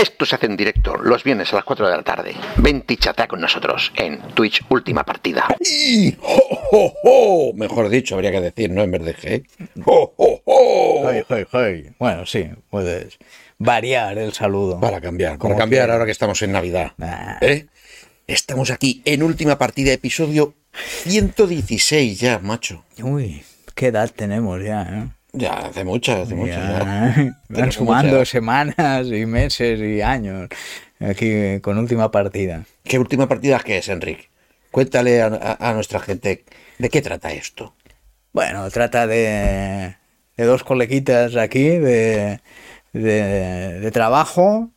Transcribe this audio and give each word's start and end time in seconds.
Esto 0.00 0.24
se 0.24 0.34
hace 0.34 0.46
en 0.46 0.56
directo 0.56 0.96
los 0.96 1.22
viernes 1.24 1.52
a 1.52 1.56
las 1.56 1.64
4 1.66 1.86
de 1.86 1.94
la 1.94 2.02
tarde. 2.02 2.34
Vente 2.56 2.94
y 2.94 2.96
chatea 2.96 3.28
con 3.28 3.38
nosotros 3.38 3.92
en 3.96 4.18
Twitch 4.34 4.64
Última 4.70 5.04
Partida. 5.04 5.46
¡Y! 5.60 6.16
¡Jo, 6.18 6.40
jo, 6.48 6.94
jo! 7.02 7.52
Mejor 7.54 7.90
dicho, 7.90 8.14
habría 8.14 8.30
que 8.32 8.40
decir, 8.40 8.70
¿no? 8.70 8.82
En 8.82 8.92
vez 8.92 9.04
de 9.04 9.14
G. 9.14 9.46
¡Jo, 9.84 10.14
jo, 10.16 10.40
jo! 10.42 11.10
Hey, 11.10 11.22
hey, 11.28 11.44
hey. 11.52 11.90
Bueno, 11.98 12.24
sí, 12.24 12.48
puedes 12.70 13.18
variar 13.58 14.16
el 14.16 14.32
saludo. 14.32 14.80
Para 14.80 15.02
cambiar, 15.02 15.36
Como 15.36 15.52
para 15.52 15.64
cambiar 15.64 15.90
ahora 15.90 16.06
que 16.06 16.12
estamos 16.12 16.40
en 16.40 16.52
Navidad. 16.52 16.92
Nah. 16.96 17.36
¿Eh? 17.42 17.66
Estamos 18.26 18.70
aquí 18.70 19.02
en 19.04 19.22
última 19.22 19.58
partida, 19.58 19.92
episodio 19.92 20.54
116 21.02 22.18
ya, 22.18 22.38
macho. 22.38 22.86
Uy, 23.02 23.42
qué 23.74 23.88
edad 23.88 24.10
tenemos 24.16 24.64
ya, 24.64 24.82
¿eh? 24.82 25.19
Ya, 25.32 25.52
hace 25.52 25.84
mucho, 25.84 26.22
hace 26.22 26.34
mucho. 26.34 26.52
Ya. 26.52 27.14
ya. 27.16 27.36
Van 27.48 27.72
sumando 27.72 28.24
semanas 28.24 29.06
y 29.06 29.26
meses 29.26 29.80
y 29.80 30.00
años 30.02 30.48
aquí 30.98 31.60
con 31.60 31.78
última 31.78 32.10
partida. 32.10 32.64
¿Qué 32.84 32.98
última 32.98 33.28
partida 33.28 33.58
que 33.60 33.78
es, 33.78 33.88
Enrique? 33.88 34.28
Cuéntale 34.70 35.22
a, 35.22 35.26
a- 35.26 35.70
a 35.70 35.72
nuestra 35.74 36.00
gente 36.00 36.44
de 36.78 36.88
qué 36.88 37.02
trata 37.02 37.32
esto. 37.32 37.74
Bueno, 38.32 38.68
trata 38.70 39.06
de, 39.06 39.96
de 40.36 40.44
dos 40.44 40.62
coleguitas 40.62 41.34
aquí, 41.36 41.68
de, 41.68 42.40
de, 42.92 43.80
de 43.80 43.90
trabajo 43.90 44.70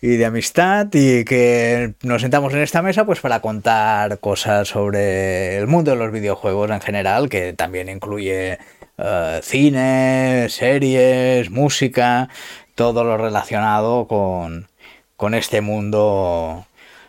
y 0.00 0.16
de 0.16 0.26
amistad 0.26 0.86
y 0.92 1.24
que 1.24 1.94
nos 2.02 2.20
sentamos 2.22 2.52
en 2.54 2.60
esta 2.60 2.82
mesa 2.82 3.04
pues 3.06 3.20
para 3.20 3.40
contar 3.40 4.18
cosas 4.20 4.68
sobre 4.68 5.56
el 5.56 5.66
mundo 5.66 5.90
de 5.92 5.96
los 5.96 6.12
videojuegos 6.12 6.70
en 6.70 6.80
general, 6.80 7.28
que 7.28 7.52
también 7.54 7.88
incluye 7.88 8.58
eh, 8.98 9.40
cine, 9.42 10.46
series, 10.48 11.50
música, 11.50 12.28
todo 12.74 13.04
lo 13.04 13.16
relacionado 13.16 14.06
con, 14.06 14.68
con 15.16 15.34
este 15.34 15.60
mundo 15.60 16.66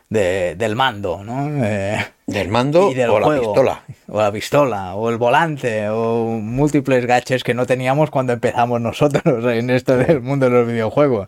de- 0.10 0.56
del 0.56 0.76
mando, 0.76 1.24
¿no? 1.24 1.64
Eh, 1.66 1.98
¿Del 2.26 2.48
mando 2.50 2.92
y 2.92 2.94
del 2.94 3.10
o 3.10 3.20
la 3.20 3.40
pistola? 3.40 3.84
O 4.08 4.22
la 4.22 4.32
pistola, 4.32 4.96
o 4.96 5.10
el 5.10 5.18
volante, 5.18 5.90
o 5.90 6.26
múltiples 6.42 7.06
gaches 7.06 7.44
que 7.44 7.54
no 7.54 7.66
teníamos 7.66 8.10
cuando 8.10 8.34
empezamos 8.34 8.80
nosotros 8.82 9.46
en 9.54 9.70
esto 9.70 9.98
del 9.98 10.22
mundo 10.22 10.46
de 10.48 10.52
los 10.52 10.68
videojuegos. 10.68 11.28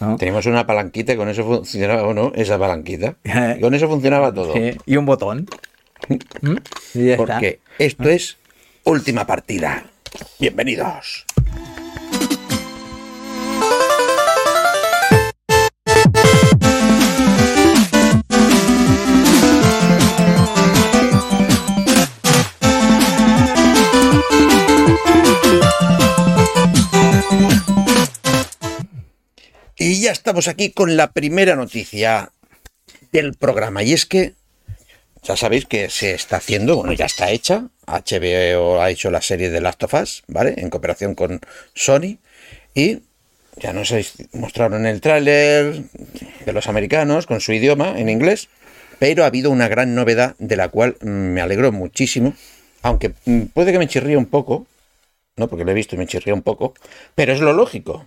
¿no? 0.00 0.16
Teníamos 0.16 0.46
una 0.46 0.66
palanquita 0.66 1.12
y 1.12 1.16
con 1.16 1.28
eso 1.28 1.44
funcionaba, 1.44 2.02
¿o 2.04 2.12
no? 2.14 2.32
Esa 2.34 2.58
palanquita. 2.58 3.14
Y 3.56 3.60
con 3.60 3.72
eso 3.74 3.88
funcionaba 3.88 4.32
todo. 4.32 4.52
Sí, 4.54 4.76
y 4.86 4.96
un 4.96 5.06
botón. 5.06 5.46
¿Mm? 6.40 6.56
Y 6.94 7.04
ya 7.06 7.12
está. 7.12 7.16
Porque 7.16 7.60
esto 7.78 8.08
es 8.08 8.36
última 8.84 9.26
partida. 9.26 9.84
Bienvenidos. 10.38 11.24
Y 29.76 30.00
ya 30.00 30.12
estamos 30.12 30.46
aquí 30.46 30.70
con 30.70 30.96
la 30.96 31.12
primera 31.12 31.56
noticia 31.56 32.30
del 33.10 33.34
programa. 33.34 33.82
Y 33.82 33.92
es 33.92 34.06
que 34.06 34.34
ya 35.22 35.36
sabéis 35.36 35.66
que 35.66 35.88
se 35.88 36.14
está 36.14 36.36
haciendo, 36.36 36.76
bueno, 36.76 36.92
ya 36.92 37.06
está 37.06 37.30
hecha. 37.30 37.68
HBO 37.86 38.80
ha 38.80 38.90
hecho 38.90 39.10
la 39.10 39.22
serie 39.22 39.50
de 39.50 39.60
Last 39.60 39.82
of 39.84 39.94
Us, 39.94 40.22
¿vale? 40.26 40.54
En 40.56 40.68
cooperación 40.68 41.14
con 41.14 41.40
Sony. 41.74 42.18
Y 42.74 43.00
ya 43.56 43.72
nos 43.72 43.94
mostraron 44.32 44.86
el 44.86 45.00
tráiler 45.00 45.82
de 46.44 46.52
los 46.52 46.66
americanos 46.66 47.26
con 47.26 47.40
su 47.40 47.52
idioma 47.52 47.98
en 47.98 48.08
inglés. 48.08 48.48
Pero 48.98 49.24
ha 49.24 49.26
habido 49.26 49.50
una 49.50 49.68
gran 49.68 49.94
novedad 49.94 50.34
de 50.38 50.56
la 50.56 50.68
cual 50.68 50.96
me 51.00 51.40
alegro 51.40 51.70
muchísimo. 51.70 52.34
Aunque 52.82 53.10
puede 53.54 53.72
que 53.72 53.78
me 53.78 53.88
chirríe 53.88 54.16
un 54.16 54.26
poco, 54.26 54.66
¿no? 55.36 55.48
Porque 55.48 55.64
lo 55.64 55.70
he 55.70 55.74
visto 55.74 55.94
y 55.94 55.98
me 55.98 56.06
chirría 56.06 56.34
un 56.34 56.42
poco. 56.42 56.74
Pero 57.14 57.32
es 57.32 57.40
lo 57.40 57.52
lógico. 57.52 58.06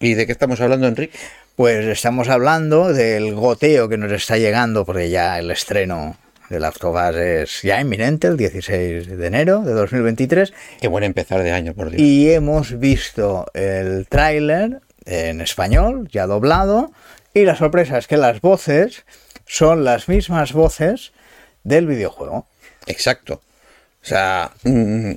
¿Y 0.00 0.14
de 0.14 0.26
qué 0.26 0.32
estamos 0.32 0.60
hablando, 0.60 0.88
Enrique? 0.88 1.16
Pues 1.54 1.86
estamos 1.86 2.28
hablando 2.28 2.92
del 2.92 3.34
goteo 3.34 3.88
que 3.88 3.96
nos 3.96 4.12
está 4.12 4.36
llegando, 4.36 4.84
porque 4.84 5.10
ya 5.10 5.38
el 5.38 5.50
estreno 5.50 6.16
de 6.48 6.60
Last 6.60 6.82
of 6.84 6.94
Us 6.94 7.16
es 7.16 7.62
ya 7.62 7.80
inminente, 7.80 8.26
el 8.26 8.36
16 8.36 9.16
de 9.16 9.26
enero 9.26 9.60
de 9.60 9.72
2023. 9.72 10.52
Qué 10.80 10.88
buen 10.88 11.04
empezar 11.04 11.42
de 11.42 11.52
año, 11.52 11.74
por 11.74 11.90
Dios. 11.90 12.00
Y 12.00 12.30
hemos 12.30 12.78
visto 12.78 13.46
el 13.54 14.06
tráiler 14.08 14.80
en 15.04 15.40
español, 15.40 16.08
ya 16.10 16.26
doblado, 16.26 16.92
y 17.34 17.44
la 17.44 17.56
sorpresa 17.56 17.98
es 17.98 18.06
que 18.06 18.16
las 18.16 18.40
voces 18.40 19.04
son 19.46 19.84
las 19.84 20.08
mismas 20.08 20.52
voces 20.52 21.12
del 21.64 21.86
videojuego. 21.86 22.46
Exacto. 22.86 23.40
O 24.02 24.06
sea, 24.06 24.52
mm, 24.62 25.12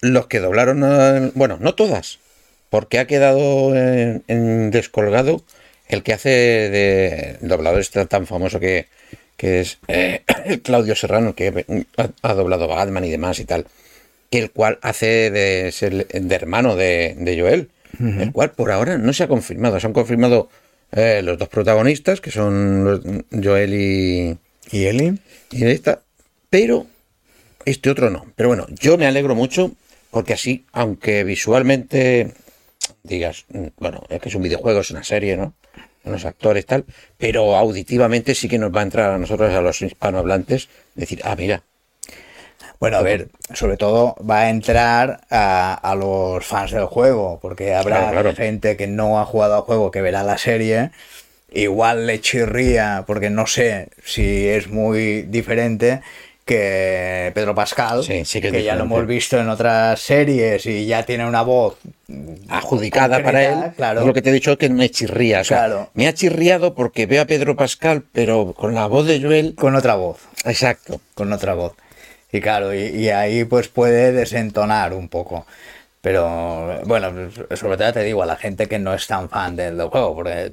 los 0.00 0.26
que 0.26 0.40
doblaron, 0.40 1.32
bueno, 1.34 1.58
no 1.60 1.74
todas, 1.74 2.18
porque 2.70 2.98
ha 2.98 3.06
quedado 3.06 3.76
en, 3.76 4.24
en 4.28 4.70
descolgado 4.70 5.42
el 5.88 6.02
que 6.02 6.14
hace 6.14 6.30
de 6.30 7.38
doblador 7.40 7.80
este 7.80 8.04
tan 8.06 8.26
famoso 8.26 8.58
que, 8.58 8.88
que 9.36 9.60
es 9.60 9.78
eh, 9.88 10.22
Claudio 10.62 10.94
Serrano, 10.94 11.34
que 11.34 11.86
ha, 11.96 12.08
ha 12.22 12.34
doblado 12.34 12.68
Batman 12.68 13.04
y 13.04 13.10
demás 13.10 13.38
y 13.40 13.44
tal, 13.44 13.66
que 14.30 14.38
el 14.38 14.50
cual 14.50 14.78
hace 14.82 15.30
de 15.30 15.70
ser 15.72 16.06
de 16.06 16.34
hermano 16.34 16.76
de, 16.76 17.14
de 17.18 17.40
Joel, 17.40 17.70
el 18.00 18.32
cual 18.32 18.50
por 18.50 18.72
ahora 18.72 18.98
no 18.98 19.12
se 19.12 19.22
ha 19.22 19.28
confirmado. 19.28 19.78
Se 19.78 19.86
han 19.86 19.92
confirmado 19.92 20.48
eh, 20.90 21.22
los 21.22 21.38
dos 21.38 21.48
protagonistas, 21.48 22.20
que 22.20 22.32
son 22.32 23.24
Joel 23.30 23.74
y, 23.74 24.36
¿Y 24.70 24.86
Eli? 24.86 25.18
y 25.50 25.64
esta, 25.64 26.02
pero 26.50 26.86
este 27.64 27.90
otro 27.90 28.10
no. 28.10 28.26
Pero 28.34 28.48
bueno, 28.48 28.66
yo 28.70 28.98
me 28.98 29.06
alegro 29.06 29.34
mucho 29.34 29.72
porque 30.10 30.32
así, 30.32 30.64
aunque 30.72 31.24
visualmente 31.24 32.32
digas, 33.02 33.44
mm, 33.48 33.66
bueno, 33.78 34.02
es 34.08 34.20
que 34.20 34.28
es 34.28 34.34
un 34.34 34.42
videojuego, 34.42 34.80
es 34.80 34.90
una 34.90 35.04
serie, 35.04 35.36
¿no? 35.36 35.54
Unos 36.04 36.24
actores 36.24 36.66
tal, 36.66 36.84
pero 37.18 37.56
auditivamente 37.56 38.34
sí 38.34 38.48
que 38.48 38.58
nos 38.58 38.74
va 38.74 38.80
a 38.80 38.84
entrar 38.84 39.10
a 39.10 39.18
nosotros, 39.18 39.52
a 39.54 39.60
los 39.62 39.80
hispanohablantes, 39.82 40.68
decir, 40.94 41.20
ah, 41.24 41.34
mira, 41.36 41.62
Bueno, 42.80 42.98
a 42.98 43.02
ver, 43.02 43.28
sobre 43.52 43.76
todo 43.76 44.14
va 44.28 44.40
a 44.42 44.50
entrar 44.50 45.20
a, 45.30 45.74
a 45.74 45.94
los 45.94 46.44
fans 46.44 46.72
del 46.72 46.86
juego, 46.86 47.38
porque 47.40 47.74
habrá 47.74 48.10
Claro, 48.10 48.10
claro. 48.10 48.34
gente 48.34 48.76
que 48.76 48.86
no 48.86 49.18
ha 49.20 49.24
jugado 49.24 49.54
al 49.56 49.62
juego 49.62 49.90
que 49.90 50.02
verá 50.02 50.22
la 50.22 50.38
serie, 50.38 50.90
igual 51.52 52.06
le 52.06 52.20
chirría, 52.20 53.04
porque 53.06 53.30
no 53.30 53.46
sé 53.46 53.88
si 54.04 54.48
es 54.48 54.68
muy 54.68 55.22
diferente 55.22 56.02
que 56.44 57.32
Pedro 57.34 57.54
Pascal, 57.54 58.04
Sí, 58.04 58.24
sí 58.24 58.40
que 58.40 58.62
ya 58.62 58.74
lo 58.74 58.84
hemos 58.84 59.06
visto 59.06 59.38
en 59.38 59.48
otras 59.48 59.98
series 60.00 60.66
y 60.66 60.86
ya 60.86 61.02
tiene 61.04 61.26
una 61.26 61.42
voz 61.42 61.76
adjudicada 62.48 63.22
concreta, 63.22 63.24
para 63.24 63.66
él, 63.66 63.72
claro. 63.76 64.00
es 64.00 64.06
lo 64.06 64.12
que 64.12 64.22
te 64.22 64.30
he 64.30 64.32
dicho 64.32 64.58
que 64.58 64.68
me 64.68 64.90
chirría. 64.90 65.40
O 65.40 65.44
sea, 65.44 65.58
Claro. 65.66 65.90
me 65.94 66.06
ha 66.06 66.12
chirriado 66.14 66.74
porque 66.74 67.06
veo 67.06 67.22
a 67.22 67.26
Pedro 67.26 67.56
Pascal, 67.56 68.04
pero 68.12 68.52
con 68.52 68.74
la 68.74 68.86
voz 68.86 69.06
de 69.06 69.20
Joel. 69.22 69.54
con 69.54 69.74
otra 69.74 69.94
voz. 69.94 70.18
Exacto. 70.44 71.00
con 71.14 71.32
otra 71.32 71.54
voz. 71.54 71.72
Y 72.30 72.40
claro, 72.40 72.74
y, 72.74 72.86
y 72.88 73.08
ahí 73.10 73.44
pues 73.44 73.68
puede 73.68 74.12
desentonar 74.12 74.92
un 74.92 75.08
poco. 75.08 75.46
Pero 76.00 76.82
bueno, 76.84 77.30
sobre 77.56 77.78
todo 77.78 77.92
te 77.94 78.02
digo 78.02 78.22
a 78.22 78.26
la 78.26 78.36
gente 78.36 78.66
que 78.66 78.78
no 78.78 78.92
es 78.92 79.06
tan 79.06 79.30
fan 79.30 79.56
del 79.56 79.80
juego, 79.84 80.14
porque 80.14 80.52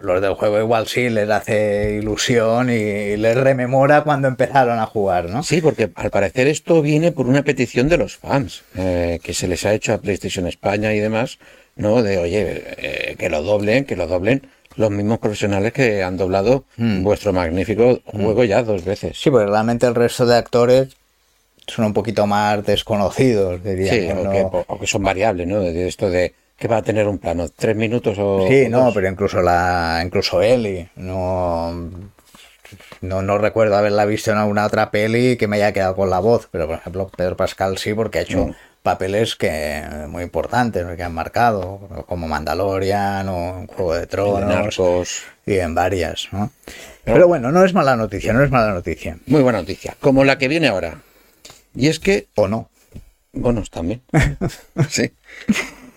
los 0.00 0.20
del 0.20 0.34
juego 0.34 0.58
igual 0.60 0.86
sí 0.86 1.08
les 1.08 1.28
hace 1.30 1.98
ilusión 2.00 2.70
y 2.70 3.16
les 3.16 3.36
rememora 3.36 4.02
cuando 4.02 4.28
empezaron 4.28 4.78
a 4.78 4.86
jugar, 4.86 5.28
¿no? 5.28 5.42
Sí, 5.42 5.60
porque 5.60 5.90
al 5.94 6.10
parecer 6.10 6.46
esto 6.46 6.82
viene 6.82 7.12
por 7.12 7.26
una 7.26 7.42
petición 7.42 7.88
de 7.88 7.98
los 7.98 8.16
fans, 8.16 8.62
eh, 8.76 9.18
que 9.22 9.34
se 9.34 9.48
les 9.48 9.64
ha 9.64 9.72
hecho 9.74 9.92
a 9.92 9.98
PlayStation 9.98 10.46
España 10.46 10.92
y 10.94 11.00
demás, 11.00 11.38
¿no? 11.76 12.02
De, 12.02 12.18
oye, 12.18 12.62
eh, 12.76 13.16
que 13.18 13.28
lo 13.30 13.42
doblen, 13.42 13.84
que 13.84 13.96
lo 13.96 14.06
doblen 14.06 14.46
los 14.76 14.90
mismos 14.90 15.18
profesionales 15.18 15.72
que 15.72 16.02
han 16.02 16.16
doblado 16.16 16.64
vuestro 16.76 17.32
magnífico 17.32 18.00
juego 18.04 18.42
ya 18.44 18.62
dos 18.62 18.84
veces. 18.84 19.16
Sí, 19.16 19.30
porque 19.30 19.46
realmente 19.46 19.86
el 19.86 19.94
resto 19.94 20.26
de 20.26 20.36
actores 20.36 20.88
son 21.66 21.86
un 21.86 21.92
poquito 21.92 22.26
más 22.26 22.64
desconocidos, 22.66 23.62
diría. 23.62 23.92
Sí, 23.92 24.08
¿no? 24.08 24.22
o, 24.22 24.32
que, 24.32 24.64
o 24.66 24.80
que 24.80 24.86
son 24.86 25.02
variables, 25.02 25.46
¿no? 25.46 25.60
De 25.60 25.86
esto 25.86 26.10
de 26.10 26.34
que 26.58 26.68
va 26.68 26.78
a 26.78 26.82
tener 26.82 27.06
un 27.08 27.18
plano, 27.18 27.48
tres 27.48 27.76
minutos 27.76 28.16
o... 28.18 28.46
Sí, 28.48 28.64
o 28.64 28.68
no, 28.70 28.84
dos. 28.86 28.94
pero 28.94 29.08
incluso 29.08 29.40
la, 29.42 30.00
incluso 30.04 30.40
Eli, 30.42 30.88
no, 30.96 31.72
no, 33.00 33.22
no 33.22 33.38
recuerdo 33.38 33.76
haberla 33.76 34.04
visto 34.04 34.30
en 34.30 34.38
alguna 34.38 34.64
otra 34.66 34.90
peli 34.90 35.36
que 35.36 35.48
me 35.48 35.56
haya 35.56 35.72
quedado 35.72 35.96
con 35.96 36.10
la 36.10 36.20
voz, 36.20 36.48
pero 36.50 36.66
por 36.66 36.76
ejemplo 36.76 37.10
Pedro 37.16 37.36
Pascal 37.36 37.78
sí, 37.78 37.92
porque 37.94 38.18
ha 38.20 38.22
hecho 38.22 38.46
Mm. 38.46 38.54
papeles 38.82 39.34
que 39.34 39.82
muy 40.08 40.22
importantes, 40.22 40.86
que 40.96 41.02
han 41.02 41.14
marcado, 41.14 42.04
como 42.06 42.28
Mandalorian 42.28 43.26
o 43.28 43.66
Juego 43.68 43.94
de 43.94 44.06
Tronos 44.06 45.22
y 45.46 45.58
en 45.58 45.74
varias, 45.74 46.28
¿no? 46.32 46.50
Pero 47.04 47.26
bueno, 47.26 47.50
no 47.50 47.64
es 47.64 47.72
mala 47.74 47.96
noticia, 47.96 48.32
no 48.32 48.44
es 48.44 48.50
mala 48.50 48.72
noticia. 48.72 49.18
Muy 49.26 49.42
buena 49.42 49.60
noticia, 49.60 49.96
como 50.00 50.24
la 50.24 50.36
que 50.38 50.48
viene 50.48 50.68
ahora. 50.68 51.00
Y 51.74 51.88
es 51.88 51.98
que 51.98 52.28
O 52.34 52.46
no. 52.46 52.68
Bonos 53.32 53.70
también. 53.70 54.00
sí. 54.88 55.10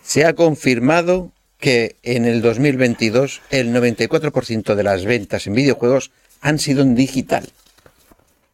Se 0.07 0.23
ha 0.23 0.35
confirmado 0.35 1.33
que 1.59 1.97
en 2.01 2.23
el 2.23 2.41
2022 2.41 3.41
el 3.49 3.75
94% 3.75 4.73
de 4.73 4.83
las 4.83 5.03
ventas 5.03 5.47
en 5.47 5.53
videojuegos 5.53 6.11
han 6.39 6.59
sido 6.59 6.81
en 6.81 6.95
digital. 6.95 7.49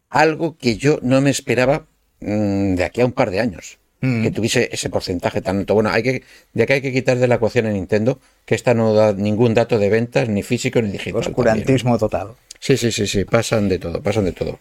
Algo 0.10 0.58
que 0.58 0.78
yo 0.78 0.98
no 1.04 1.22
me 1.22 1.30
esperaba 1.30 1.86
mm, 2.22 2.74
de 2.74 2.84
aquí 2.84 3.02
a 3.02 3.06
un 3.06 3.12
par 3.12 3.30
de 3.30 3.40
años. 3.40 3.78
Mm. 4.02 4.24
Que 4.24 4.32
tuviese 4.32 4.70
ese 4.72 4.90
porcentaje 4.90 5.42
tan 5.42 5.60
alto. 5.60 5.76
Bueno, 5.76 5.92
hay 5.92 6.02
que, 6.02 6.24
de 6.54 6.64
aquí 6.64 6.74
hay 6.74 6.82
que 6.82 6.92
quitar 6.92 7.20
de 7.20 7.28
la 7.28 7.36
ecuación 7.36 7.68
a 7.68 7.70
Nintendo 7.70 8.20
que 8.46 8.56
esta 8.56 8.74
no 8.74 8.96
da 8.96 9.14
ningún 9.14 9.54
dato 9.54 9.78
de 9.78 9.90
ventas, 9.90 10.28
ni 10.30 10.42
físico 10.42 10.82
ni 10.82 10.90
digital. 10.90 11.22
también. 11.22 11.34
Oscurantismo 11.34 12.00
total. 12.00 12.30
Sí, 12.60 12.78
sí, 12.78 12.92
sí, 12.92 13.06
sí, 13.06 13.26
pasan 13.26 13.70
de 13.70 13.78
todo, 13.78 14.02
pasan 14.02 14.26
de 14.26 14.32
todo. 14.32 14.58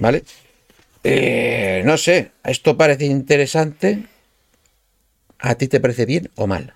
¿Vale? 0.00 0.24
Eh, 1.04 1.82
no 1.84 1.96
sé, 1.96 2.32
esto 2.42 2.76
parece 2.76 3.04
interesante. 3.04 4.02
¿A 5.44 5.56
ti 5.56 5.68
te 5.68 5.78
parece 5.78 6.06
bien 6.06 6.30
o 6.36 6.46
mal? 6.46 6.72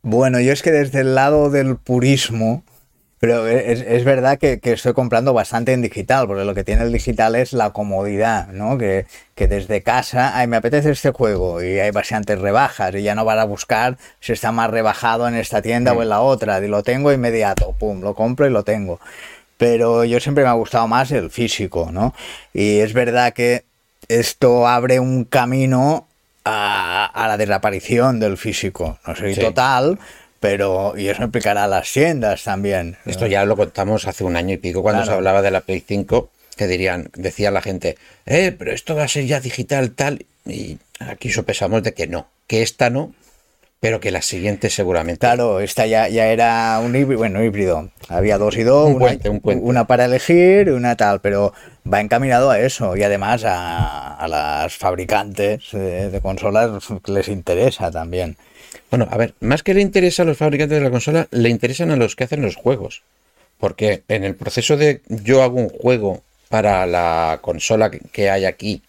Bueno, 0.00 0.40
yo 0.40 0.50
es 0.50 0.62
que 0.62 0.70
desde 0.70 1.00
el 1.00 1.14
lado 1.14 1.50
del 1.50 1.76
purismo, 1.76 2.64
pero 3.18 3.46
es, 3.46 3.82
es 3.82 4.02
verdad 4.02 4.38
que, 4.38 4.60
que 4.60 4.72
estoy 4.72 4.94
comprando 4.94 5.34
bastante 5.34 5.74
en 5.74 5.82
digital, 5.82 6.26
porque 6.26 6.46
lo 6.46 6.54
que 6.54 6.64
tiene 6.64 6.84
el 6.84 6.90
digital 6.90 7.36
es 7.36 7.52
la 7.52 7.74
comodidad, 7.74 8.48
¿no? 8.48 8.78
Que, 8.78 9.04
que 9.34 9.46
desde 9.46 9.82
casa, 9.82 10.38
ay, 10.38 10.46
me 10.46 10.56
apetece 10.56 10.90
este 10.90 11.10
juego 11.10 11.62
y 11.62 11.78
hay 11.78 11.90
bastantes 11.90 12.38
rebajas 12.38 12.94
y 12.94 13.02
ya 13.02 13.14
no 13.14 13.26
van 13.26 13.40
a 13.40 13.44
buscar 13.44 13.98
si 14.20 14.32
está 14.32 14.50
más 14.50 14.70
rebajado 14.70 15.28
en 15.28 15.34
esta 15.34 15.60
tienda 15.60 15.92
o 15.92 16.00
en 16.00 16.08
la 16.08 16.22
otra, 16.22 16.64
y 16.64 16.68
lo 16.68 16.82
tengo 16.82 17.12
inmediato, 17.12 17.74
pum, 17.78 18.00
lo 18.00 18.14
compro 18.14 18.46
y 18.46 18.50
lo 18.50 18.64
tengo. 18.64 19.00
Pero 19.58 20.06
yo 20.06 20.18
siempre 20.18 20.44
me 20.44 20.48
ha 20.48 20.54
gustado 20.54 20.88
más 20.88 21.12
el 21.12 21.30
físico, 21.30 21.90
¿no? 21.92 22.14
Y 22.54 22.78
es 22.78 22.94
verdad 22.94 23.34
que 23.34 23.64
esto 24.08 24.66
abre 24.66 24.98
un 24.98 25.24
camino 25.24 26.06
a, 26.44 27.06
a 27.06 27.28
la 27.28 27.36
desaparición 27.36 28.20
del 28.20 28.36
físico. 28.36 28.98
No 29.06 29.14
sé 29.16 29.34
Sí. 29.34 29.40
total, 29.40 29.98
pero 30.40 30.94
y 30.96 31.08
eso 31.08 31.22
implicará 31.22 31.64
a 31.64 31.68
las 31.68 31.90
tiendas 31.92 32.44
también. 32.44 32.96
Esto 33.06 33.26
ya 33.26 33.44
lo 33.44 33.56
contamos 33.56 34.06
hace 34.06 34.24
un 34.24 34.36
año 34.36 34.54
y 34.54 34.58
pico 34.58 34.82
cuando 34.82 35.02
Claro. 35.02 35.12
se 35.12 35.16
hablaba 35.16 35.42
de 35.42 35.50
la 35.50 35.60
Play 35.60 35.84
5, 35.86 36.30
que 36.56 36.66
dirían, 36.66 37.10
decía 37.14 37.50
la 37.50 37.60
gente, 37.62 37.96
eh, 38.26 38.54
pero 38.58 38.72
esto 38.72 38.94
va 38.94 39.04
a 39.04 39.08
ser 39.08 39.26
ya 39.26 39.40
digital 39.40 39.92
tal. 39.92 40.24
Y 40.46 40.78
aquí 40.98 41.30
sopesamos 41.30 41.82
de 41.82 41.92
que 41.94 42.06
no, 42.06 42.26
que 42.46 42.62
esta 42.62 42.88
no, 42.90 43.12
pero 43.80 43.98
que 43.98 44.10
la 44.10 44.20
siguiente 44.22 44.68
seguramente. 44.68 45.20
Claro, 45.20 45.60
esta 45.60 45.86
ya, 45.86 46.08
ya 46.08 46.26
era 46.26 46.78
un 46.84 46.94
híbrido, 46.94 47.18
bueno, 47.18 47.42
híbrido. 47.42 47.90
Había 48.08 48.36
dos 48.36 48.56
y 48.58 48.62
dos, 48.62 48.86
Un 48.88 48.96
una, 48.96 49.00
puente, 49.06 49.28
un 49.30 49.40
puente. 49.40 49.64
una 49.64 49.86
para 49.86 50.04
elegir 50.04 50.68
y 50.68 50.70
una 50.72 50.96
tal, 50.96 51.20
pero 51.20 51.54
va 51.90 52.00
encaminado 52.00 52.50
a 52.50 52.60
eso 52.60 52.94
y 52.96 53.02
además 53.02 53.42
a, 53.44 54.14
a 54.16 54.28
las 54.28 54.76
fabricantes 54.76 55.70
de, 55.72 56.10
de 56.10 56.20
consolas 56.20 56.70
les 57.06 57.28
interesa 57.28 57.90
también. 57.90 58.36
Bueno, 58.90 59.08
a 59.10 59.16
ver, 59.16 59.34
más 59.40 59.62
que 59.62 59.72
le 59.74 59.80
interesa 59.80 60.22
a 60.22 60.26
los 60.26 60.36
fabricantes 60.36 60.78
de 60.78 60.84
la 60.84 60.90
consola, 60.90 61.26
le 61.30 61.48
interesan 61.48 61.90
a 61.90 61.96
los 61.96 62.16
que 62.16 62.24
hacen 62.24 62.42
los 62.42 62.56
juegos. 62.56 63.02
Porque 63.58 64.02
en 64.08 64.24
el 64.24 64.34
proceso 64.34 64.76
de 64.76 65.00
yo 65.08 65.42
hago 65.42 65.56
un 65.56 65.68
juego 65.70 66.22
para 66.48 66.86
la 66.86 67.38
consola 67.42 67.90
que- 67.90 68.00
que 68.12 68.28
hay 68.30 68.44
aquí, 68.44 68.82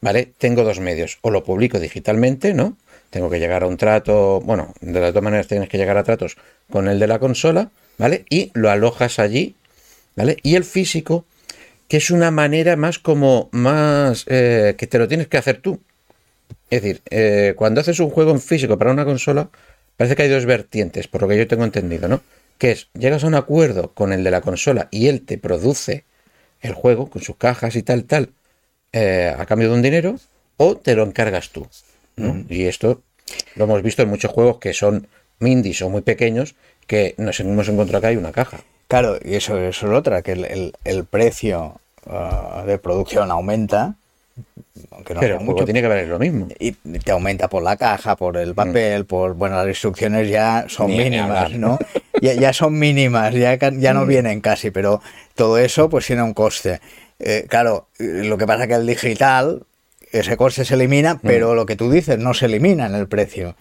¿vale? 0.00 0.28
Tengo 0.38 0.64
dos 0.64 0.80
medios. 0.80 1.18
O 1.22 1.30
lo 1.30 1.44
publico 1.44 1.78
digitalmente, 1.80 2.52
¿no? 2.54 2.76
Tengo 3.10 3.30
que 3.30 3.38
llegar 3.38 3.62
a 3.62 3.66
un 3.66 3.76
trato, 3.76 4.40
bueno, 4.40 4.74
de 4.80 5.00
las 5.00 5.14
dos 5.14 5.22
maneras 5.22 5.46
tienes 5.46 5.68
que 5.68 5.78
llegar 5.78 5.96
a 5.96 6.04
tratos 6.04 6.36
con 6.70 6.88
el 6.88 6.98
de 6.98 7.06
la 7.06 7.18
consola, 7.18 7.70
¿vale? 7.96 8.24
Y 8.28 8.50
lo 8.54 8.70
alojas 8.70 9.18
allí, 9.18 9.54
¿vale? 10.14 10.36
Y 10.42 10.56
el 10.56 10.64
físico, 10.64 11.24
que 11.88 11.96
es 11.96 12.10
una 12.10 12.30
manera 12.30 12.76
más 12.76 12.98
como, 12.98 13.48
más, 13.52 14.24
eh, 14.28 14.74
que 14.76 14.86
te 14.86 14.98
lo 14.98 15.08
tienes 15.08 15.28
que 15.28 15.38
hacer 15.38 15.60
tú. 15.60 15.80
Es 16.70 16.82
decir, 16.82 17.02
eh, 17.10 17.54
cuando 17.56 17.80
haces 17.80 17.98
un 18.00 18.10
juego 18.10 18.30
en 18.30 18.40
físico 18.40 18.78
para 18.78 18.92
una 18.92 19.06
consola, 19.06 19.48
parece 19.96 20.14
que 20.14 20.22
hay 20.22 20.28
dos 20.28 20.44
vertientes, 20.44 21.08
por 21.08 21.22
lo 21.22 21.28
que 21.28 21.38
yo 21.38 21.48
tengo 21.48 21.64
entendido, 21.64 22.08
¿no? 22.08 22.20
Que 22.58 22.72
es, 22.72 22.88
llegas 22.92 23.24
a 23.24 23.26
un 23.26 23.34
acuerdo 23.34 23.92
con 23.94 24.12
el 24.12 24.22
de 24.22 24.30
la 24.30 24.42
consola 24.42 24.88
y 24.90 25.08
él 25.08 25.22
te 25.22 25.38
produce 25.38 26.04
el 26.60 26.74
juego 26.74 27.08
con 27.08 27.22
sus 27.22 27.36
cajas 27.36 27.74
y 27.76 27.82
tal, 27.82 28.04
tal, 28.04 28.30
eh, 28.92 29.34
a 29.36 29.46
cambio 29.46 29.68
de 29.68 29.74
un 29.74 29.82
dinero, 29.82 30.16
o 30.56 30.76
te 30.76 30.94
lo 30.94 31.04
encargas 31.04 31.50
tú. 31.50 31.66
¿No? 32.18 32.44
Y 32.48 32.64
esto 32.64 33.00
lo 33.56 33.64
hemos 33.64 33.82
visto 33.82 34.02
en 34.02 34.08
muchos 34.08 34.30
juegos 34.32 34.58
que 34.58 34.72
son 34.72 35.06
indies 35.40 35.82
o 35.82 35.90
muy 35.90 36.00
pequeños, 36.02 36.54
que 36.86 37.14
nos 37.18 37.38
hemos 37.40 37.68
encontrado 37.68 38.00
que 38.00 38.06
hay 38.08 38.16
una 38.16 38.32
caja. 38.32 38.58
Claro, 38.88 39.18
y 39.22 39.34
eso, 39.34 39.58
eso 39.58 39.86
es 39.86 39.92
otra, 39.98 40.22
que 40.22 40.32
el, 40.32 40.44
el- 40.46 40.72
el 40.84 41.04
precio 41.04 41.80
ah, 42.06 42.64
de 42.66 42.78
producción 42.78 43.30
aumenta, 43.30 43.94
aunque 44.92 45.12
no 45.14 45.20
Pero 45.20 45.20
sea 45.20 45.28
el 45.28 45.36
juego 45.38 45.52
mucho, 45.52 45.64
tiene 45.64 45.82
que 45.82 45.88
valer 45.88 46.08
lo 46.08 46.18
mismo. 46.18 46.48
y 46.58 46.72
te 46.72 47.10
aumenta 47.10 47.48
por 47.48 47.62
la 47.62 47.76
caja, 47.76 48.16
por 48.16 48.36
el 48.38 48.54
papel, 48.54 49.04
por 49.04 49.34
bueno, 49.34 49.56
las 49.56 49.68
instrucciones 49.68 50.28
ya 50.30 50.64
son 50.68 50.86
Mm. 50.86 50.90
Ni 50.96 50.98
mínimas. 51.04 51.52
Mm. 51.52 51.60
¿no? 51.60 51.78
Ya, 52.20 52.32
ya 52.34 52.52
son 52.52 52.76
mínimas, 52.76 53.32
ya, 53.32 53.56
ya 53.56 53.94
no 53.94 54.04
vienen 54.04 54.40
casi, 54.40 54.72
pero 54.72 55.00
todo 55.36 55.56
eso 55.58 55.88
pues 55.88 56.04
tiene 56.06 56.22
un 56.22 56.34
coste. 56.34 56.80
Eh, 57.20 57.46
claro, 57.48 57.86
lo 57.98 58.36
que 58.38 58.44
pasa 58.46 58.66
que 58.66 58.74
el 58.74 58.86
digital, 58.88 59.62
ese 60.12 60.36
coste 60.36 60.64
se 60.64 60.74
elimina, 60.74 61.14
Mm. 61.14 61.20
pero 61.22 61.54
lo 61.54 61.66
que 61.66 61.76
tú 61.76 61.90
dices 61.90 62.18
no 62.18 62.34
se 62.34 62.46
elimina 62.46 62.86
en 62.86 62.94
el 62.94 63.08
precio. 63.08 63.54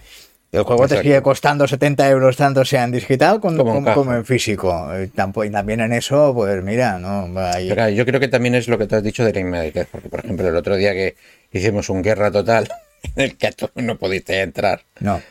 El 0.52 0.64
juego 0.64 0.88
te 0.88 1.02
sigue 1.02 1.22
costando 1.22 1.68
70 1.68 2.10
euros 2.10 2.38
tanto 2.38 2.64
sea 2.64 2.86
en 2.86 2.92
digital 2.92 3.42
como, 3.42 3.58
Como 3.58 3.70
en 3.72 3.76
como- 3.76 3.86
caja. 3.86 3.96
como 3.96 4.14
en 4.16 4.24
físico. 4.26 4.90
Y 5.04 5.08
también 5.10 5.82
en 5.82 5.92
eso, 5.92 6.34
pues 6.34 6.64
mira, 6.64 6.98
no 7.00 7.30
Pero 7.68 7.90
yo 7.90 8.06
creo 8.06 8.20
que 8.22 8.30
también 8.30 8.56
es 8.56 8.70
lo 8.70 8.78
que 8.78 8.88
te 8.88 8.96
has 8.96 9.04
dicho 9.04 9.26
de 9.26 9.34
la 9.34 9.42
inmediatez, 9.42 9.88
porque 9.92 10.08
por 10.08 10.22
ejemplo 10.24 10.48
el 10.48 10.56
otro 10.56 10.78
día 10.78 10.94
que 10.94 11.16
hicimos 11.52 11.90
un 11.90 12.02
guerra 12.02 12.32
total 12.32 12.70
en 13.16 13.24
el 13.24 13.38
que 13.38 13.52
tú 13.52 13.70
no 13.76 13.98
pudiste 13.98 14.40
entrar, 14.42 14.82
no. 15.02 15.22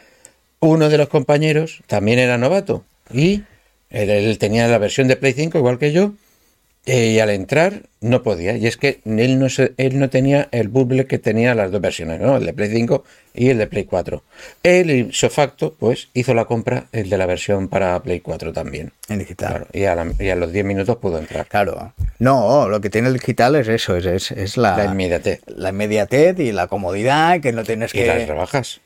uno 0.60 0.88
de 0.90 0.98
los 0.98 1.08
compañeros 1.08 1.80
también 1.86 2.18
era 2.18 2.36
novato 2.36 2.84
y 3.10 3.42
él, 3.88 4.10
él 4.10 4.36
tenía 4.38 4.68
la 4.68 4.76
versión 4.78 5.08
de 5.08 5.16
Play 5.16 5.32
5 5.32 5.56
igual 5.58 5.78
que 5.78 5.92
yo 5.92 6.12
eh, 6.86 7.08
y 7.08 7.18
al 7.20 7.30
entrar 7.30 7.82
no 8.00 8.22
podía 8.22 8.56
y 8.56 8.66
es 8.66 8.76
que 8.76 9.00
él 9.04 9.38
no 9.38 9.48
se- 9.48 9.72
él 9.76 9.98
no 9.98 10.08
tenía 10.08 10.48
el 10.52 10.68
bubble 10.68 11.06
que 11.06 11.18
tenía 11.18 11.54
las 11.54 11.70
dos 11.72 11.80
versiones, 11.80 12.20
¿no? 12.20 12.36
El 12.36 12.46
de 12.46 12.52
Play 12.52 12.70
5 12.70 13.04
y 13.34 13.48
el 13.50 13.58
de 13.58 13.66
Play 13.66 13.84
4. 13.84 14.22
Él 14.62 14.90
ipso 14.90 15.28
facto 15.28 15.74
pues 15.78 16.08
hizo 16.14 16.32
la 16.34 16.44
compra 16.44 16.86
el 16.92 17.10
de 17.10 17.18
la 17.18 17.26
versión 17.26 17.68
para 17.68 18.00
Play 18.02 18.20
4 18.20 18.52
también. 18.52 18.92
En 19.08 19.18
digital. 19.18 19.48
Claro, 19.50 19.66
y, 19.72 19.84
a 19.84 19.94
la- 19.96 20.12
y 20.18 20.28
a 20.30 20.36
los 20.36 20.52
10 20.52 20.64
minutos 20.64 20.96
pudo 20.98 21.18
entrar. 21.18 21.46
Claro. 21.46 21.92
No, 22.18 22.68
lo 22.68 22.80
que 22.80 22.88
tiene 22.90 23.08
el 23.08 23.14
digital 23.14 23.56
es 23.56 23.68
eso, 23.68 23.96
es, 23.96 24.06
es, 24.06 24.30
es 24.30 24.56
la, 24.56 24.76
La 24.76 24.84
inmediatez. 24.86 25.40
la 25.46 25.70
inmediatez 25.70 26.38
y 26.38 26.52
la 26.52 26.68
comodidad, 26.68 27.40
que 27.40 27.52
no 27.52 27.64
tienes 27.64 27.94
Y 27.94 27.98
que... 27.98 28.06
las 28.06 28.26
rebajas. 28.28 28.80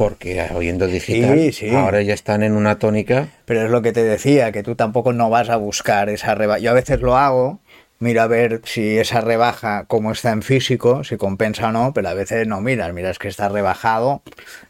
Porque 0.00 0.46
oyendo 0.54 0.86
digital, 0.86 1.38
Sí, 1.38 1.52
sí. 1.52 1.74
ahora 1.74 2.00
ya 2.00 2.14
están 2.14 2.42
en 2.42 2.52
una 2.54 2.78
tónica. 2.78 3.28
Pero 3.44 3.66
es 3.66 3.70
lo 3.70 3.82
que 3.82 3.92
te 3.92 4.02
decía, 4.02 4.50
que 4.50 4.62
tú 4.62 4.74
tampoco 4.74 5.12
no 5.12 5.28
vas 5.28 5.50
a 5.50 5.56
buscar 5.56 6.08
esa 6.08 6.34
rebaja. 6.34 6.58
Yo 6.58 6.70
a 6.70 6.72
veces 6.72 7.02
lo 7.02 7.18
hago, 7.18 7.60
miro 8.00 8.22
a 8.22 8.26
ver 8.26 8.62
si 8.64 8.98
esa 8.98 9.20
rebaja, 9.20 9.84
cómo 9.86 10.10
está 10.12 10.30
en 10.32 10.42
físico, 10.42 11.04
si 11.04 11.16
compensa 11.18 11.68
o 11.68 11.72
no, 11.72 11.92
pero 11.92 12.08
a 12.08 12.14
veces 12.14 12.46
no 12.46 12.60
miras, 12.62 12.92
miras 12.94 13.18
que 13.18 13.28
está 13.28 13.48
rebajado, 13.50 14.22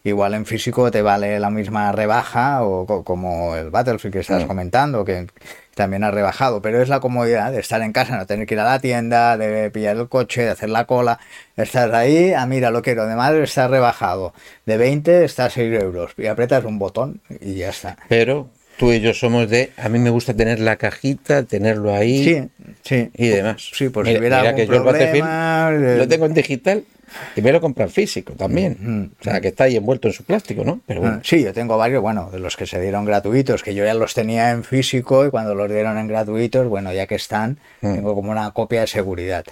igual 0.02 0.34
en 0.34 0.46
físico 0.46 0.90
te 0.90 1.00
vale 1.00 1.38
la 1.38 1.48
misma 1.48 1.92
rebaja, 1.92 2.62
o 2.64 2.86
co- 2.86 3.04
como 3.04 3.54
el 3.56 3.70
Battlefield 3.70 4.12
que 4.12 4.18
estás 4.20 4.44
Mm. 4.44 4.48
comentando, 4.48 5.04
que 5.04 5.28
también 5.76 6.02
ha 6.02 6.10
rebajado, 6.10 6.60
pero 6.60 6.82
es 6.82 6.88
la 6.88 6.98
comodidad 6.98 7.52
de 7.52 7.60
estar 7.60 7.80
en 7.82 7.92
casa, 7.92 8.16
no 8.18 8.26
tener 8.26 8.46
que 8.46 8.54
ir 8.54 8.60
a 8.60 8.64
la 8.64 8.80
tienda, 8.80 9.38
de 9.38 9.70
pillar 9.70 9.96
el 9.96 10.08
coche, 10.08 10.42
de 10.42 10.50
hacer 10.50 10.68
la 10.68 10.86
cola, 10.86 11.20
estás 11.56 11.92
ahí, 11.94 12.32
ah, 12.32 12.46
mira, 12.46 12.72
lo 12.72 12.82
quiero, 12.82 13.02
además 13.04 13.32
está 13.34 13.68
rebajado, 13.68 14.34
de 14.66 14.76
20 14.76 15.24
está 15.24 15.44
a 15.44 15.50
6 15.50 15.72
euros, 15.80 16.12
y 16.18 16.26
apretas 16.26 16.64
un 16.64 16.80
botón 16.80 17.20
y 17.40 17.54
ya 17.54 17.68
está. 17.70 17.96
Pero 18.08 18.48
tú 18.80 18.92
y 18.92 19.00
yo 19.00 19.12
somos 19.14 19.48
de. 19.48 19.70
A 19.76 19.88
mí 19.88 19.98
me 19.98 20.10
gusta 20.10 20.34
tener 20.34 20.58
la 20.58 20.76
cajita, 20.76 21.42
tenerlo 21.44 21.94
ahí 21.94 22.24
Sí, 22.24 22.48
sí. 22.82 23.10
y 23.14 23.28
demás. 23.28 23.70
Sí, 23.74 23.90
por 23.90 24.04
si 24.06 24.10
Mira- 24.10 24.20
hubiera 24.20 24.40
mira 24.40 24.54
que 24.56 24.66
yo 24.66 24.74
el 24.74 24.82
problema, 24.82 25.64
Battlefield 25.70 25.98
lo 25.98 26.08
tengo 26.08 26.26
en 26.26 26.34
digital 26.34 26.84
y 27.36 27.42
me 27.42 27.52
lo 27.52 27.60
compro 27.60 27.84
en 27.84 27.90
físico 27.90 28.32
también. 28.34 28.76
Mm, 28.80 29.10
O 29.20 29.22
sea, 29.24 29.40
que 29.40 29.48
está 29.48 29.64
ahí 29.64 29.76
envuelto 29.76 30.08
en 30.08 30.14
su 30.14 30.24
plástico, 30.24 30.64
¿no? 30.64 30.80
Pero 30.86 31.00
bueno. 31.02 31.16
Ah, 31.18 31.22
Sí, 31.24 31.42
yo 31.44 31.52
tengo 31.52 31.76
varios, 31.76 32.00
bueno, 32.02 32.30
de 32.32 32.38
los 32.40 32.56
que 32.56 32.66
se 32.66 32.80
dieron 32.80 33.04
gratuitos, 33.04 33.62
que 33.62 33.74
yo 33.74 33.84
ya 33.84 33.94
los 33.94 34.14
tenía 34.14 34.50
en 34.50 34.64
físico 34.64 35.26
y 35.26 35.30
cuando 35.30 35.54
los 35.54 35.68
dieron 35.70 35.98
en 35.98 36.08
gratuitos, 36.08 36.66
bueno, 36.68 36.92
ya 36.92 37.06
que 37.06 37.16
están, 37.16 37.58
Mm. 37.82 37.94
tengo 37.96 38.14
como 38.14 38.30
una 38.32 38.50
copia 38.52 38.80
de 38.80 38.86
seguridad. 38.86 39.44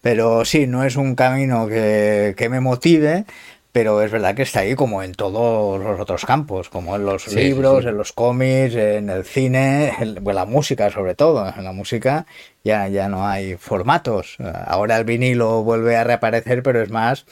Pero 0.00 0.44
sí, 0.44 0.66
no 0.66 0.82
es 0.84 0.96
un 0.96 1.14
camino 1.14 1.68
que, 1.68 2.34
que 2.36 2.48
me 2.48 2.58
motive, 2.58 3.24
pero 3.72 4.02
es 4.02 4.10
verdad 4.12 4.34
que 4.34 4.42
está 4.42 4.60
ahí 4.60 4.74
como 4.74 5.02
en 5.02 5.12
todos 5.14 5.82
los 5.82 5.98
otros 5.98 6.26
campos, 6.26 6.68
como 6.68 6.94
en 6.94 7.06
los 7.06 7.22
Sí, 7.22 7.36
libros, 7.36 7.82
sí. 7.84 7.88
en 7.88 7.96
los 7.96 8.12
cómics, 8.12 8.74
en 8.74 9.08
el 9.08 9.24
cine, 9.24 9.92
en 9.98 10.18
la 10.22 10.44
música 10.44 10.90
sobre 10.90 11.14
todo. 11.14 11.48
En 11.56 11.64
la 11.64 11.72
música 11.72 12.26
ya, 12.64 12.88
ya 12.88 13.08
no 13.08 13.26
hay 13.26 13.56
formatos. 13.56 14.36
Ahora 14.66 14.98
el 14.98 15.04
vinilo 15.04 15.62
vuelve 15.62 15.96
a 15.96 16.04
reaparecer, 16.04 16.62
pero 16.62 16.82
es 16.82 16.90
más 16.90 17.24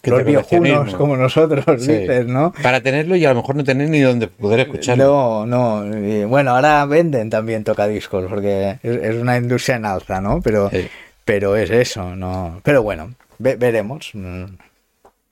Que 0.00 0.10
los 0.10 0.24
viejunos 0.24 0.94
como 0.94 1.16
nosotros, 1.16 1.64
Sí. 1.84 1.92
dices, 1.92 2.26
¿no? 2.26 2.52
Para 2.62 2.80
tenerlo 2.80 3.16
y 3.16 3.24
a 3.24 3.30
lo 3.30 3.40
mejor 3.40 3.56
no 3.56 3.64
tener 3.64 3.88
ni 3.90 3.98
donde 4.00 4.28
poder 4.28 4.60
escucharlo. 4.60 5.44
No, 5.46 5.82
no. 5.84 5.98
y 5.98 6.24
bueno, 6.24 6.52
ahora 6.52 6.84
venden 6.86 7.28
también 7.28 7.64
tocadiscos 7.64 8.26
porque 8.28 8.78
es, 8.84 8.96
es 9.02 9.16
una 9.16 9.36
industria 9.36 9.74
en 9.74 9.84
alza, 9.86 10.20
¿no? 10.20 10.40
Pero, 10.42 10.70
pero 11.24 11.56
es 11.56 11.70
eso, 11.70 12.14
¿no? 12.14 12.60
Pero 12.62 12.84
bueno, 12.84 13.14
ve- 13.38 13.56
veremos. 13.56 14.12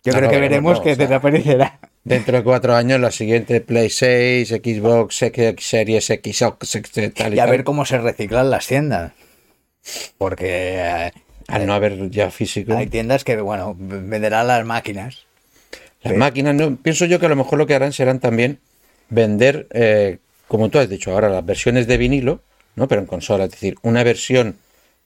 Yo 0.06 0.12
No, 0.12 0.18
creo 0.18 0.30
que 0.30 0.40
veremos, 0.40 0.80
que 0.80 0.92
o 0.92 0.94
sea. 0.94 1.06
desaparecerá. 1.06 1.78
dentro 2.04 2.36
de 2.36 2.44
cuatro 2.44 2.74
años 2.74 3.00
la 3.00 3.10
siguiente 3.10 3.60
Play 3.60 3.90
6, 3.90 4.48
Xbox, 4.48 5.22
X, 5.22 5.66
Series 5.66 6.10
X, 6.10 6.44
tal 7.14 7.32
y, 7.34 7.36
Y 7.36 7.38
a 7.40 7.42
tal. 7.44 7.50
ver 7.50 7.64
cómo 7.64 7.84
se 7.84 7.98
reciclan 7.98 8.50
las 8.50 8.66
tiendas. 8.66 9.12
Porque 10.18 10.76
eh, 10.78 11.12
Al 11.48 11.66
no 11.66 11.74
haber 11.74 12.10
ya 12.10 12.30
físico. 12.30 12.74
hay 12.76 12.86
tiendas 12.88 13.24
que, 13.24 13.36
bueno, 13.40 13.74
venderán 13.78 14.46
las 14.48 14.64
máquinas. 14.64 15.26
Las 16.02 16.14
máquinas, 16.16 16.54
no, 16.54 16.76
pienso 16.76 17.04
yo 17.06 17.18
que 17.18 17.26
a 17.26 17.28
lo 17.28 17.36
mejor 17.36 17.58
lo 17.58 17.66
que 17.66 17.74
harán 17.74 17.92
serán 17.92 18.20
también 18.20 18.60
vender, 19.08 19.66
eh, 19.72 20.18
como 20.48 20.68
tú 20.68 20.78
has 20.78 20.88
dicho 20.88 21.10
ahora, 21.12 21.28
las 21.28 21.44
versiones 21.44 21.86
de 21.88 21.96
vinilo, 21.98 22.42
¿no? 22.76 22.86
Pero 22.86 23.00
en 23.00 23.06
consola, 23.06 23.44
es 23.44 23.50
decir, 23.50 23.76
una 23.82 24.04
versión 24.04 24.56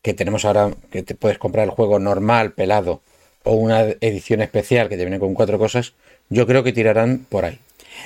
que 0.02 0.12
tenemos 0.14 0.44
ahora, 0.44 0.70
que 0.90 1.02
te 1.02 1.14
puedes 1.14 1.38
comprar 1.38 1.64
el 1.64 1.70
juego 1.70 1.98
normal, 1.98 2.52
pelado, 2.52 3.00
o 3.44 3.54
una 3.54 3.82
edición 4.00 4.42
especial 4.42 4.88
que 4.88 4.96
te 4.96 5.04
viene 5.04 5.18
con 5.18 5.34
cuatro 5.34 5.58
cosas, 5.58 5.94
yo 6.28 6.46
creo 6.46 6.62
que 6.62 6.72
tirarán 6.72 7.26
por 7.28 7.44
ahí. 7.44 7.58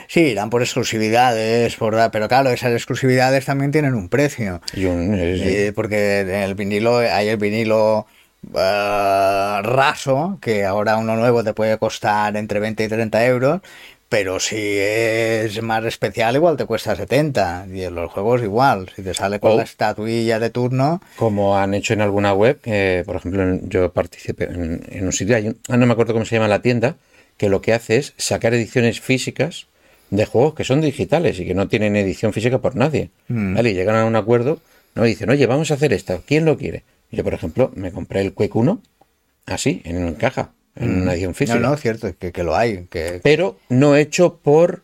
Sí, 0.08 0.20
irán 0.20 0.50
por 0.50 0.62
exclusividades, 0.62 1.76
por, 1.76 1.96
pero 2.10 2.28
claro, 2.28 2.50
esas 2.50 2.72
exclusividades 2.72 3.44
también 3.44 3.70
tienen 3.70 3.94
un 3.94 4.08
precio. 4.08 4.60
Y 4.74 4.86
un- 4.86 5.14
sí. 5.16 5.42
Eh, 5.44 5.72
porque 5.74 6.20
en 6.20 6.30
el 6.30 6.54
vinilo 6.54 6.98
hay 6.98 7.28
el 7.28 7.36
vinilo 7.36 8.06
eh, 8.54 9.60
raso, 9.62 10.38
que 10.40 10.64
ahora 10.64 10.96
uno 10.96 11.16
nuevo 11.16 11.44
te 11.44 11.54
puede 11.54 11.78
costar 11.78 12.36
entre 12.36 12.60
20 12.60 12.84
y 12.84 12.88
30 12.88 13.24
euros, 13.26 13.60
pero 14.16 14.38
si 14.38 14.56
es 14.58 15.60
más 15.60 15.84
especial 15.84 16.36
igual 16.36 16.56
te 16.56 16.66
cuesta 16.66 16.94
70. 16.94 17.66
Y 17.72 17.82
en 17.82 17.96
los 17.96 18.12
juegos 18.12 18.42
igual, 18.42 18.88
si 18.94 19.02
te 19.02 19.12
sale 19.12 19.40
con 19.40 19.52
Oh. 19.52 19.56
la 19.56 19.64
estatuilla 19.64 20.38
de 20.38 20.50
turno, 20.50 21.00
como 21.16 21.58
han 21.58 21.74
hecho 21.74 21.94
en 21.94 22.00
alguna 22.00 22.32
web, 22.32 22.60
que, 22.60 23.02
por 23.04 23.16
ejemplo, 23.16 23.58
yo 23.64 23.92
participé 23.92 24.44
en, 24.44 24.84
en 24.88 25.04
un 25.06 25.12
sitio, 25.12 25.34
hay 25.34 25.48
un- 25.48 25.58
ah, 25.68 25.76
no 25.76 25.86
me 25.86 25.92
acuerdo 25.94 26.12
cómo 26.12 26.24
se 26.24 26.36
llama 26.36 26.46
la 26.46 26.62
tienda, 26.62 26.94
que 27.36 27.48
lo 27.48 27.60
que 27.60 27.72
hace 27.72 27.96
es 27.96 28.14
sacar 28.16 28.54
ediciones 28.54 29.00
físicas 29.00 29.66
de 30.10 30.26
juegos 30.26 30.54
que 30.54 30.62
son 30.62 30.80
digitales 30.80 31.40
y 31.40 31.44
que 31.46 31.54
no 31.54 31.66
tienen 31.66 31.96
edición 31.96 32.32
física 32.32 32.58
por 32.58 32.76
nadie. 32.76 33.10
Mm. 33.26 33.56
¿vale? 33.56 33.70
Y 33.70 33.74
llegan 33.74 33.96
a 33.96 34.04
un 34.04 34.14
acuerdo, 34.14 34.60
¿no? 34.94 35.04
Y 35.06 35.08
dicen, 35.08 35.28
oye, 35.30 35.46
vamos 35.46 35.72
a 35.72 35.74
hacer 35.74 35.92
esto, 35.92 36.22
¿quién 36.24 36.44
lo 36.44 36.56
quiere? 36.56 36.84
Yo, 37.10 37.24
por 37.24 37.34
ejemplo, 37.34 37.72
me 37.74 37.90
compré 37.90 38.20
el 38.20 38.32
Quake 38.32 38.56
1 38.56 38.80
así, 39.46 39.82
en 39.84 40.14
caja, 40.14 40.52
en 40.76 41.02
una 41.02 41.12
edición 41.12 41.34
física. 41.34 41.58
Mm. 41.58 41.62
no, 41.62 41.70
no, 41.70 41.76
cierto, 41.76 42.12
que, 42.18 42.32
que 42.32 42.42
lo 42.42 42.56
hay. 42.56 42.86
Que, 42.90 43.20
Pero 43.22 43.58
no 43.68 43.96
hecho 43.96 44.36
por 44.42 44.82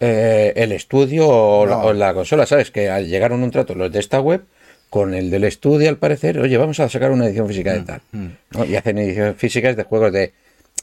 eh, 0.00 0.52
el 0.56 0.72
estudio 0.72 1.28
o, 1.28 1.66
la, 1.66 1.76
No. 1.76 1.82
o 1.84 1.92
la 1.92 2.14
consola, 2.14 2.46
¿sabes? 2.46 2.70
Que 2.70 2.90
al- 2.90 3.08
llegaron 3.08 3.42
un 3.42 3.50
trato 3.50 3.74
los 3.74 3.90
de 3.92 4.00
esta 4.00 4.20
web 4.20 4.42
con 4.90 5.14
el 5.14 5.30
del 5.30 5.44
estudio, 5.44 5.88
al 5.88 5.96
parecer, 5.96 6.38
oye, 6.38 6.56
vamos 6.58 6.78
a 6.80 6.88
sacar 6.88 7.10
una 7.12 7.26
edición 7.26 7.48
física 7.48 7.72
de 7.72 7.80
tal. 7.80 8.00
¿no? 8.12 8.64
Y 8.66 8.76
hacen 8.76 8.98
ediciones 8.98 9.36
físicas 9.36 9.74
de 9.76 9.84
juegos 9.84 10.12
de 10.12 10.32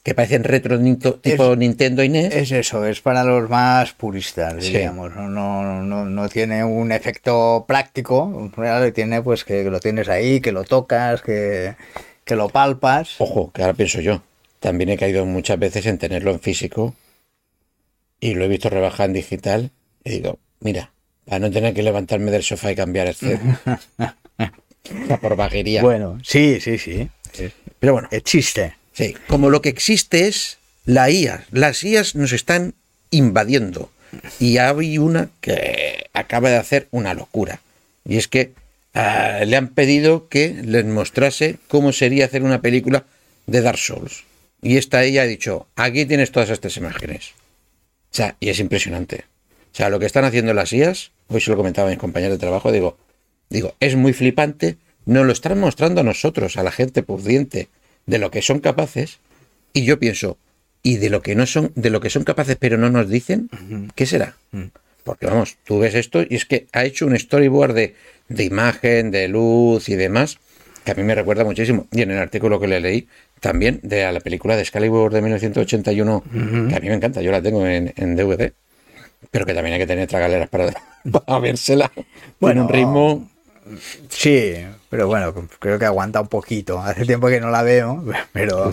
que 0.01 0.15
parecen 0.15 0.43
retro 0.45 0.79
tipo 1.21 1.55
Nintendo 1.55 2.01
y 2.03 2.07
E 2.07 2.09
NES. 2.09 2.33
Es 2.35 2.51
eso, 2.51 2.85
es 2.85 3.01
para 3.01 3.23
los 3.23 3.49
más 3.49 3.91
puristas, 3.93 4.55
Sí. 4.63 4.71
diríamos. 4.71 5.13
No, 5.15 5.27
no, 5.27 5.83
no, 5.83 6.05
no 6.05 6.29
tiene 6.29 6.63
un 6.63 6.91
efecto 6.91 7.65
práctico, 7.67 8.49
real, 8.55 8.91
tiene 8.93 9.21
pues 9.21 9.43
que, 9.43 9.63
que 9.63 9.69
lo 9.69 9.79
tienes 9.79 10.07
ahí, 10.09 10.39
que 10.39 10.53
lo 10.53 10.63
tocas, 10.63 11.21
que, 11.21 11.75
que 12.23 12.35
lo 12.35 12.49
palpas. 12.49 13.15
Ojo, 13.19 13.51
que 13.51 13.61
ahora 13.61 13.73
pienso 13.73 13.99
yo. 14.01 14.23
También 14.59 14.89
he 14.89 14.97
caído 14.97 15.25
muchas 15.25 15.57
veces 15.57 15.85
en 15.85 15.97
tenerlo 15.97 16.31
en 16.31 16.39
físico 16.39 16.95
y 18.19 18.33
lo 18.33 18.45
he 18.45 18.47
visto 18.47 18.69
rebajar 18.69 19.07
en 19.07 19.13
digital 19.13 19.71
y 20.03 20.11
digo, 20.11 20.39
mira, 20.59 20.91
para 21.25 21.39
no 21.39 21.51
tener 21.51 21.73
que 21.73 21.83
levantarme 21.83 22.31
del 22.31 22.43
sofá 22.43 22.71
y 22.71 22.75
cambiar 22.75 23.07
el 23.07 23.15
CD. 23.15 23.39
Por 25.21 25.35
vaguería. 25.35 25.81
Bueno, 25.81 26.19
sí, 26.23 26.59
sí, 26.59 26.77
sí. 26.77 27.07
Pero 27.79 27.93
bueno, 27.93 28.07
Es 28.11 28.23
chiste. 28.23 28.75
Sí, 28.93 29.15
como 29.27 29.49
lo 29.49 29.61
que 29.61 29.69
existe 29.69 30.27
es 30.27 30.57
la 30.85 31.09
IA. 31.09 31.45
Las 31.51 31.83
IAs 31.83 32.15
nos 32.15 32.33
están 32.33 32.73
invadiendo. 33.11 33.91
Y 34.39 34.57
hay 34.57 34.97
una 34.97 35.29
que 35.39 36.09
acaba 36.13 36.49
de 36.49 36.57
hacer 36.57 36.87
una 36.91 37.13
locura. 37.13 37.61
Y 38.03 38.17
es 38.17 38.27
que 38.27 38.53
ah, 38.95 39.41
le 39.45 39.55
han 39.55 39.69
pedido 39.69 40.27
que 40.27 40.55
les 40.63 40.85
mostrase 40.85 41.57
cómo 41.67 41.91
sería 41.91 42.25
hacer 42.25 42.43
una 42.43 42.61
película 42.61 43.05
de 43.45 43.61
Dark 43.61 43.77
Souls. 43.77 44.23
Y 44.61 44.77
esta 44.77 45.03
ella 45.03 45.23
ha 45.23 45.25
dicho, 45.25 45.67
aquí 45.75 46.05
tienes 46.05 46.31
todas 46.31 46.49
estas 46.49 46.75
imágenes. 46.77 47.33
O 48.11 48.15
sea, 48.15 48.35
y 48.39 48.49
es 48.49 48.59
impresionante. 48.59 49.25
O 49.71 49.75
sea, 49.75 49.89
lo 49.89 49.99
que 49.99 50.05
están 50.05 50.25
haciendo 50.25 50.53
las 50.53 50.73
IAs, 50.73 51.11
hoy 51.27 51.41
se 51.41 51.51
lo 51.51 51.57
comentaba 51.57 51.87
a 51.87 51.91
mis 51.91 51.99
compañeros 51.99 52.37
de 52.37 52.39
trabajo, 52.39 52.71
digo, 52.71 52.97
digo, 53.49 53.75
es 53.79 53.95
muy 53.95 54.13
flipante, 54.13 54.77
nos 55.05 55.25
lo 55.25 55.31
están 55.31 55.59
mostrando 55.59 56.01
a 56.01 56.03
nosotros, 56.03 56.57
a 56.57 56.63
la 56.63 56.71
gente 56.71 57.03
pudiente, 57.03 57.69
de 58.05 58.17
lo 58.17 58.31
que 58.31 58.41
son 58.41 58.59
capaces, 58.59 59.19
y 59.73 59.85
yo 59.85 59.99
pienso, 59.99 60.37
y 60.81 60.97
de 60.97 61.09
lo 61.09 61.21
que 61.21 61.35
no 61.35 61.45
son, 61.45 61.71
de 61.75 61.89
lo 61.89 62.01
que 62.01 62.09
son 62.09 62.23
capaces 62.23 62.57
pero 62.59 62.77
no 62.77 62.89
nos 62.89 63.09
dicen, 63.09 63.49
¿qué 63.95 64.05
será? 64.05 64.35
Porque 65.03 65.25
vamos, 65.25 65.57
tú 65.63 65.79
ves 65.79 65.95
esto 65.95 66.23
y 66.27 66.35
es 66.35 66.45
que 66.45 66.67
ha 66.71 66.85
hecho 66.85 67.05
un 67.05 67.17
storyboard 67.17 67.73
de, 67.73 67.95
de 68.27 68.43
imagen, 68.43 69.11
de 69.11 69.27
luz 69.27 69.89
y 69.89 69.95
demás, 69.95 70.39
que 70.83 70.91
a 70.91 70.95
mí 70.95 71.03
me 71.03 71.15
recuerda 71.15 71.43
muchísimo. 71.43 71.87
Y 71.91 72.01
en 72.01 72.11
el 72.11 72.17
artículo 72.17 72.59
que 72.59 72.67
le 72.67 72.79
leí, 72.79 73.07
también 73.39 73.79
de 73.83 74.11
la 74.11 74.19
película 74.19 74.55
de 74.55 74.61
Excalibur 74.61 75.11
de 75.13 75.21
1981, 75.21 76.23
que 76.69 76.75
a 76.75 76.79
mí 76.79 76.87
me 76.89 76.93
encanta, 76.95 77.21
yo 77.21 77.31
la 77.31 77.41
tengo 77.41 77.65
en, 77.65 77.93
en 77.95 78.15
DVD, 78.15 78.53
pero 79.31 79.45
que 79.45 79.53
también 79.53 79.73
hay 79.73 79.79
que 79.79 79.87
tener 79.87 80.07
tragaleras 80.07 80.49
para, 80.49 80.71
para 81.11 81.39
vérsela. 81.39 81.91
Bueno, 81.95 82.07
Bueno, 82.39 82.61
un 82.63 82.69
ritmo. 82.69 83.29
Sí, 84.09 84.55
pero 84.89 85.05
bueno, 85.05 85.31
creo 85.59 85.77
que 85.77 85.85
aguanta 85.85 86.21
un 86.21 86.27
poquito. 86.27 86.79
Hace 86.81 87.05
tiempo 87.05 87.27
que 87.27 87.39
no 87.39 87.51
la 87.51 87.61
veo, 87.61 88.03
pero, 88.33 88.71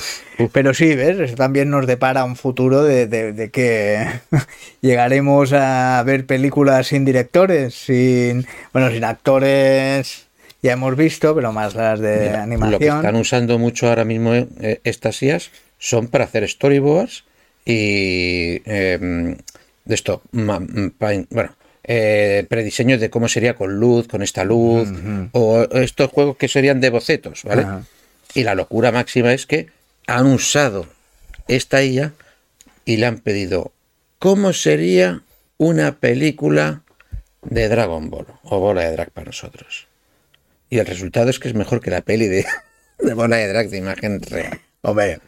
pero 0.53 0.73
sí, 0.73 0.95
¿ves? 0.95 1.19
Eso 1.21 1.35
también 1.35 1.69
nos 1.69 1.87
depara 1.87 2.25
un 2.25 2.35
futuro 2.37 2.83
de, 2.83 3.07
de- 3.07 3.33
de 3.35 3.51
que 3.51 4.07
llegaremos 4.81 5.53
a 5.53 6.03
ver 6.07 6.25
películas 6.27 6.87
sin 6.87 7.05
directores, 7.05 7.75
sin, 7.75 8.47
bueno, 8.73 8.91
sin 8.91 9.05
actores, 9.05 10.26
ya 10.67 10.73
hemos 10.73 10.97
visto, 10.97 11.35
pero 11.35 11.53
más 11.53 11.75
las 11.75 12.01
de 12.01 12.19
Mira, 12.19 12.31
Lo 12.31 12.79
que 12.79 12.91
animación. 12.91 12.97
están 12.97 13.17
usando 13.17 13.59
mucho 13.59 13.89
ahora 13.89 14.05
mismo 14.05 14.35
eh, 14.35 14.81
estas 14.85 15.23
IAs 15.23 15.51
son 15.79 16.09
para 16.09 16.25
hacer 16.25 16.49
storyboards 16.49 17.25
y 17.65 18.63
eh, 18.65 19.37
de 19.85 19.95
esto, 19.95 20.23
bueno, 20.33 21.57
eh, 21.85 22.45
prediseños 22.49 23.01
de 23.01 23.11
cómo 23.11 23.29
sería 23.29 23.55
con 23.55 23.79
luz, 23.79 24.09
con 24.09 24.23
esta 24.23 24.45
luz, 24.45 24.89
o 25.33 25.63
estos 25.63 26.11
juegos 26.11 26.37
que 26.37 26.49
serían 26.49 26.81
de 26.81 26.91
bocetos, 26.91 27.45
¿vale? 27.45 27.65
Y 28.35 28.43
la 28.43 28.55
locura 28.57 28.91
máxima 28.91 29.33
es 29.33 29.47
que 29.47 29.69
han 30.09 30.27
usado 30.27 30.87
esta 31.47 31.85
IA 31.85 32.13
y 32.85 32.97
le 32.97 33.07
han 33.07 33.19
pedido 33.19 33.73
cómo 34.19 34.53
sería 34.53 35.23
una 35.59 35.93
película 35.97 36.83
de 37.43 37.69
Dragon 37.69 38.11
Ball 38.11 38.27
o 38.43 38.59
Bola 38.59 38.83
de 38.83 38.93
Drag 38.93 39.11
para 39.11 39.27
nosotros. 39.27 39.86
Y 40.71 40.79
el 40.79 40.87
resultado 40.87 41.31
es 41.31 41.39
que 41.39 41.49
es 41.49 41.55
mejor 41.55 41.81
que 41.81 41.91
la 41.91 42.01
peli 42.01 42.27
de, 42.27 42.47
de 42.99 43.15
Bola 43.15 43.37
de 43.37 43.49
Drag 43.49 43.69
de 43.69 43.79
imagen 43.79 44.21
real. 44.21 44.61
Hombre, 44.83 45.19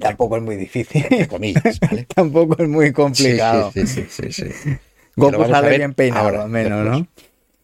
tampoco 0.00 0.36
es 0.36 0.42
muy 0.42 0.56
difícil. 0.56 1.04
Entre 1.04 1.28
comillas, 1.28 1.80
¿vale? 1.80 2.06
tampoco 2.14 2.62
es 2.62 2.68
muy 2.68 2.92
complicado. 2.92 3.70
Sí, 3.72 3.86
sí, 3.86 4.06
sí, 4.10 4.32
sí, 4.32 4.52
sí. 4.52 4.68
Y 4.70 4.78
Goku 5.16 5.44
sale 5.48 5.68
ver 5.68 5.78
bien 5.78 5.94
peinado, 5.94 6.24
ahora, 6.24 6.42
al 6.42 6.50
menos, 6.50 6.84
después. 6.84 7.00
¿no? 7.00 7.08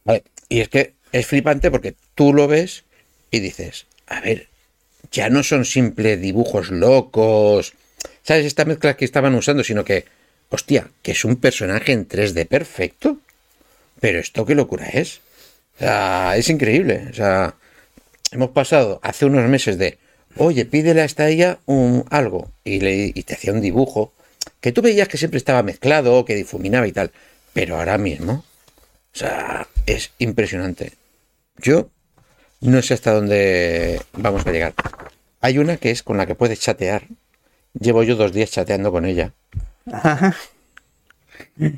Vale, 0.04 0.24
Y 0.48 0.60
es 0.60 0.68
que 0.68 0.94
es 1.12 1.26
flipante 1.26 1.70
porque 1.70 1.94
tú 2.14 2.32
lo 2.32 2.48
ves 2.48 2.84
y 3.30 3.40
dices, 3.40 3.86
a 4.06 4.20
ver, 4.20 4.48
ya 5.10 5.28
no 5.28 5.42
son 5.42 5.64
simples 5.64 6.20
dibujos 6.20 6.70
locos, 6.70 7.74
¿sabes? 8.22 8.46
Esta 8.46 8.64
mezcla 8.64 8.96
que 8.96 9.04
estaban 9.04 9.34
usando, 9.34 9.62
sino 9.62 9.84
que, 9.84 10.06
hostia, 10.48 10.88
que 11.02 11.12
es 11.12 11.24
un 11.24 11.36
personaje 11.36 11.92
en 11.92 12.08
3D 12.08 12.46
perfecto. 12.46 13.18
Pero 14.00 14.18
esto 14.18 14.44
qué 14.44 14.54
locura 14.54 14.86
es. 14.86 15.20
O 15.76 15.78
sea, 15.78 16.36
es 16.36 16.48
increíble. 16.48 17.08
O 17.10 17.14
sea, 17.14 17.54
hemos 18.30 18.50
pasado 18.50 19.00
hace 19.02 19.24
unos 19.26 19.48
meses 19.48 19.78
de, 19.78 19.98
oye, 20.36 20.64
pídele 20.64 21.02
a 21.02 21.04
esta 21.04 21.28
ella 21.28 21.58
un, 21.66 22.04
algo, 22.10 22.50
y, 22.64 22.80
le, 22.80 23.12
y 23.14 23.22
te 23.22 23.34
hacía 23.34 23.52
un 23.52 23.60
dibujo, 23.60 24.12
que 24.60 24.72
tú 24.72 24.82
veías 24.82 25.08
que 25.08 25.18
siempre 25.18 25.38
estaba 25.38 25.62
mezclado, 25.62 26.24
que 26.24 26.34
difuminaba 26.34 26.86
y 26.86 26.92
tal. 26.92 27.10
Pero 27.52 27.76
ahora 27.76 27.98
mismo, 27.98 28.44
o 29.14 29.16
sea, 29.16 29.66
es 29.86 30.12
impresionante. 30.18 30.92
Yo 31.58 31.90
no 32.60 32.80
sé 32.80 32.94
hasta 32.94 33.12
dónde 33.12 34.00
vamos 34.12 34.46
a 34.46 34.52
llegar. 34.52 34.74
Hay 35.40 35.58
una 35.58 35.76
que 35.76 35.90
es 35.90 36.02
con 36.02 36.16
la 36.16 36.26
que 36.26 36.34
puedes 36.34 36.60
chatear. 36.60 37.08
Llevo 37.78 38.02
yo 38.04 38.16
dos 38.16 38.32
días 38.32 38.50
chateando 38.50 38.92
con 38.92 39.04
ella. 39.04 39.32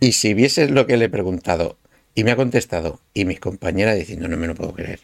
Y 0.01 0.13
si 0.13 0.35
vieses 0.35 0.71
lo 0.71 0.87
que 0.87 0.97
le 0.97 1.07
he 1.07 1.09
preguntado 1.09 1.79
y 2.15 2.25
me 2.25 2.31
ha 2.33 2.37
contestado 2.37 3.01
y 3.13 3.25
mis 3.25 3.41
compañeras 3.41 3.97
diciendo 3.97 4.29
no 4.29 4.37
me 4.37 4.47
lo 4.47 4.55
puedo 4.55 4.73
creer. 4.73 5.01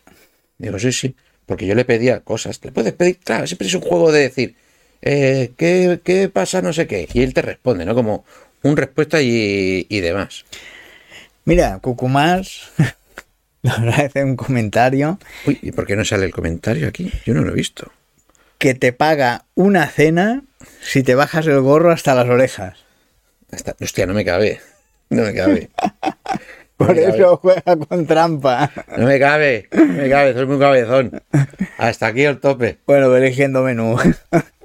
Digo, 0.59 0.79
sí, 0.79 0.93
sí, 0.93 1.15
porque 1.47 1.67
yo 1.67 1.75
le 1.75 1.85
pedía 1.85 2.21
cosas. 2.21 2.61
Le 2.63 2.73
puedes 2.73 2.93
pedir, 2.93 3.19
claro, 3.19 3.47
siempre 3.47 3.67
es 3.69 3.75
un 3.75 3.81
juego 3.81 4.13
de 4.13 4.21
decir, 4.21 4.55
eh, 5.03 5.53
¿qué, 5.57 6.01
qué 6.05 6.29
pasa? 6.29 6.61
No 6.63 6.73
sé 6.73 6.87
qué. 6.87 7.09
Y 7.13 7.23
él 7.23 7.33
te 7.35 7.43
responde, 7.43 7.85
¿no? 7.85 7.95
Como 7.95 8.25
un 8.63 8.77
respuesta 8.77 9.21
y, 9.23 9.87
y 9.89 10.01
demás. 10.01 10.45
Mira, 11.45 11.79
Cucumás 11.81 12.71
nos 13.63 13.99
hace 13.99 14.23
un 14.23 14.37
comentario 14.37 15.19
Uy, 15.47 15.59
¿y 15.63 15.73
por 15.73 15.87
qué 15.87 15.97
no 15.97 16.05
sale 16.05 16.27
el 16.27 16.33
comentario 16.33 16.87
aquí? 16.89 17.11
Yo 17.25 17.35
no 17.35 17.43
lo 17.43 17.51
he 17.53 17.55
visto. 17.55 17.91
que 18.59 18.75
te 18.75 18.93
paga 18.93 19.47
una 19.55 19.87
cena 19.89 20.43
si 20.83 21.03
te 21.03 21.15
bajas 21.15 21.47
el 21.47 21.61
gorro 21.63 21.91
hasta 21.93 22.15
las 22.15 22.29
orejas. 22.29 22.79
Está- 23.51 23.75
Hostia, 23.81 24.05
no 24.07 24.13
me 24.15 24.25
cabe. 24.25 24.61
No 25.09 25.23
me 25.23 25.35
cabe. 25.35 25.71
Por 26.87 26.99
eso 26.99 27.37
juega 27.37 27.77
con 27.77 28.07
trampa. 28.07 28.71
No 28.97 29.07
me 29.07 29.19
cabe. 29.19 29.69
No 29.73 29.85
me 29.85 30.09
cabe. 30.09 30.33
Soy 30.35 30.47
muy 30.47 30.59
cabezón. 30.59 31.23
Hasta 31.79 32.07
aquí 32.07 32.23
el 32.25 32.41
tope. 32.41 32.79
Bueno, 32.87 33.15
eligiendo 33.15 33.63
menú. 33.63 33.97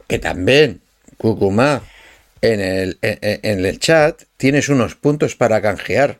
Que 0.07 0.19
también, 0.19 0.81
Cucumá, 1.17 1.81
en 2.41 2.61
el, 2.61 2.97
en, 3.01 3.19
en 3.43 3.65
el 3.65 3.79
chat 3.79 4.21
tienes 4.37 4.69
unos 4.69 4.95
puntos 4.95 5.35
para 5.35 5.61
canjear. 5.61 6.19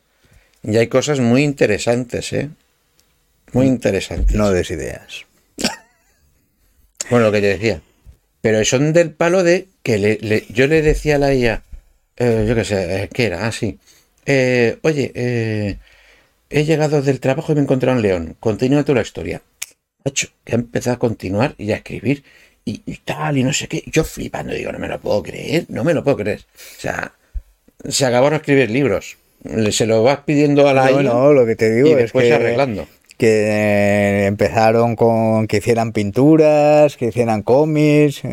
Y 0.64 0.78
hay 0.78 0.88
cosas 0.88 1.20
muy 1.20 1.44
interesantes, 1.44 2.34
¿eh? 2.34 2.50
Muy 3.54 3.68
interesantes. 3.68 4.36
No 4.36 4.50
des 4.52 4.72
ideas. 4.72 5.25
Bueno, 7.10 7.28
lo 7.28 7.32
que 7.32 7.42
te 7.42 7.48
decía. 7.48 7.82
Pero 8.42 8.64
son 8.66 8.94
del 8.94 9.12
palo 9.12 9.44
de 9.44 9.68
que 9.84 9.98
le- 9.98 10.18
le- 10.22 10.46
yo 10.50 10.68
le 10.68 10.82
decía 10.82 11.16
a 11.16 11.20
la 11.20 11.34
IA, 11.34 11.62
eh, 12.18 12.46
yo 12.48 12.56
qué 12.56 12.64
sé, 12.66 13.04
eh, 13.04 13.10
¿qué 13.14 13.25
era? 13.28 13.46
Ah, 13.48 13.52
sí. 13.52 13.78
Eh, 14.25 14.77
oye, 14.82 15.12
eh, 15.15 15.77
he 16.50 16.63
llegado 16.65 17.01
del 17.01 17.20
trabajo 17.20 17.51
y 17.51 17.55
me 17.55 17.62
he 17.62 17.63
encontrado 17.63 17.96
un 17.98 18.01
león. 18.01 18.36
Continúa 18.39 18.84
tú 18.84 18.94
la 18.94 19.01
historia. 19.01 19.41
Macho, 20.03 20.27
que 20.44 20.53
ha 20.53 20.55
empezado 20.55 20.96
a 20.96 21.00
continuar 21.00 21.55
y 21.58 21.72
a 21.72 21.77
escribir 21.77 22.24
y, 22.63 22.82
y 22.86 22.98
tal, 22.98 23.38
y 23.38 23.44
no 23.44 23.53
sé 23.53 23.67
qué. 23.67 23.84
Yo 23.88 24.03
flipando, 24.03 24.53
digo, 24.53 24.72
no 24.72 24.79
me 24.79 24.88
lo 24.88 25.00
puedo 25.00 25.24
creer, 25.24 25.65
no 25.70 25.84
me 25.84 25.94
lo 25.94 26.03
puedo 26.03 26.17
creer. 26.17 26.41
O 26.77 26.82
sea, 26.82 27.12
se 27.88 28.05
acabaron 28.05 28.32
de 28.32 28.38
escribir 28.38 28.70
libros. 28.72 29.17
Se 29.72 29.86
lo 29.86 30.01
vas 30.03 30.20
pidiendo 30.25 30.67
a 30.67 30.74
la 30.74 30.89
No, 30.89 31.34
lo 31.34 31.46
que 31.46 31.55
te 31.55 31.72
digo 31.72 31.89
y 31.89 31.91
es 31.91 31.98
después 31.98 32.25
que, 32.25 32.34
arreglando. 32.34 32.88
que 33.17 33.27
eh, 33.27 34.25
empezaron 34.25 34.96
con 34.96 35.48
que 35.48 35.58
hicieran 35.58 35.91
pinturas, 35.91 36.98
que 36.98 37.08
hicieran 37.08 37.44
cómics 37.44 38.24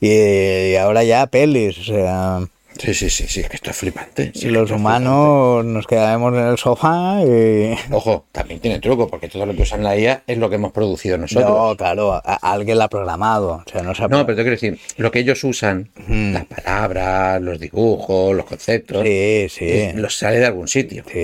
y, 0.00 0.08
y 0.08 0.74
ahora 0.76 1.04
ya 1.04 1.26
pelis. 1.28 1.78
O 1.78 1.84
sea, 1.84 2.40
Sí, 2.78 2.94
sí, 2.94 3.10
sí, 3.10 3.26
sí, 3.26 3.40
es 3.40 3.48
que 3.48 3.56
esto 3.56 3.70
es 3.70 3.76
flipante. 3.76 4.30
Sí, 4.34 4.46
y 4.46 4.50
los 4.50 4.70
humanos 4.70 5.64
nos 5.64 5.86
quedaremos 5.86 6.32
en 6.34 6.40
el 6.46 6.58
sofá 6.58 7.20
y... 7.24 7.74
Ojo, 7.92 8.26
también 8.30 8.60
tiene 8.60 8.78
truco, 8.78 9.08
porque 9.08 9.28
todo 9.28 9.44
lo 9.46 9.54
que 9.54 9.62
usan 9.62 9.82
la 9.82 9.96
IA 9.96 10.22
es 10.26 10.38
lo 10.38 10.48
que 10.48 10.54
hemos 10.56 10.70
producido 10.72 11.18
nosotros. 11.18 11.50
No, 11.50 11.76
claro, 11.76 12.12
a- 12.12 12.22
a- 12.24 12.52
alguien 12.52 12.78
la 12.78 12.84
ha 12.84 12.88
programado. 12.88 13.64
O 13.66 13.70
sea, 13.70 13.82
no 13.82 13.94
se 13.94 14.04
ha 14.04 14.08
No, 14.08 14.24
pero 14.24 14.36
te 14.36 14.42
quiero 14.42 14.52
decir, 14.56 14.78
lo 14.96 15.10
que 15.10 15.18
ellos 15.18 15.42
usan, 15.42 15.90
las 16.06 16.44
palabras, 16.46 17.42
los 17.42 17.58
dibujos, 17.58 18.36
los 18.36 18.46
conceptos, 18.46 19.02
Sí, 19.04 19.48
sí. 19.50 19.90
los 19.94 20.16
sale 20.16 20.38
de 20.38 20.46
algún 20.46 20.68
sitio. 20.68 21.02
Sí, 21.12 21.18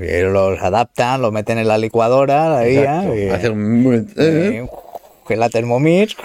y 0.00 0.20
los 0.22 0.58
adaptan, 0.62 1.20
lo 1.20 1.30
meten 1.30 1.58
en 1.58 1.68
la 1.68 1.76
licuadora, 1.78 2.48
la 2.48 2.68
IA, 2.68 2.80
Exacto. 3.04 3.14
y, 3.16 3.28
Hace 3.28 3.50
un... 3.50 4.12
eh, 4.16 4.64
y- 4.64 5.28
que 5.28 5.36
la 5.36 5.50
Thermomix 5.50 6.16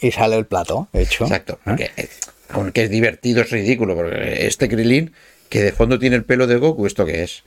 y 0.00 0.12
sale 0.12 0.36
el 0.36 0.46
plato 0.46 0.88
hecho. 0.92 1.24
Exacto. 1.24 1.58
Porque, 1.64 1.90
eh, 1.96 2.08
aunque 2.56 2.84
es 2.84 2.90
divertido, 2.90 3.42
es 3.42 3.50
ridículo, 3.50 3.94
porque 3.94 4.46
este 4.46 4.68
Krilin, 4.68 5.12
que 5.48 5.62
de 5.62 5.72
fondo 5.72 5.98
tiene 5.98 6.16
el 6.16 6.24
pelo 6.24 6.46
de 6.46 6.56
Goku, 6.56 6.86
¿esto 6.86 7.04
qué 7.04 7.22
es? 7.22 7.44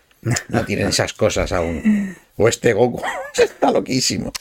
No 0.49 0.65
tienen 0.65 0.87
esas 0.87 1.13
cosas 1.13 1.51
aún. 1.51 2.15
O 2.37 2.47
este 2.47 2.73
Goku, 2.73 3.01
está 3.35 3.71
loquísimo. 3.71 4.31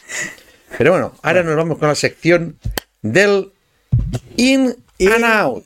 Pero 0.76 0.92
bueno, 0.92 1.14
ahora 1.22 1.42
nos 1.42 1.56
vamos 1.56 1.78
con 1.78 1.88
la 1.88 1.94
sección 1.94 2.58
del 3.00 3.50
In 4.36 4.76
and 5.00 5.24
Out. 5.24 5.64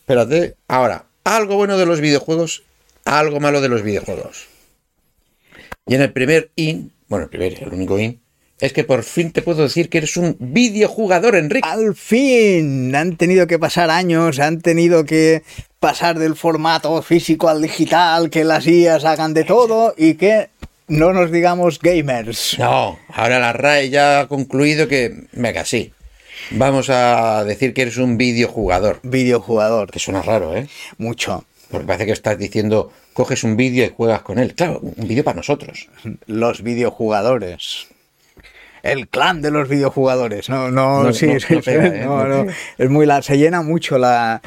Espérate, 0.00 0.56
ahora, 0.68 1.04
algo 1.24 1.56
bueno 1.56 1.76
de 1.76 1.86
los 1.86 2.00
videojuegos, 2.00 2.62
algo 3.04 3.40
malo 3.40 3.60
de 3.60 3.68
los 3.68 3.82
videojuegos. 3.82 4.46
Y 5.86 5.96
en 5.96 6.02
el 6.02 6.12
primer 6.12 6.50
In, 6.56 6.92
bueno, 7.08 7.24
el 7.24 7.30
primer, 7.30 7.62
el 7.62 7.72
único 7.72 7.98
In, 7.98 8.20
es 8.60 8.72
que 8.72 8.84
por 8.84 9.02
fin 9.02 9.32
te 9.32 9.42
puedo 9.42 9.62
decir 9.62 9.88
que 9.88 9.98
eres 9.98 10.16
un 10.16 10.36
videojugador, 10.38 11.36
Enrique. 11.36 11.68
Al 11.68 11.94
fin, 11.94 12.94
han 12.94 13.16
tenido 13.16 13.46
que 13.46 13.58
pasar 13.58 13.90
años, 13.90 14.38
han 14.38 14.60
tenido 14.60 15.04
que 15.04 15.42
pasar 15.78 16.18
del 16.18 16.36
formato 16.36 17.00
físico 17.02 17.48
al 17.48 17.62
digital, 17.62 18.30
que 18.30 18.44
las 18.44 18.66
IAs 18.66 19.04
hagan 19.04 19.32
de 19.34 19.44
todo 19.44 19.94
y 19.96 20.14
que 20.14 20.50
no 20.88 21.12
nos 21.12 21.30
digamos 21.30 21.78
gamers. 21.78 22.58
No, 22.58 22.98
ahora 23.08 23.38
la 23.38 23.52
RAE 23.52 23.90
ya 23.90 24.20
ha 24.20 24.28
concluido 24.28 24.88
que, 24.88 25.24
venga, 25.32 25.64
sí. 25.64 25.92
Vamos 26.50 26.90
a 26.90 27.44
decir 27.44 27.72
que 27.72 27.82
eres 27.82 27.96
un 27.96 28.16
videojugador. 28.18 29.00
Videojugador, 29.02 29.90
Que 29.90 29.98
suena 29.98 30.22
raro, 30.22 30.56
¿eh? 30.56 30.68
mucho. 30.98 31.44
Porque 31.70 31.86
parece 31.86 32.06
que 32.06 32.12
estás 32.12 32.36
diciendo, 32.36 32.92
coges 33.12 33.44
un 33.44 33.56
vídeo 33.56 33.86
y 33.86 33.92
juegas 33.96 34.22
con 34.22 34.38
él. 34.38 34.54
Claro, 34.54 34.80
un 34.80 35.06
vídeo 35.06 35.22
para 35.22 35.36
nosotros. 35.36 35.88
Los 36.26 36.62
videojugadores. 36.62 37.86
El 38.82 39.08
clan 39.08 39.42
de 39.42 39.50
los 39.50 39.68
videojugadores. 39.68 40.48
No, 40.48 40.70
no, 40.70 41.04
No, 41.04 41.12
sí, 41.12 41.26
no- 41.26 41.40
sí, 41.40 41.54
no 41.54 41.60
pega, 41.62 41.82
sí, 41.82 41.88
¿eh? 41.88 42.00
pega. 42.00 42.46
Es 42.78 42.90
muy 42.90 43.06
la, 43.06 43.22
se 43.22 43.38
llena 43.38 43.62
mucho 43.62 43.98
la 43.98 44.40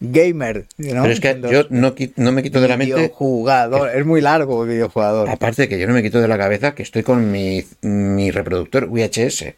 gamer. 0.00 0.66
¿no? 0.78 1.02
Pero 1.02 1.12
es 1.12 1.20
que 1.20 1.40
yo 1.50 1.64
no, 1.70 1.94
no 2.16 2.32
me 2.32 2.42
quito 2.42 2.60
de 2.60 2.68
la 2.68 2.76
mente, 2.76 2.94
videojugador. 2.94 3.90
Es 3.96 4.04
muy 4.04 4.20
largo 4.20 4.64
el 4.64 4.70
videojugador. 4.70 5.28
aparte 5.30 5.62
de 5.62 5.68
que 5.68 5.78
yo 5.78 5.86
no 5.86 5.94
me 5.94 6.02
quito 6.02 6.20
de 6.20 6.28
la 6.28 6.36
cabeza 6.38 6.74
que 6.74 6.82
estoy 6.82 7.02
con 7.02 7.30
mi, 7.30 7.64
mi 7.82 8.30
reproductor 8.30 8.86
VHS, 8.88 9.54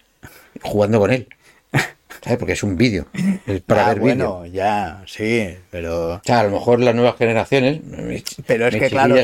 jugando 0.63 0.99
con 1.01 1.11
él. 1.11 1.27
¿Sabes? 2.23 2.39
Porque 2.39 2.53
es 2.55 2.63
un 2.63 2.77
vídeo. 2.77 3.07
Es 3.47 3.61
para 3.63 3.87
Ah, 3.87 3.89
ver 3.91 4.01
vídeo. 4.01 4.33
bueno, 4.35 4.47
ya, 4.47 5.03
sí, 5.07 5.49
pero... 5.71 6.15
O 6.17 6.21
sea, 6.25 6.41
a 6.41 6.45
lo 6.45 6.51
mejor 6.51 6.81
las 6.81 6.95
nuevas 6.95 7.17
generaciones, 7.17 7.83
mis- 7.85 8.25
Pero 8.47 8.67
es 8.67 8.77
que 8.77 8.91
claro, 8.91 9.15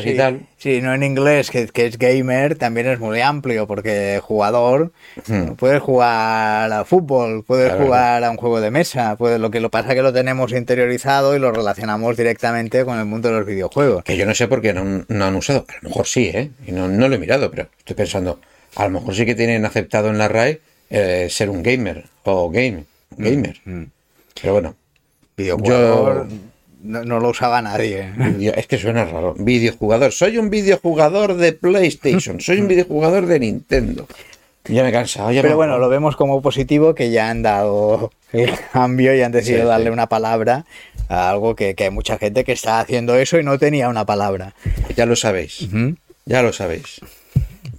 sí, 0.57 0.81
no 0.81 0.93
en 0.93 1.03
inglés, 1.03 1.49
que, 1.51 1.67
que 1.67 1.85
es 1.87 1.97
gamer, 1.97 2.55
también 2.57 2.87
es 2.87 2.99
muy 2.99 3.19
amplio, 3.21 3.67
porque 3.67 4.19
jugador, 4.23 4.91
puedes 5.57 5.81
jugar 5.81 6.71
a 6.71 6.85
fútbol, 6.85 7.43
puedes 7.45 7.65
Hmm. 7.65 7.75
Claro. 7.75 7.85
jugar 7.85 8.23
a 8.23 8.31
un 8.31 8.37
juego 8.37 8.61
de 8.61 8.71
mesa, 8.71 9.15
puede, 9.17 9.39
lo 9.39 9.51
que 9.51 9.59
lo 9.59 9.69
pasa 9.69 9.89
es 9.89 9.95
que 9.95 10.01
lo 10.01 10.13
tenemos 10.13 10.51
interiorizado 10.53 11.35
y 11.35 11.39
lo 11.39 11.51
relacionamos 11.51 12.15
directamente 12.17 12.85
con 12.85 12.97
el 12.97 13.05
mundo 13.05 13.29
de 13.29 13.35
los 13.39 13.45
videojuegos. 13.45 14.03
Que 14.03 14.15
yo 14.17 14.25
no 14.25 14.33
sé 14.35 14.47
por 14.47 14.61
qué 14.61 14.73
no, 14.73 15.03
no 15.07 15.25
han 15.25 15.35
usado. 15.35 15.65
A 15.67 15.73
lo 15.81 15.89
mejor 15.89 16.07
sí, 16.07 16.31
¿eh? 16.33 16.51
Y 16.65 16.71
no, 16.71 16.87
no 16.87 17.07
lo 17.09 17.15
he 17.15 17.19
mirado, 17.19 17.51
pero 17.51 17.67
estoy 17.77 17.95
pensando, 17.95 18.39
a 18.75 18.83
lo 18.85 18.89
mejor 18.91 19.13
sí 19.15 19.25
que 19.25 19.35
tienen 19.35 19.65
aceptado 19.65 20.09
en 20.09 20.17
la 20.17 20.27
RAE 20.27 20.61
eh, 20.89 21.27
ser 21.29 21.49
un 21.49 21.63
gamer 21.63 22.05
o 22.23 22.49
game, 22.49 22.83
gamer. 23.17 23.59
Pero 24.41 24.53
bueno, 24.53 24.75
Videojugador 25.37 26.27
no, 26.83 27.03
no 27.03 27.19
lo 27.19 27.29
usaba 27.29 27.61
nadie. 27.61 28.11
es 28.55 28.67
que 28.67 28.77
suena 28.77 29.05
raro. 29.05 29.33
Videojugador. 29.37 30.11
Soy 30.11 30.37
un 30.37 30.49
videojugador 30.49 31.35
de 31.35 31.53
PlayStation, 31.53 32.39
soy 32.39 32.59
un 32.61 32.67
videojugador 32.67 33.25
de 33.25 33.39
Nintendo. 33.39 34.07
Ya 34.67 34.81
me 34.81 34.89
he 34.89 34.91
cansado, 34.91 35.31
ya 35.31 35.41
Pero 35.43 35.53
me- 35.53 35.57
bueno, 35.57 35.77
lo 35.77 35.89
vemos 35.89 36.15
como 36.15 36.41
positivo 36.41 36.95
que 36.95 37.11
ya 37.11 37.29
han 37.29 37.43
dado 37.43 38.11
el 38.33 38.51
cambio 38.73 39.15
y 39.15 39.21
han 39.21 39.31
decidido 39.31 39.63
Sí, 39.63 39.67
darle 39.67 39.85
sí. 39.87 39.91
una 39.91 40.07
palabra 40.09 40.65
a 41.07 41.29
algo 41.29 41.55
que, 41.55 41.75
que 41.75 41.83
hay 41.83 41.89
mucha 41.91 42.17
gente 42.17 42.43
que 42.43 42.51
está 42.53 42.79
haciendo 42.79 43.15
eso 43.15 43.37
y 43.39 43.43
no 43.43 43.59
tenía 43.59 43.89
una 43.89 44.05
palabra. 44.05 44.53
ya 44.95 45.05
lo 45.05 45.15
sabéis. 45.15 45.67
Ya 46.25 46.41
lo 46.41 46.51
sabéis. 46.51 46.99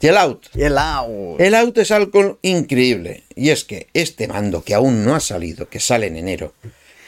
Y 0.01 0.07
el 0.07 0.17
out. 0.17 0.47
Y 0.55 0.63
el 0.63 0.79
out. 0.79 1.41
El 1.41 1.55
auto 1.55 1.81
es 1.81 1.91
algo 1.91 2.39
increíble. 2.43 3.25
Y 3.35 3.51
es 3.51 3.65
que 3.65 3.89
este 3.95 4.29
mando 4.29 4.63
que 4.63 4.75
aún 4.75 5.05
no 5.05 5.15
ha 5.15 5.21
salido, 5.21 5.69
que 5.69 5.81
sale 5.81 6.07
en 6.07 6.17
enero, 6.17 6.55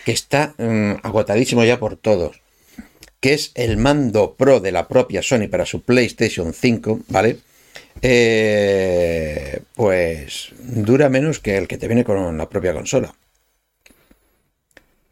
que 0.04 0.12
está 0.12 0.54
mm, 0.58 1.00
agotadísimo 1.02 1.64
ya 1.64 1.78
por 1.78 1.96
todos, 1.96 2.40
que 3.20 3.34
es 3.34 3.52
el 3.54 3.76
mando 3.76 4.34
Pro 4.34 4.60
de 4.60 4.72
la 4.72 4.88
propia 4.88 5.22
Sony 5.22 5.48
para 5.50 5.66
su 5.66 5.82
PlayStation 5.82 6.52
5, 6.54 7.00
¿vale? 7.08 7.38
Eh, 8.00 9.60
pues 9.74 10.50
dura 10.60 11.08
menos 11.08 11.40
que 11.40 11.56
el 11.56 11.66
que 11.66 11.78
te 11.78 11.88
viene 11.88 12.04
con 12.04 12.38
la 12.38 12.48
propia 12.48 12.72
consola. 12.72 13.14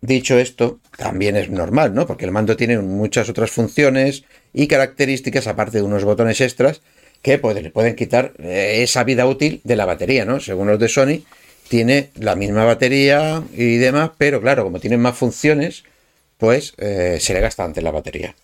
Dicho 0.00 0.38
esto, 0.38 0.78
también 0.96 1.36
es 1.36 1.50
normal, 1.50 1.94
¿no? 1.94 2.06
Porque 2.06 2.26
el 2.26 2.30
mando 2.30 2.56
tiene 2.56 2.78
muchas 2.78 3.28
otras 3.28 3.50
funciones 3.50 4.24
y 4.52 4.68
características, 4.68 5.46
aparte 5.46 5.78
de 5.78 5.82
unos 5.82 6.04
botones 6.04 6.40
extras, 6.40 6.80
que 7.26 7.38
pues, 7.38 7.60
le 7.60 7.70
pueden 7.70 7.96
quitar 7.96 8.34
eh, 8.38 8.84
esa 8.84 9.02
vida 9.02 9.26
útil 9.26 9.60
de 9.64 9.74
la 9.74 9.84
batería, 9.84 10.24
¿no? 10.24 10.38
Según 10.38 10.68
los 10.68 10.78
de 10.78 10.88
Sony, 10.88 11.24
tiene 11.68 12.10
la 12.14 12.36
misma 12.36 12.64
batería 12.64 13.42
y 13.52 13.78
demás, 13.78 14.12
pero 14.16 14.40
claro, 14.40 14.62
como 14.62 14.78
tienen 14.78 15.00
más 15.00 15.18
funciones, 15.18 15.82
pues 16.38 16.74
eh, 16.78 17.18
se 17.20 17.34
le 17.34 17.40
gasta 17.40 17.64
antes 17.64 17.82
la 17.82 17.90
batería. 17.90 18.36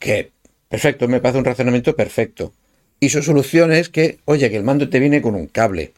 Que, 0.00 0.32
perfecto, 0.68 1.06
me 1.06 1.20
parece 1.20 1.38
un 1.38 1.44
razonamiento 1.44 1.94
perfecto. 1.94 2.52
Y 2.98 3.10
su 3.10 3.22
solución 3.22 3.70
es 3.70 3.88
que, 3.88 4.18
oye, 4.24 4.50
que 4.50 4.56
el 4.56 4.64
mando 4.64 4.88
te 4.88 4.98
viene 4.98 5.22
con 5.22 5.36
un 5.36 5.46
cable. 5.46 5.92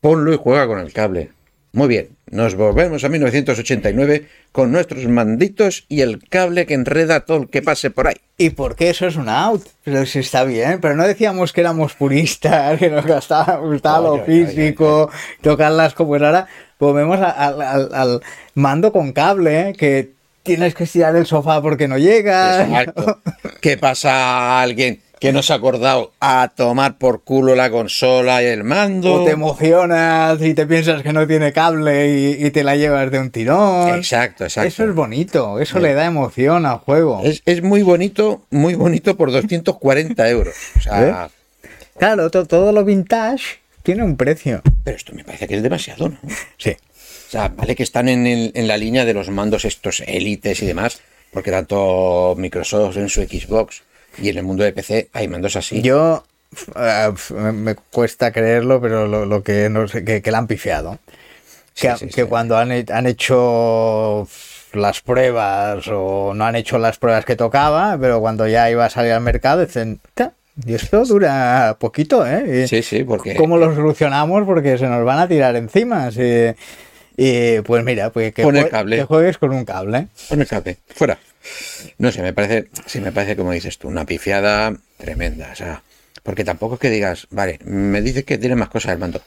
Ponlo 0.00 0.32
y 0.32 0.38
juega 0.38 0.66
con 0.66 0.78
el 0.78 0.94
cable. 0.94 1.28
Muy 1.72 1.88
bien, 1.88 2.08
nos 2.30 2.54
volvemos 2.54 3.04
a 3.04 3.08
1989 3.08 4.26
con 4.52 4.72
nuestros 4.72 5.06
manditos 5.08 5.84
y 5.88 6.00
el 6.00 6.22
cable 6.28 6.66
que 6.66 6.74
enreda 6.74 7.20
todo 7.20 7.38
el 7.42 7.48
que 7.48 7.62
pase 7.62 7.90
por 7.90 8.08
ahí. 8.08 8.16
¿Y 8.38 8.50
por 8.50 8.76
qué 8.76 8.90
eso 8.90 9.06
es 9.06 9.16
un 9.16 9.28
out? 9.28 9.62
Pero 9.84 10.06
si 10.06 10.20
está 10.20 10.44
bien, 10.44 10.80
pero 10.80 10.96
no 10.96 11.06
decíamos 11.06 11.52
que 11.52 11.60
éramos 11.60 11.94
puristas, 11.94 12.78
que 12.78 12.88
nos 12.88 13.04
gastaba, 13.04 13.56
gustaba 13.56 14.16
lo 14.16 14.24
físico, 14.24 15.10
tocarlas 15.42 15.94
como 15.94 16.16
era 16.16 16.28
ahora. 16.28 16.46
Volvemos 16.78 17.20
al- 17.20 17.60
al, 17.60 17.94
al 17.94 18.20
mando 18.54 18.92
con 18.92 19.12
cable, 19.12 19.60
¿eh? 19.68 19.72
que 19.74 20.12
tienes 20.42 20.74
que 20.74 20.84
estirar 20.84 21.14
el 21.16 21.26
sofá 21.26 21.60
porque 21.60 21.86
no 21.88 21.98
llega. 21.98 22.62
Exacto. 22.64 23.20
¿Qué 23.60 23.76
pasa 23.76 24.10
a 24.12 24.62
alguien 24.62 25.00
que 25.20 25.32
no 25.32 25.42
se 25.42 25.52
ha 25.52 25.56
acordado 25.56 26.12
a 26.18 26.50
tomar 26.56 26.96
por 26.98 27.22
culo 27.22 27.54
la 27.54 27.70
consola 27.70 28.42
y 28.42 28.46
el 28.46 28.64
mando. 28.64 29.14
O 29.22 29.24
te 29.24 29.32
emocionas 29.32 30.40
y 30.42 30.54
te 30.54 30.66
piensas 30.66 31.02
que 31.02 31.12
no 31.12 31.26
tiene 31.26 31.52
cable 31.52 32.08
y, 32.40 32.46
y 32.46 32.50
te 32.50 32.64
la 32.64 32.74
llevas 32.74 33.10
de 33.10 33.18
un 33.18 33.30
tirón. 33.30 33.94
Exacto, 33.94 34.44
exacto. 34.44 34.66
Eso 34.66 34.84
es 34.84 34.94
bonito, 34.94 35.60
eso 35.60 35.78
le 35.78 35.92
da 35.94 36.06
emoción 36.06 36.64
al 36.66 36.78
juego. 36.78 37.20
Es, 37.22 37.42
es 37.44 37.62
muy 37.62 37.82
bonito, 37.82 38.42
muy 38.50 38.74
bonito 38.74 39.16
por 39.16 39.30
240 39.30 40.28
euros. 40.30 40.54
O 40.78 40.80
sea, 40.80 41.28
Claro, 41.98 42.30
to- 42.30 42.46
todo 42.46 42.72
lo 42.72 42.82
vintage 42.84 43.60
tiene 43.82 44.02
un 44.02 44.16
precio. 44.16 44.62
pero 44.84 44.96
esto 44.96 45.12
me 45.14 45.22
parece 45.22 45.46
que 45.46 45.56
es 45.56 45.62
demasiado, 45.62 46.08
¿no? 46.08 46.18
Sí. 46.56 46.70
O 46.70 47.30
sea, 47.30 47.48
vale 47.48 47.76
que 47.76 47.82
están 47.82 48.08
en, 48.08 48.26
el- 48.26 48.52
en 48.54 48.66
la 48.66 48.76
línea 48.78 49.04
de 49.04 49.12
los 49.14 49.28
mandos 49.28 49.64
estos 49.66 50.00
élites 50.06 50.62
y 50.62 50.66
demás, 50.66 51.00
porque 51.32 51.50
tanto 51.50 52.34
Microsoft 52.38 52.96
en 52.96 53.08
su 53.10 53.20
Xbox 53.22 53.82
y 54.18 54.28
en 54.28 54.38
el 54.38 54.44
mundo 54.44 54.64
de 54.64 54.72
PC 54.72 55.08
hay 55.12 55.28
mandos 55.28 55.56
así. 55.56 55.82
Yo 55.82 56.24
eh, 56.76 57.12
me- 57.52 57.74
cuesta 57.74 58.32
creerlo, 58.32 58.80
pero 58.80 59.06
lo, 59.06 59.24
lo 59.26 59.42
que 59.42 59.68
no 59.70 59.86
sé, 59.88 60.04
que, 60.04 60.22
que 60.22 60.30
la 60.30 60.38
han 60.38 60.46
pifiado. 60.46 60.98
Sí, 61.74 61.86
Que, 61.88 61.96
sí, 61.96 62.06
que 62.08 62.22
sí. 62.22 62.28
cuando 62.28 62.56
han, 62.58 62.70
han 62.72 63.06
hecho 63.06 64.26
las 64.72 65.00
pruebas 65.00 65.86
o 65.88 66.32
no 66.34 66.44
han 66.44 66.56
hecho 66.56 66.78
las 66.78 66.98
pruebas 66.98 67.24
que 67.24 67.36
tocaba, 67.36 67.96
pero 68.00 68.20
cuando 68.20 68.46
ya 68.46 68.70
iba 68.70 68.84
a 68.84 68.90
salir 68.90 69.12
al 69.12 69.20
mercado 69.20 69.64
dicen, 69.64 70.00
"Ta, 70.14 70.32
y 70.66 70.74
esto 70.74 71.04
dura 71.04 71.76
poquito, 71.80 72.26
¿eh? 72.26 72.64
Y 72.64 72.68
Sí, 72.68 72.82
sí, 72.82 73.04
porque 73.04 73.34
¿Cómo 73.34 73.56
lo 73.56 73.74
solucionamos? 73.74 74.44
Porque 74.44 74.76
se 74.78 74.86
nos 74.88 75.04
van 75.04 75.18
a 75.20 75.28
tirar 75.28 75.56
encima. 75.56 76.10
sí. 76.10 76.52
Y 77.16 77.60
pues 77.60 77.84
mira, 77.84 78.10
pues 78.10 78.32
que, 78.32 78.42
cable. 78.70 79.04
juegues 79.04 79.38
con 79.38 79.52
un 79.52 79.64
cable. 79.64 80.08
Pon 80.28 80.40
el 80.40 80.46
cable, 80.46 80.78
fuera. 80.88 81.18
No 81.98 82.12
sé, 82.12 82.22
me 82.22 82.32
parece, 82.32 82.68
sí, 82.86 83.00
me 83.00 83.12
parece 83.12 83.36
como 83.36 83.52
dices 83.52 83.78
tú, 83.78 83.88
una 83.88 84.04
pifiada 84.04 84.74
tremenda. 84.96 85.50
O 85.52 85.56
sea, 85.56 85.82
porque 86.22 86.44
tampoco 86.44 86.74
es 86.74 86.80
que 86.80 86.90
digas, 86.90 87.26
vale, 87.30 87.58
me 87.64 88.02
dices 88.02 88.24
que 88.24 88.38
tiene 88.38 88.56
más 88.56 88.68
cosas 88.68 88.92
el 88.92 88.98
mando, 88.98 89.22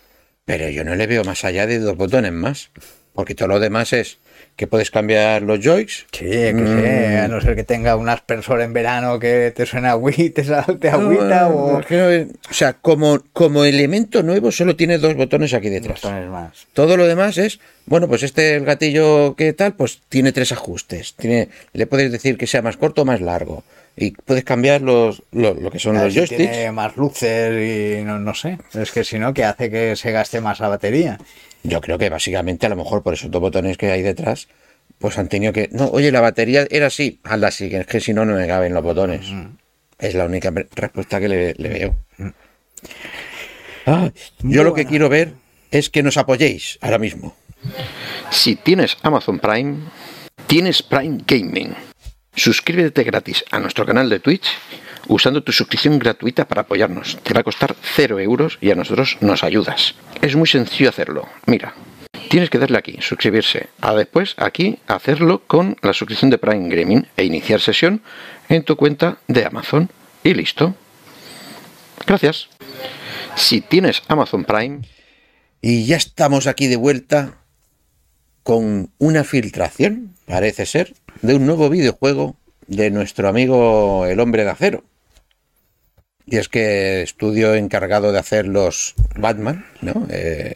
pero 0.46 0.70
yo 0.70 0.84
no 0.84 0.96
le 0.96 1.08
veo 1.08 1.24
más 1.24 1.44
allá 1.46 1.68
de 1.68 1.80
dos 1.80 1.98
botones 1.98 2.32
más. 2.32 2.70
Porque 3.14 3.36
todo 3.36 3.48
lo 3.48 3.60
demás 3.60 3.94
es 3.94 4.18
que 4.56 4.68
puedes 4.68 4.92
cambiar 4.92 5.42
los 5.42 5.60
joys. 5.66 6.06
Sí, 6.12 6.26
que 6.30 6.54
Mm. 6.54 6.82
sé, 6.82 7.18
a 7.20 7.28
no 7.28 7.42
ser 7.42 7.56
que 7.56 7.64
tenga 7.64 7.96
un 7.96 8.08
aspersor 8.10 8.62
en 8.62 8.72
verano 8.74 9.20
que 9.20 9.52
te 9.56 9.66
suena 9.66 9.92
agüita, 9.92 10.34
te 10.42 10.44
salte 10.44 10.90
agüita 10.90 11.50
No, 11.50 11.56
o 11.56 11.78
o 11.80 12.54
sea, 12.54 12.74
como, 12.74 13.20
como 13.34 13.66
elemento 13.66 14.22
nuevo 14.24 14.52
solo 14.52 14.76
tiene 14.76 14.98
dos 15.00 15.16
botones 15.16 15.54
aquí 15.54 15.70
detrás. 15.70 16.02
botones 16.02 16.30
más. 16.30 16.68
Todo 16.74 16.98
lo 16.98 17.08
demás 17.08 17.38
es, 17.38 17.60
bueno, 17.86 18.08
pues 18.08 18.24
este 18.24 18.56
el 18.56 18.66
gatillo 18.66 19.36
que 19.36 19.54
tal, 19.54 19.74
pues 19.74 20.02
tiene 20.10 20.32
tres 20.32 20.52
ajustes. 20.52 21.16
Tiene, 21.16 21.50
le 21.74 21.88
puedes 21.88 22.12
decir 22.12 22.38
que 22.38 22.48
sea 22.48 22.62
más 22.62 22.78
corto 22.78 23.02
o 23.02 23.06
más 23.06 23.22
largo. 23.22 23.64
Y 23.96 24.12
puedes 24.12 24.44
cambiar 24.44 24.82
los, 24.82 25.22
lo, 25.32 25.54
lo 25.54 25.70
que 25.70 25.78
son 25.78 25.96
los 25.96 26.12
si 26.14 26.20
joysticks. 26.20 26.42
tiene 26.52 26.72
más 26.72 26.98
luces 26.98 28.00
y 28.02 28.04
no, 28.04 28.18
no 28.18 28.34
sé. 28.34 28.58
Es 28.74 28.92
que 28.92 29.04
si 29.04 29.20
no, 29.20 29.34
que 29.36 29.44
hace 29.44 29.70
que 29.70 29.96
se 29.96 30.12
gaste 30.12 30.42
más 30.42 30.60
la 30.60 30.68
batería. 30.68 31.20
Yo 31.64 31.82
creo 31.82 31.98
que 31.98 32.10
básicamente 32.10 32.66
a 32.66 32.70
lo 32.70 32.76
mejor 32.76 33.04
por 33.04 33.14
esos 33.14 33.32
dos 33.32 33.42
botones 33.42 33.78
que 33.78 33.92
hay 33.92 34.02
detrás, 34.02 34.48
pues 35.00 35.18
han 35.18 35.30
tenido 35.30 35.54
que. 35.54 35.70
No, 35.72 35.88
oye, 35.88 36.12
la 36.12 36.22
batería 36.22 36.68
era 36.70 36.88
así, 36.88 37.20
hazla 37.24 37.48
así, 37.48 37.70
que 37.70 37.78
es 37.78 37.88
que 37.88 38.00
si 38.00 38.14
no, 38.14 38.26
no 38.26 38.36
me 38.36 38.48
caben 38.48 38.74
los 38.74 38.84
botones. 38.84 39.26
Es 39.98 40.14
la 40.16 40.26
única 40.26 40.52
respuesta 40.76 41.20
que 41.20 41.30
le, 41.30 41.54
le 41.54 41.70
veo. 41.70 41.96
Ah, 43.86 44.12
yo 44.40 44.64
lo 44.64 44.74
que 44.74 44.86
quiero 44.86 45.10
ver 45.10 45.34
es 45.72 45.90
que 45.90 46.04
nos 46.04 46.18
apoyéis 46.18 46.78
ahora 46.82 47.00
mismo. 47.00 47.36
Si 48.30 48.56
tienes 48.56 48.98
Amazon 49.02 49.40
Prime, 49.40 49.78
tienes 50.48 50.84
Prime 50.84 51.20
Gaming. 51.26 51.74
Suscríbete 52.36 53.04
gratis 53.04 53.46
a 53.52 53.60
nuestro 53.60 53.86
canal 53.86 54.10
de 54.10 54.20
Twitch 54.20 54.48
usando 55.08 55.44
tu 55.44 55.52
suscripción 55.52 56.00
gratuita 56.00 56.48
para 56.48 56.62
apoyarnos. 56.62 57.18
Te 57.24 57.34
va 57.34 57.42
a 57.42 57.44
costar 57.44 57.76
0 57.96 58.20
euros 58.20 58.58
y 58.62 58.72
a 58.72 58.76
nosotros 58.76 59.18
nos 59.22 59.44
ayudas. 59.44 59.96
Es 60.22 60.36
muy 60.36 60.48
sencillo 60.48 60.90
hacerlo. 60.90 61.28
Mira, 61.46 61.74
tienes 62.30 62.50
que 62.50 62.60
darle 62.60 62.78
aquí, 62.78 62.98
suscribirse. 63.02 63.68
A 63.82 63.94
después 63.94 64.36
aquí 64.38 64.80
hacerlo 64.88 65.44
con 65.46 65.78
la 65.82 65.94
suscripción 65.94 66.32
de 66.32 66.38
Prime 66.38 66.74
Gaming 66.74 67.08
e 67.18 67.26
iniciar 67.26 67.60
sesión 67.60 68.02
en 68.50 68.64
tu 68.64 68.76
cuenta 68.76 69.18
de 69.28 69.46
Amazon. 69.46 69.90
Y 70.24 70.34
listo. 70.34 70.76
Gracias. 72.06 72.50
Si 73.36 73.62
tienes 73.62 74.04
Amazon 74.08 74.46
Prime, 74.46 74.82
Y 75.66 75.86
ya 75.86 75.96
estamos 75.96 76.46
aquí 76.46 76.68
de 76.68 76.76
vuelta 76.76 77.38
con 78.44 78.92
una 78.98 79.24
filtración, 79.24 80.14
parece 80.26 80.66
ser, 80.66 80.94
de 81.22 81.36
un 81.36 81.46
nuevo 81.46 81.70
videojuego 81.70 82.36
de 82.68 82.92
nuestro 82.92 83.30
amigo 83.30 84.06
el 84.06 84.20
hombre 84.20 84.44
de 84.44 84.50
acero. 84.50 84.84
Y 86.26 86.38
es 86.38 86.48
que 86.50 87.02
estudio 87.02 87.54
encargado 87.56 88.12
de 88.12 88.20
hacer 88.20 88.48
los 88.48 88.96
Batman, 89.16 89.66
¿no? 89.82 90.08
Eh, 90.10 90.56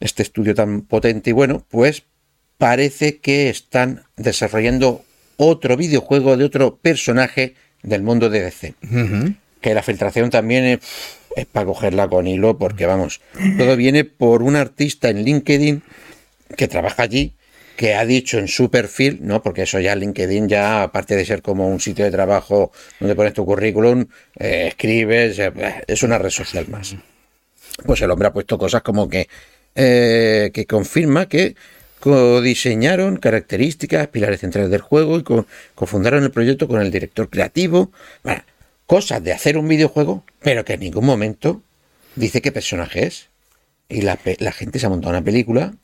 este 0.00 0.22
estudio 0.22 0.54
tan 0.54 0.82
potente 0.82 1.30
y 1.30 1.32
bueno, 1.32 1.64
pues 1.68 2.04
parece 2.58 3.18
que 3.18 3.48
están 3.48 4.04
desarrollando 4.16 5.04
otro 5.36 5.76
videojuego 5.76 6.36
de 6.36 6.44
otro 6.44 6.76
personaje 6.76 7.54
del 7.82 8.02
mundo 8.02 8.28
de 8.28 8.40
DC 8.42 8.74
que 9.60 9.74
la 9.74 9.82
filtración 9.82 10.30
también 10.30 10.64
es, 10.64 10.78
es 11.36 11.46
para 11.46 11.66
cogerla 11.66 12.08
con 12.08 12.26
hilo, 12.26 12.58
porque 12.58 12.86
vamos, 12.86 13.20
todo 13.56 13.76
viene 13.76 14.04
por 14.04 14.42
un 14.42 14.56
artista 14.56 15.08
en 15.10 15.24
LinkedIn 15.24 15.82
que 16.56 16.68
trabaja 16.68 17.02
allí, 17.02 17.34
que 17.78 17.94
ha 17.94 18.04
dicho 18.04 18.38
en 18.38 18.48
su 18.48 18.70
perfil, 18.70 19.20
¿no? 19.22 19.40
Porque 19.40 19.62
eso 19.62 19.78
ya 19.78 19.94
LinkedIn 19.94 20.48
ya, 20.48 20.82
aparte 20.82 21.14
de 21.14 21.24
ser 21.24 21.42
como 21.42 21.68
un 21.68 21.78
sitio 21.78 22.04
de 22.04 22.10
trabajo 22.10 22.72
donde 22.98 23.14
pones 23.14 23.34
tu 23.34 23.46
currículum, 23.46 24.04
eh, 24.36 24.66
escribes, 24.66 25.38
eh, 25.38 25.52
es 25.86 26.02
una 26.02 26.18
red 26.18 26.30
social 26.30 26.66
más. 26.68 26.96
Pues 27.86 28.02
el 28.02 28.10
hombre 28.10 28.26
ha 28.26 28.32
puesto 28.32 28.58
cosas 28.58 28.82
como 28.82 29.08
que, 29.08 29.28
eh, 29.76 30.50
que 30.52 30.66
confirma 30.66 31.28
que 31.28 31.54
codiseñaron 32.00 33.16
características, 33.16 34.08
pilares 34.08 34.40
centrales 34.40 34.72
del 34.72 34.80
juego 34.80 35.16
y 35.16 35.22
co- 35.22 35.46
cofundaron 35.76 36.24
el 36.24 36.32
proyecto 36.32 36.66
con 36.66 36.80
el 36.80 36.90
director 36.90 37.30
creativo. 37.30 37.92
Bueno, 38.24 38.42
cosas 38.86 39.22
de 39.22 39.32
hacer 39.32 39.56
un 39.56 39.68
videojuego, 39.68 40.24
pero 40.42 40.64
que 40.64 40.72
en 40.72 40.80
ningún 40.80 41.06
momento 41.06 41.62
dice 42.16 42.42
qué 42.42 42.50
personaje 42.50 43.06
es. 43.06 43.28
Y 43.88 44.02
la, 44.02 44.18
la 44.40 44.50
gente 44.50 44.80
se 44.80 44.86
ha 44.86 44.88
montado 44.88 45.10
una 45.10 45.22
película. 45.22 45.74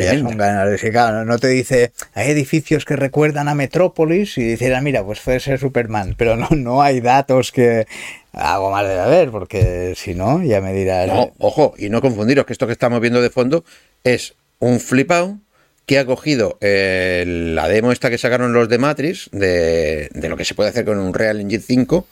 Ya 0.00 0.10
tremenda. 0.10 0.30
son 0.30 0.38
ganadores. 0.38 0.84
Y 0.84 0.90
claro, 0.90 1.24
no 1.24 1.38
te 1.38 1.48
dice, 1.48 1.92
hay 2.14 2.30
edificios 2.30 2.84
que 2.84 2.96
recuerdan 2.96 3.48
a 3.48 3.54
Metrópolis 3.54 4.38
y 4.38 4.42
dices, 4.42 4.72
ah, 4.74 4.80
mira, 4.80 5.04
pues 5.04 5.20
puede 5.20 5.40
ser 5.40 5.58
Superman. 5.58 6.14
Pero 6.16 6.36
no, 6.36 6.48
no 6.50 6.82
hay 6.82 7.00
datos 7.00 7.52
que 7.52 7.86
algo 8.32 8.70
más 8.70 8.86
debe 8.86 9.00
haber, 9.00 9.30
porque 9.30 9.94
si 9.96 10.14
no, 10.14 10.42
ya 10.42 10.60
me 10.60 10.72
dirás. 10.72 11.08
No, 11.08 11.32
ojo, 11.38 11.74
y 11.76 11.88
no 11.88 12.00
confundiros 12.00 12.46
que 12.46 12.52
esto 12.52 12.66
que 12.66 12.72
estamos 12.72 13.00
viendo 13.00 13.20
de 13.20 13.30
fondo 13.30 13.64
es 14.04 14.34
un 14.58 14.80
flipao 14.80 15.38
que 15.86 15.98
ha 15.98 16.06
cogido 16.06 16.58
eh, 16.60 17.24
la 17.26 17.68
demo 17.68 17.92
esta 17.92 18.08
que 18.08 18.18
sacaron 18.18 18.52
los 18.52 18.68
de 18.68 18.78
Matrix 18.78 19.28
de, 19.32 20.08
de 20.12 20.28
lo 20.28 20.36
que 20.36 20.44
se 20.44 20.54
puede 20.54 20.70
hacer 20.70 20.84
con 20.84 20.98
un 20.98 21.12
Real 21.12 21.40
Engine 21.40 21.62
5 21.62 22.06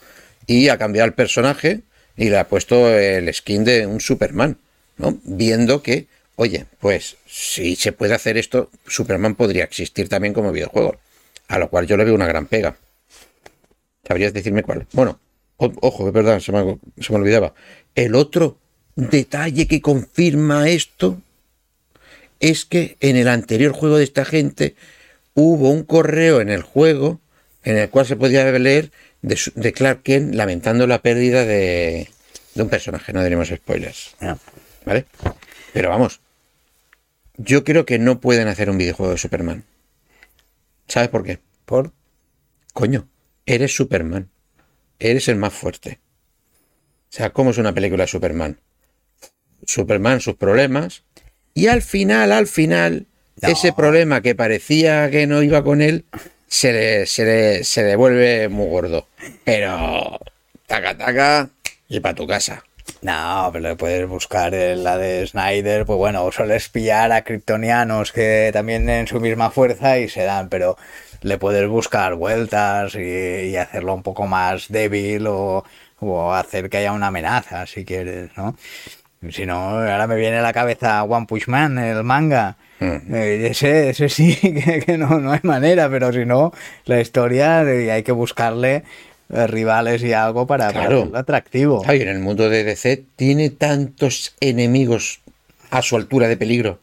y 0.46 0.68
ha 0.68 0.78
cambiado 0.78 1.06
el 1.06 1.14
personaje 1.14 1.80
y 2.16 2.28
le 2.28 2.38
ha 2.38 2.48
puesto 2.48 2.88
el 2.88 3.32
skin 3.32 3.64
de 3.64 3.86
un 3.86 4.00
Superman, 4.00 4.58
¿no? 4.98 5.18
Viendo 5.24 5.82
que, 5.82 6.06
oye, 6.40 6.64
pues 6.80 7.18
si 7.26 7.76
se 7.76 7.92
puede 7.92 8.14
hacer 8.14 8.38
esto, 8.38 8.70
Superman 8.86 9.34
podría 9.34 9.64
existir 9.64 10.08
también 10.08 10.32
como 10.32 10.52
videojuego, 10.52 10.96
a 11.48 11.58
lo 11.58 11.68
cual 11.68 11.86
yo 11.86 11.98
le 11.98 12.04
veo 12.04 12.14
una 12.14 12.26
gran 12.26 12.46
pega. 12.46 12.78
¿Sabrías 14.08 14.32
decirme 14.32 14.62
cuál? 14.62 14.86
Bueno, 14.92 15.20
o- 15.58 15.70
ojo, 15.82 16.08
es 16.08 16.14
verdad, 16.14 16.40
se 16.40 16.50
me, 16.50 16.78
se 16.98 17.12
me 17.12 17.18
olvidaba. 17.18 17.52
El 17.94 18.14
otro 18.14 18.56
detalle 18.96 19.68
que 19.68 19.82
confirma 19.82 20.70
esto 20.70 21.20
es 22.40 22.64
que 22.64 22.96
en 23.00 23.16
el 23.16 23.28
anterior 23.28 23.72
juego 23.72 23.98
de 23.98 24.04
esta 24.04 24.24
gente 24.24 24.76
hubo 25.34 25.68
un 25.68 25.82
correo 25.82 26.40
en 26.40 26.48
el 26.48 26.62
juego 26.62 27.20
en 27.64 27.76
el 27.76 27.90
cual 27.90 28.06
se 28.06 28.16
podía 28.16 28.50
leer 28.52 28.90
de, 29.20 29.72
Clark 29.74 30.02
Kent 30.04 30.34
lamentando 30.34 30.86
la 30.86 31.02
pérdida 31.02 31.44
de, 31.44 32.08
de 32.54 32.62
un 32.62 32.70
personaje. 32.70 33.12
No 33.12 33.22
diremos 33.22 33.48
spoilers. 33.48 34.16
¿vale? 34.86 35.04
Pero 35.74 35.90
vamos, 35.90 36.20
yo 37.42 37.64
creo 37.64 37.86
que 37.86 37.98
no 37.98 38.20
pueden 38.20 38.48
hacer 38.48 38.70
un 38.70 38.78
videojuego 38.78 39.12
de 39.12 39.18
Superman. 39.18 39.64
¿Sabes 40.88 41.08
por 41.08 41.24
qué? 41.24 41.38
Por 41.64 41.92
Coño, 42.72 43.08
eres 43.46 43.74
Superman. 43.74 44.28
Eres 44.98 45.28
el 45.28 45.36
más 45.36 45.52
fuerte. 45.52 45.98
O 47.10 47.12
sea, 47.12 47.30
¿cómo 47.30 47.50
es 47.50 47.58
una 47.58 47.72
película 47.72 48.04
de 48.04 48.08
Superman? 48.08 48.58
Superman, 49.64 50.20
sus 50.20 50.34
problemas. 50.36 51.02
Y 51.54 51.66
al 51.66 51.82
final, 51.82 52.32
al 52.32 52.46
final, 52.46 53.06
No. 53.42 53.48
ese 53.48 53.72
problema 53.72 54.20
que 54.20 54.34
parecía 54.34 55.10
que 55.10 55.26
no 55.26 55.42
iba 55.42 55.64
con 55.64 55.80
él, 55.82 56.04
se 56.46 56.72
le, 56.72 57.06
se 57.06 57.24
le, 57.24 57.64
se 57.64 57.82
le 57.82 57.96
vuelve 57.96 58.48
muy 58.48 58.68
gordo. 58.68 59.08
Pero, 59.44 60.18
taca, 60.66 60.96
taca, 60.96 61.50
y 61.88 62.00
para 62.00 62.14
tu 62.14 62.26
casa. 62.26 62.62
No, 63.02 63.50
pero 63.52 63.76
puedes 63.76 64.08
buscar 64.08 64.52
la 64.52 64.98
de 64.98 65.26
Snyder, 65.26 65.86
pues 65.86 65.96
bueno, 65.96 66.30
sueles 66.32 66.68
pillar 66.68 67.12
a 67.12 67.22
kryptonianos 67.22 68.12
que 68.12 68.50
también 68.52 68.88
en 68.88 69.06
su 69.06 69.20
misma 69.20 69.50
fuerza 69.50 69.98
y 69.98 70.08
se 70.08 70.24
dan, 70.24 70.48
pero 70.48 70.76
le 71.22 71.38
puedes 71.38 71.68
buscar 71.68 72.14
vueltas 72.14 72.94
y, 72.94 73.00
y 73.00 73.56
hacerlo 73.56 73.94
un 73.94 74.02
poco 74.02 74.26
más 74.26 74.68
débil 74.68 75.26
o, 75.26 75.64
o 76.00 76.32
hacer 76.32 76.68
que 76.68 76.78
haya 76.78 76.92
una 76.92 77.08
amenaza, 77.08 77.66
si 77.66 77.84
quieres, 77.84 78.30
¿no? 78.36 78.56
Si 79.28 79.44
no, 79.44 79.54
ahora 79.54 80.06
me 80.06 80.16
viene 80.16 80.38
a 80.38 80.42
la 80.42 80.54
cabeza 80.54 81.02
One 81.04 81.26
Punch 81.26 81.46
Man, 81.46 81.78
el 81.78 82.02
manga. 82.04 82.56
Mm. 82.78 83.14
Eh, 83.14 83.48
ese, 83.50 83.90
ese 83.90 84.08
sí, 84.08 84.34
que, 84.40 84.80
que 84.80 84.96
no, 84.96 85.20
no 85.20 85.32
hay 85.32 85.40
manera, 85.42 85.90
pero 85.90 86.10
si 86.10 86.24
no, 86.24 86.52
la 86.86 87.00
historia 87.00 87.60
hay 87.60 88.02
que 88.02 88.12
buscarle 88.12 88.84
rivales 89.46 90.02
y 90.02 90.12
algo 90.12 90.46
para, 90.46 90.66
para 90.68 90.80
Claro. 90.86 90.98
hacerlo 91.00 91.18
atractivo. 91.18 91.82
Ay, 91.86 92.02
en 92.02 92.08
el 92.08 92.18
mundo 92.18 92.48
de 92.50 92.64
DC 92.64 93.04
tiene 93.16 93.50
tantos 93.50 94.34
enemigos 94.40 95.20
a 95.70 95.82
su 95.82 95.96
altura 95.96 96.28
de 96.28 96.36
peligro. 96.36 96.78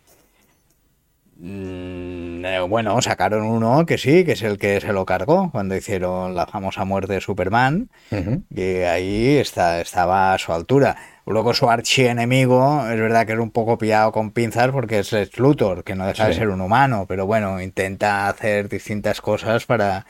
Mm, 1.39 2.43
eh, 2.45 2.59
bueno, 2.67 2.99
sacaron 3.01 3.43
uno 3.43 3.85
que 3.85 3.97
sí, 3.99 4.23
que 4.25 4.31
es 4.31 4.41
el 4.41 4.57
que 4.57 4.81
se 4.81 4.91
lo 4.91 5.05
cargó 5.05 5.51
cuando 5.51 5.75
hicieron 5.75 6.33
la 6.33 6.47
famosa 6.47 6.83
muerte 6.83 7.13
de 7.13 7.21
Superman. 7.21 7.89
Ujú. 8.11 8.41
Y 8.49 8.61
ahí 8.81 9.37
está, 9.37 9.79
estaba 9.81 10.33
a 10.33 10.37
su 10.39 10.51
altura. 10.51 10.95
Luego 11.27 11.53
su 11.53 11.69
archienemigo, 11.69 12.87
es 12.89 12.99
verdad 12.99 13.25
que 13.25 13.33
era 13.33 13.41
un 13.41 13.51
poco 13.51 13.77
pillado 13.77 14.11
con 14.13 14.31
pinzas 14.31 14.69
porque 14.71 14.99
es 14.99 15.11
Lex 15.11 15.37
Luthor, 15.37 15.83
que 15.83 15.93
no 15.93 16.07
deja 16.07 16.27
de 16.27 16.33
ser 16.33 16.47
un 16.47 16.61
humano, 16.61 17.05
pero 17.07 17.25
bueno, 17.27 17.61
intenta 17.61 18.29
hacer 18.29 18.69
distintas 18.69 19.19
cosas 19.21 19.65
para, 19.65 20.05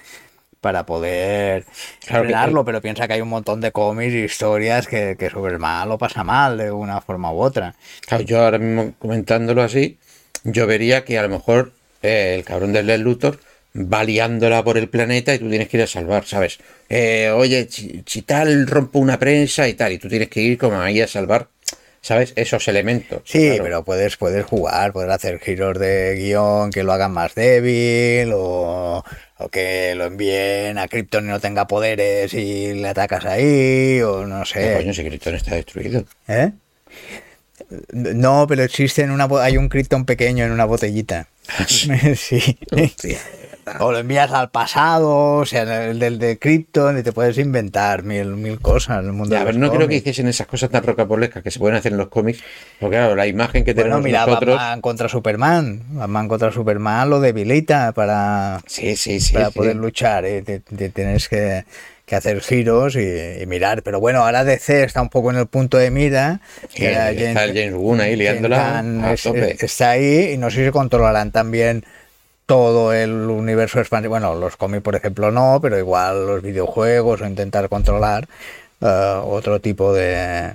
para 0.61 0.85
poder 0.85 1.65
Claro 2.05 2.23
que- 2.23 2.29
frenarlo, 2.29 2.65
pero 2.65 2.81
piensa 2.81 3.07
que 3.07 3.13
hay 3.13 3.21
un 3.21 3.29
montón 3.29 3.61
de 3.61 3.71
cómics 3.71 4.13
y 4.13 4.23
historias 4.23 4.87
que, 4.87 5.15
que 5.17 5.29
Superman 5.29 5.87
lo 5.89 5.97
pasa 5.97 6.23
mal 6.23 6.57
de 6.57 6.71
una 6.71 7.01
forma 7.01 7.31
u 7.31 7.39
otra. 7.41 7.75
Claro, 8.05 8.23
yo 8.23 8.43
ahora 8.43 8.57
mismo 8.57 8.93
comentándolo 8.99 9.61
así, 9.63 9.97
yo 10.43 10.67
vería 10.67 11.03
que 11.05 11.17
a 11.17 11.23
lo 11.23 11.29
mejor 11.29 11.73
eh, 12.01 12.35
el 12.37 12.43
cabrón 12.43 12.73
del 12.73 12.87
Lex 12.87 12.99
Luthor 13.01 13.39
va 13.75 14.03
liándola 14.03 14.63
por 14.63 14.77
el 14.77 14.89
planeta 14.89 15.33
y 15.35 15.39
tú 15.39 15.49
tienes 15.49 15.67
que 15.67 15.77
ir 15.77 15.83
a 15.83 15.87
salvar, 15.87 16.25
¿sabes? 16.25 16.57
Eh, 16.89 17.31
oye, 17.35 17.67
si, 17.69 18.03
si 18.07 18.23
tal 18.23 18.65
rompo 18.65 18.97
una 18.99 19.19
prensa 19.19 19.67
y 19.67 19.75
tal, 19.75 19.91
y 19.91 19.99
tú 19.99 20.07
tienes 20.09 20.29
que 20.29 20.41
ir 20.41 20.57
como 20.57 20.79
ahí 20.81 20.99
a 21.01 21.07
salvar, 21.07 21.49
¿sabes? 22.01 22.33
Esos 22.35 22.67
elementos. 22.69 23.21
Sí, 23.25 23.47
claro. 23.49 23.63
pero 23.63 23.83
puedes, 23.83 24.17
puedes 24.17 24.45
jugar, 24.45 24.93
puedes 24.93 25.11
hacer 25.11 25.39
giros 25.39 25.77
de 25.77 26.15
guion 26.17 26.71
que 26.71 26.83
lo 26.83 26.91
hagan 26.93 27.11
más 27.11 27.35
débil 27.35 28.31
o, 28.33 29.03
o 29.39 29.49
que 29.49 29.93
lo 29.95 30.05
envíen 30.05 30.77
a 30.77 30.87
Krypton 30.87 31.25
y 31.25 31.27
no 31.29 31.39
tenga 31.39 31.67
poderes 31.67 32.33
y 32.33 32.73
le 32.73 32.87
atacas 32.87 33.25
ahí 33.25 34.01
o 34.01 34.25
no 34.25 34.43
¿Qué 34.43 34.61
sé. 34.61 34.73
coño, 34.77 34.93
si 34.93 35.03
Krypton 35.03 35.35
está 35.35 35.55
destruido? 35.55 36.05
¿Eh? 36.27 36.51
No, 37.91 38.45
pero 38.47 38.63
existe 38.63 39.01
en 39.01 39.11
una 39.11 39.27
hay 39.41 39.57
un 39.57 39.69
Krypton 39.69 40.05
pequeño 40.05 40.45
en 40.45 40.51
una 40.51 40.65
botellita. 40.65 41.27
sí. 41.67 42.57
Hostia, 42.71 43.19
O 43.79 43.91
lo 43.91 43.97
envías 43.99 44.31
al 44.31 44.49
pasado, 44.51 45.35
o 45.37 45.45
sea, 45.45 45.87
el 45.89 45.99
del 45.99 46.19
de 46.19 46.37
Krypton 46.39 46.97
y 46.99 47.03
te 47.03 47.11
puedes 47.11 47.37
inventar 47.37 48.03
mil, 48.03 48.27
mil 48.35 48.59
cosas 48.59 48.99
en 48.99 49.07
el 49.07 49.13
mundo 49.13 49.31
Ya, 49.33 49.37
de 49.37 49.41
a 49.41 49.45
ver, 49.45 49.55
los 49.55 49.61
no 49.61 49.67
creo 49.69 49.81
que 49.81 49.85
cómics. 49.87 50.01
hiciesen 50.01 50.27
esas 50.27 50.47
cosas 50.47 50.69
tan 50.69 50.83
rocambolescas 50.83 51.43
que 51.43 51.51
se 51.51 51.59
pueden 51.59 51.75
hacer 51.77 51.91
en 51.91 51.97
los 51.97 52.07
cómics, 52.07 52.39
porque 52.79 52.95
claro, 52.97 53.15
la 53.15 53.27
imagen 53.27 53.63
que 53.63 53.73
Bueno, 53.73 53.83
tenemos 53.89 54.03
mira, 54.05 54.25
nosotros... 54.25 54.55
Batman 54.55 54.81
contra 54.81 55.09
Superman. 55.09 55.81
Batman 55.89 56.27
contra 56.27 56.51
Superman 56.51 57.09
lo 57.09 57.19
debilita 57.19 57.91
para, 57.91 58.61
Sí, 58.67 58.95
sí, 58.95 59.19
sí. 59.19 59.33
para 59.33 59.51
poder 59.51 59.75
luchar. 59.75 60.25
¿eh? 60.25 60.41
Te- 60.41 60.59
te 60.61 60.89
tienes 60.89 61.27
que, 61.29 61.65
que 62.05 62.15
hacer 62.15 62.41
giros 62.41 62.95
y, 62.95 63.41
y 63.41 63.45
mirar. 63.47 63.83
Pero 63.83 63.99
bueno, 63.99 64.23
ahora 64.23 64.43
DC 64.43 64.83
está 64.83 65.01
un 65.01 65.09
poco 65.09 65.31
en 65.31 65.37
el 65.37 65.47
punto 65.47 65.77
de 65.77 65.91
mira. 65.91 66.39
Sí, 66.69 66.85
está 66.85 67.41
James 67.47 67.73
Gunn 67.73 68.01
ahí 68.01 68.15
liándola 68.15 68.79
a 68.79 69.13
es- 69.13 69.23
tope. 69.23 69.57
está 69.59 69.91
ahí 69.91 70.31
y 70.33 70.37
no 70.37 70.49
sé 70.49 70.65
si 70.65 70.71
controlarán 70.71 71.31
también 71.31 71.83
todo 72.47 72.93
el 72.93 73.11
universo 73.11 73.79
expansivo. 73.79 74.11
Bueno, 74.13 74.33
los 74.33 74.57
cómics, 74.57 74.81
por 74.81 74.95
ejemplo, 74.95 75.31
no, 75.31 75.59
pero 75.61 75.77
igual 75.77 76.25
los 76.25 76.41
videojuegos 76.41 77.21
o 77.21 77.27
intentar 77.27 77.69
controlar 77.69 78.27
eh, 78.81 79.21
otro 79.23 79.59
tipo 79.59 79.93
de, 79.93 80.53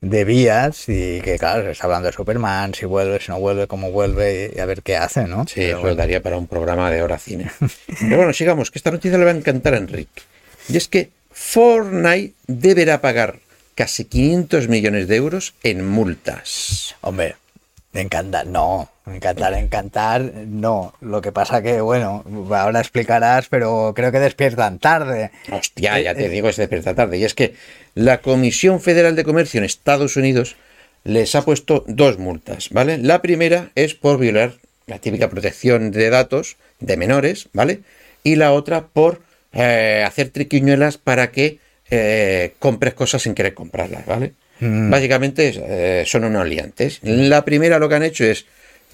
de 0.00 0.24
vías 0.24 0.88
y 0.88 1.20
que, 1.20 1.38
claro, 1.38 1.62
se 1.62 1.70
está 1.70 1.84
hablando 1.84 2.08
de 2.08 2.12
Superman, 2.12 2.74
si 2.74 2.84
vuelve, 2.84 3.20
si 3.20 3.30
no 3.30 3.38
vuelve, 3.38 3.66
cómo 3.68 3.92
vuelve 3.92 4.52
y, 4.54 4.58
a 4.58 4.66
ver 4.66 4.82
qué 4.82 4.96
hace, 4.96 5.26
¿no? 5.26 5.46
Sí, 5.46 5.54
Pero 5.56 5.68
eso 5.68 5.80
bueno. 5.80 5.96
daría 5.96 6.22
para 6.22 6.36
un 6.36 6.48
programa 6.48 6.90
de 6.90 7.02
hora 7.02 7.18
cine. 7.18 7.50
Pero 8.00 8.16
bueno, 8.16 8.32
sigamos, 8.32 8.70
que 8.70 8.78
esta 8.78 8.90
noticia 8.90 9.16
le 9.16 9.24
va 9.24 9.30
a 9.30 9.34
encantar 9.34 9.74
a 9.74 9.78
Enrique. 9.78 10.22
Y 10.68 10.76
es 10.76 10.88
que 10.88 11.10
Fortnite 11.30 12.34
deberá 12.48 13.00
pagar 13.00 13.38
casi 13.76 14.04
500 14.04 14.68
millones 14.68 15.06
de 15.06 15.16
euros 15.16 15.54
en 15.62 15.88
multas. 15.88 16.96
Hombre, 17.02 17.36
encantar, 17.94 18.46
no, 18.46 18.90
encantar, 19.14 19.54
encantar, 19.54 20.20
no. 20.46 20.94
Lo 21.00 21.20
que 21.20 21.32
pasa 21.32 21.62
que, 21.62 21.80
bueno, 21.80 22.24
ahora 22.50 22.80
explicarás, 22.80 23.48
pero 23.48 23.92
creo 23.94 24.12
que 24.12 24.20
despiertan 24.20 24.78
tarde. 24.78 25.30
Hostia, 25.50 26.00
ya 26.00 26.12
Eh, 26.12 26.14
te 26.14 26.28
digo, 26.28 26.48
es 26.48 26.56
de 26.56 26.68
esta 26.70 26.94
tarde. 26.94 27.18
Y 27.18 27.24
es 27.24 27.34
que 27.34 27.54
la 27.94 28.20
Comisión 28.20 28.80
Federal 28.80 29.16
de 29.16 29.24
Comercio 29.24 29.58
en 29.58 29.64
Estados 29.64 30.16
Unidos 30.16 30.56
les 31.04 31.34
ha 31.34 31.42
puesto 31.42 31.84
dos 31.86 32.18
multas, 32.18 32.68
¿vale? 32.70 32.98
La 32.98 33.22
primera 33.22 33.70
es 33.74 33.94
por 33.94 34.18
violar 34.18 34.54
la 34.86 34.98
típica 34.98 35.30
protección 35.30 35.90
de 35.90 36.10
datos 36.10 36.56
de 36.80 36.96
menores, 36.96 37.48
¿vale? 37.52 37.80
Y 38.22 38.36
la 38.36 38.52
otra 38.52 38.86
por 38.88 39.22
eh, 39.52 40.04
hacer 40.06 40.30
triquiñuelas 40.30 40.98
para 40.98 41.30
que 41.30 41.58
eh, 41.90 42.52
compres 42.58 42.94
cosas 42.94 43.22
sin 43.22 43.34
querer 43.34 43.54
comprarlas, 43.54 44.06
¿vale? 44.06 44.32
Básicamente 44.62 45.54
eh, 45.56 46.04
son 46.04 46.24
unos 46.24 46.46
liantes. 46.46 47.00
La 47.02 47.46
primera 47.46 47.78
lo 47.78 47.88
que 47.88 47.94
han 47.94 48.02
hecho 48.02 48.24
es, 48.24 48.44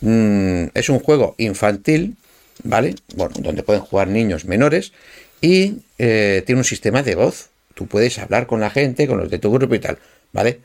mm, 0.00 0.64
es 0.74 0.88
un 0.88 1.00
juego 1.00 1.34
infantil, 1.38 2.16
¿vale? 2.62 2.94
Bueno, 3.14 3.34
donde 3.38 3.62
pueden 3.62 3.82
jugar 3.82 4.08
niños 4.08 4.44
menores 4.44 4.92
y 5.40 5.76
eh, 5.98 6.42
tiene 6.46 6.60
un 6.60 6.64
sistema 6.64 7.02
de 7.02 7.14
voz. 7.14 7.50
Tú 7.74 7.86
puedes 7.86 8.18
hablar 8.18 8.46
con 8.46 8.60
la 8.60 8.70
gente, 8.70 9.06
con 9.06 9.18
los 9.18 9.30
de 9.30 9.38
tu 9.38 9.52
grupo 9.52 9.74
y 9.74 9.78
tal, 9.78 9.98
¿vale? 10.32 10.60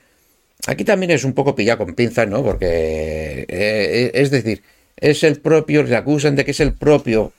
Aquí 0.67 0.84
también 0.84 1.12
es 1.12 1.24
un 1.24 1.34
poco 1.34 1.56
pillado 1.56 1.80
con 1.80 1.96
pinzas, 1.96 2.28
¿no? 2.28 2.44
Porque, 2.44 3.46
eh, 3.48 4.12
es 4.13 4.30
decir, 4.32 4.62
es 4.98 5.24
el 5.24 5.39
propio, 5.39 5.84
le 5.84 5.96
acusan 5.96 6.36
de 6.36 6.46
que 6.46 6.52
es 6.52 6.60
el 6.60 6.74
propio 6.74 7.34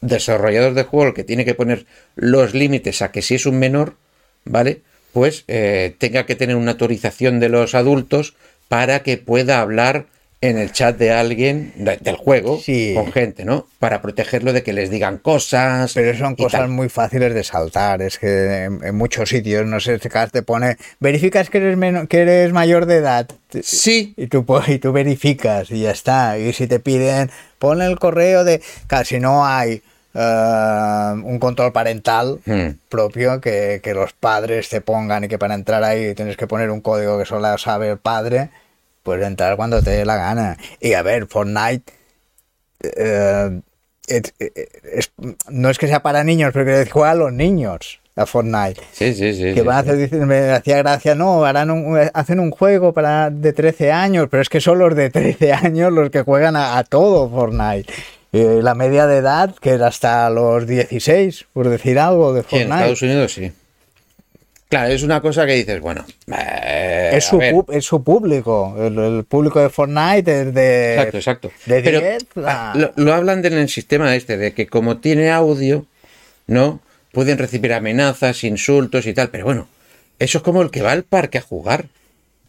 desarrollador 0.00 0.74
de 0.74 0.82
juego 0.82 1.08
el 1.08 1.14
que 1.14 1.24
tiene 1.24 1.44
que 1.44 1.54
poner 1.54 1.86
los 2.16 2.54
límites 2.54 3.00
a 3.02 3.10
que 3.10 3.22
si 3.22 3.36
es 3.36 3.46
un 3.46 3.58
menor, 3.58 3.94
¿vale? 4.44 4.82
Pues 5.12 5.44
eh, 5.48 5.94
tenga 5.98 6.26
que 6.26 6.34
tener 6.34 6.56
una 6.56 6.72
autorización 6.72 7.40
de 7.40 7.48
los 7.48 7.74
adultos 7.74 8.34
para 8.68 9.02
que 9.02 9.16
pueda 9.16 9.60
hablar 9.60 10.06
en 10.48 10.58
el 10.58 10.72
chat 10.72 10.96
de 10.98 11.10
alguien 11.12 11.72
de- 11.76 11.96
del 11.98 12.16
juego 12.16 12.58
Sí. 12.60 12.92
con 12.94 13.10
gente, 13.12 13.44
¿no? 13.44 13.66
Para 13.78 14.02
protegerlo 14.02 14.52
de 14.52 14.62
que 14.62 14.72
les 14.72 14.90
digan 14.90 15.18
cosas. 15.18 15.92
Pero 15.94 16.16
son 16.18 16.34
cosas 16.36 16.60
tal. 16.62 16.68
muy 16.70 16.88
fáciles 16.88 17.34
de 17.34 17.44
saltar. 17.44 18.02
Es 18.02 18.18
que 18.18 18.64
en, 18.64 18.80
en 18.84 18.94
muchos 18.94 19.28
sitios, 19.28 19.66
no 19.66 19.80
sé, 19.80 19.98
te 19.98 20.08
te 20.08 20.42
pone, 20.42 20.76
verificas 21.00 21.50
que 21.50 21.58
eres, 21.58 21.78
que 22.08 22.18
eres 22.22 22.52
mayor 22.52 22.86
de 22.86 22.96
edad. 22.96 23.26
Sí, 23.62 24.14
Y 24.16 24.26
tú, 24.26 24.44
po- 24.44 24.62
y 24.66 24.78
tú 24.78 24.92
verificas 24.92 25.70
y 25.70 25.82
ya 25.82 25.90
está. 25.92 26.38
Y 26.38 26.52
si 26.52 26.66
te 26.66 26.80
piden, 26.80 27.30
pon 27.58 27.82
el 27.82 27.98
correo 27.98 28.44
de... 28.44 28.60
Casi 28.86 29.20
no 29.20 29.46
hay 29.46 29.82
eh, 30.16 31.12
un 31.24 31.38
control 31.38 31.72
parental 31.72 32.38
Hmm. 32.46 32.76
propio 32.88 33.40
que, 33.40 33.80
que 33.82 33.94
los 33.94 34.12
padres 34.12 34.68
te 34.68 34.80
pongan 34.80 35.24
y 35.24 35.28
que 35.28 35.38
para 35.38 35.54
entrar 35.54 35.82
ahí 35.84 36.14
tienes 36.14 36.36
que 36.36 36.46
poner 36.46 36.70
un 36.70 36.80
código 36.80 37.18
que 37.18 37.24
solo 37.24 37.56
sabe 37.58 37.90
el 37.90 37.98
padre, 37.98 38.50
puedes 39.04 39.24
entrar 39.24 39.54
cuando 39.56 39.80
te 39.80 39.90
dé 39.90 40.04
la 40.04 40.16
gana. 40.16 40.56
Y 40.80 40.94
a 40.94 41.02
ver, 41.02 41.28
Fortnite... 41.28 41.92
eh, 42.82 43.60
es- 44.08 44.34
es- 44.38 45.12
no 45.48 45.70
es 45.70 45.78
que 45.78 45.86
sea 45.86 46.02
para 46.02 46.24
niños, 46.24 46.50
pero 46.52 46.66
que 46.66 46.90
juega 46.90 47.12
a 47.12 47.14
los 47.14 47.32
niños 47.32 48.00
a 48.16 48.26
Fortnite 48.26 48.80
sí, 48.92 49.12
sí, 49.14 49.34
sí. 49.34 49.54
que 49.54 49.62
van 49.62 49.76
a 49.76 49.78
hacer, 49.80 49.96
dicen, 49.96 50.26
me 50.26 50.50
hacía 50.52 50.76
gracia, 50.78 51.14
no, 51.14 51.44
harán 51.44 51.70
un- 51.70 51.98
hacen 52.12 52.38
un 52.38 52.50
juego 52.50 52.92
para 52.92 53.30
de 53.30 53.52
13 53.52 53.90
años, 53.92 54.28
pero 54.30 54.40
es 54.42 54.48
que 54.48 54.60
son 54.60 54.78
los 54.78 54.94
de 54.94 55.10
13 55.10 55.52
años 55.52 55.92
los 55.92 56.10
que 56.10 56.20
juegan 56.22 56.54
a, 56.56 56.76
a 56.78 56.84
todo 56.84 57.28
Fortnite. 57.30 57.90
Eh, 58.32 58.60
la 58.62 58.74
media 58.74 59.06
de 59.06 59.18
edad, 59.18 59.54
que 59.60 59.70
era 59.70 59.86
hasta 59.86 60.28
los 60.28 60.66
16, 60.66 61.46
por 61.52 61.68
decir 61.68 61.98
algo 61.98 62.32
de 62.34 62.42
Sí, 62.42 62.56
en 62.56 62.68
Fortnite. 62.68 62.74
Estados 62.92 63.02
Unidos 63.02 63.32
sí. 63.32 63.52
Claro, 64.68 64.92
es 64.92 65.02
una 65.02 65.20
cosa 65.20 65.46
que 65.46 65.54
dices, 65.54 65.80
bueno, 65.80 66.04
eh, 66.36 67.10
es, 67.14 67.24
su, 67.26 67.40
es 67.40 67.88
público, 68.02 68.74
el, 68.78 68.98
el 68.98 69.24
público 69.24 69.60
de 69.60 69.68
Fortnite 69.68 70.42
es 70.42 70.54
de... 70.54 70.94
Exacto, 70.94 71.16
exacto. 71.18 71.52
de 71.66 71.80
Pero 71.82 72.00
10 72.00 72.26
ah, 72.44 72.72
lo, 72.74 72.92
lo 72.96 73.14
hablan 73.14 73.42
del 73.42 73.52
el 73.54 73.68
sistema 73.68 74.14
este, 74.16 74.36
de 74.36 74.52
que 74.52 74.66
como 74.66 74.96
tiene 74.98 75.30
audio, 75.30 75.86
¿no? 76.46 76.80
Pueden 77.12 77.38
recibir 77.38 77.72
amenazas, 77.72 78.42
insultos 78.42 79.06
y 79.06 79.14
tal, 79.14 79.28
pero 79.28 79.44
bueno, 79.44 79.68
eso 80.18 80.38
es 80.38 80.44
como 80.44 80.62
el 80.62 80.70
que 80.70 80.82
va 80.82 80.92
al 80.92 81.04
parque 81.04 81.38
a 81.38 81.42
jugar. 81.42 81.86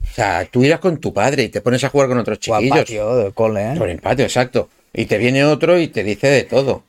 O 0.04 0.14
sea, 0.16 0.48
tú 0.50 0.64
irás 0.64 0.80
con 0.80 0.98
tu 1.00 1.14
padre 1.14 1.44
y 1.44 1.50
te 1.50 1.62
pones 1.62 1.84
a 1.84 1.90
jugar 1.90 2.08
con 2.08 2.18
otros 2.18 2.40
o 2.48 2.56
al 2.56 2.64
chiquillos. 2.64 2.80
patio 2.80 3.16
del 3.18 3.34
cole, 3.34 3.74
¿eh? 3.74 3.76
Por 3.78 3.90
el 3.90 4.00
patio, 4.00 4.26
exacto. 4.26 4.70
Y 4.94 5.06
te 5.06 5.18
viene 5.18 5.44
otro 5.44 5.78
y 5.80 5.88
te 5.88 6.04
dice 6.04 6.28
de 6.28 6.44
todo. 6.44 6.84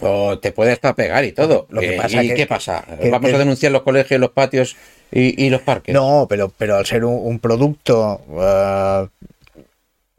O 0.00 0.38
te 0.38 0.52
puede 0.52 0.72
hasta 0.72 0.94
pegar 0.94 1.24
y 1.24 1.32
todo. 1.32 1.66
Lo 1.70 1.80
que 1.80 1.94
Eh, 1.94 1.96
pasa 1.96 2.22
¿Y 2.22 2.28
que- 2.28 2.34
qué 2.34 2.46
pasa? 2.46 2.84
que- 3.00 3.10
¿Vamos 3.10 3.28
que- 3.30 3.36
a 3.36 3.38
denunciar 3.38 3.70
los 3.72 3.82
colegios, 3.82 4.18
los 4.20 4.30
patios 4.30 4.76
y, 5.12 5.44
y 5.44 5.50
los 5.50 5.60
parques? 5.62 5.94
No, 5.94 6.26
pero, 6.28 6.48
pero 6.56 6.76
al 6.76 6.86
ser 6.86 7.04
un, 7.04 7.14
un 7.22 7.38
producto 7.38 8.20
eh, 8.40 9.06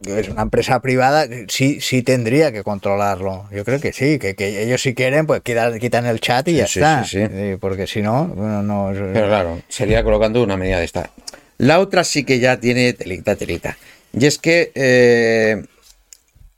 es 0.05 0.29
una 0.29 0.43
empresa 0.43 0.79
privada, 0.81 1.27
sí, 1.49 1.81
sí 1.81 2.03
tendría 2.03 2.51
que 2.53 2.63
controlarlo. 2.63 3.49
Yo 3.51 3.65
creo 3.65 3.81
que 3.81 3.91
sí, 3.91 4.17
que, 4.19 4.33
que 4.35 4.63
ellos 4.63 4.81
si 4.81 4.93
quieren, 4.93 5.25
pues 5.27 5.41
quitan, 5.41 5.77
quitan 5.79 6.05
el 6.05 6.21
chat 6.21 6.47
y 6.47 6.55
ya 6.55 6.67
Sí, 6.67 6.79
está. 6.79 7.03
sí, 7.03 7.17
sí. 7.17 7.27
Eh, 7.29 7.57
Porque 7.59 7.85
si 7.87 8.01
no, 8.01 8.27
bueno, 8.27 8.63
no. 8.63 8.91
Pero 8.93 9.27
claro, 9.27 9.61
sería 9.67 10.03
colocando 10.03 10.41
una 10.43 10.55
medida 10.57 10.79
de 10.79 10.85
esta. 10.85 11.09
La 11.57 11.79
otra 11.79 12.03
sí 12.05 12.23
que 12.23 12.39
ya 12.39 12.57
tiene 12.59 12.93
telita, 12.93 13.35
telita. 13.35 13.77
Y 14.17 14.25
es 14.25 14.37
que 14.37 14.71
eh, 14.75 15.63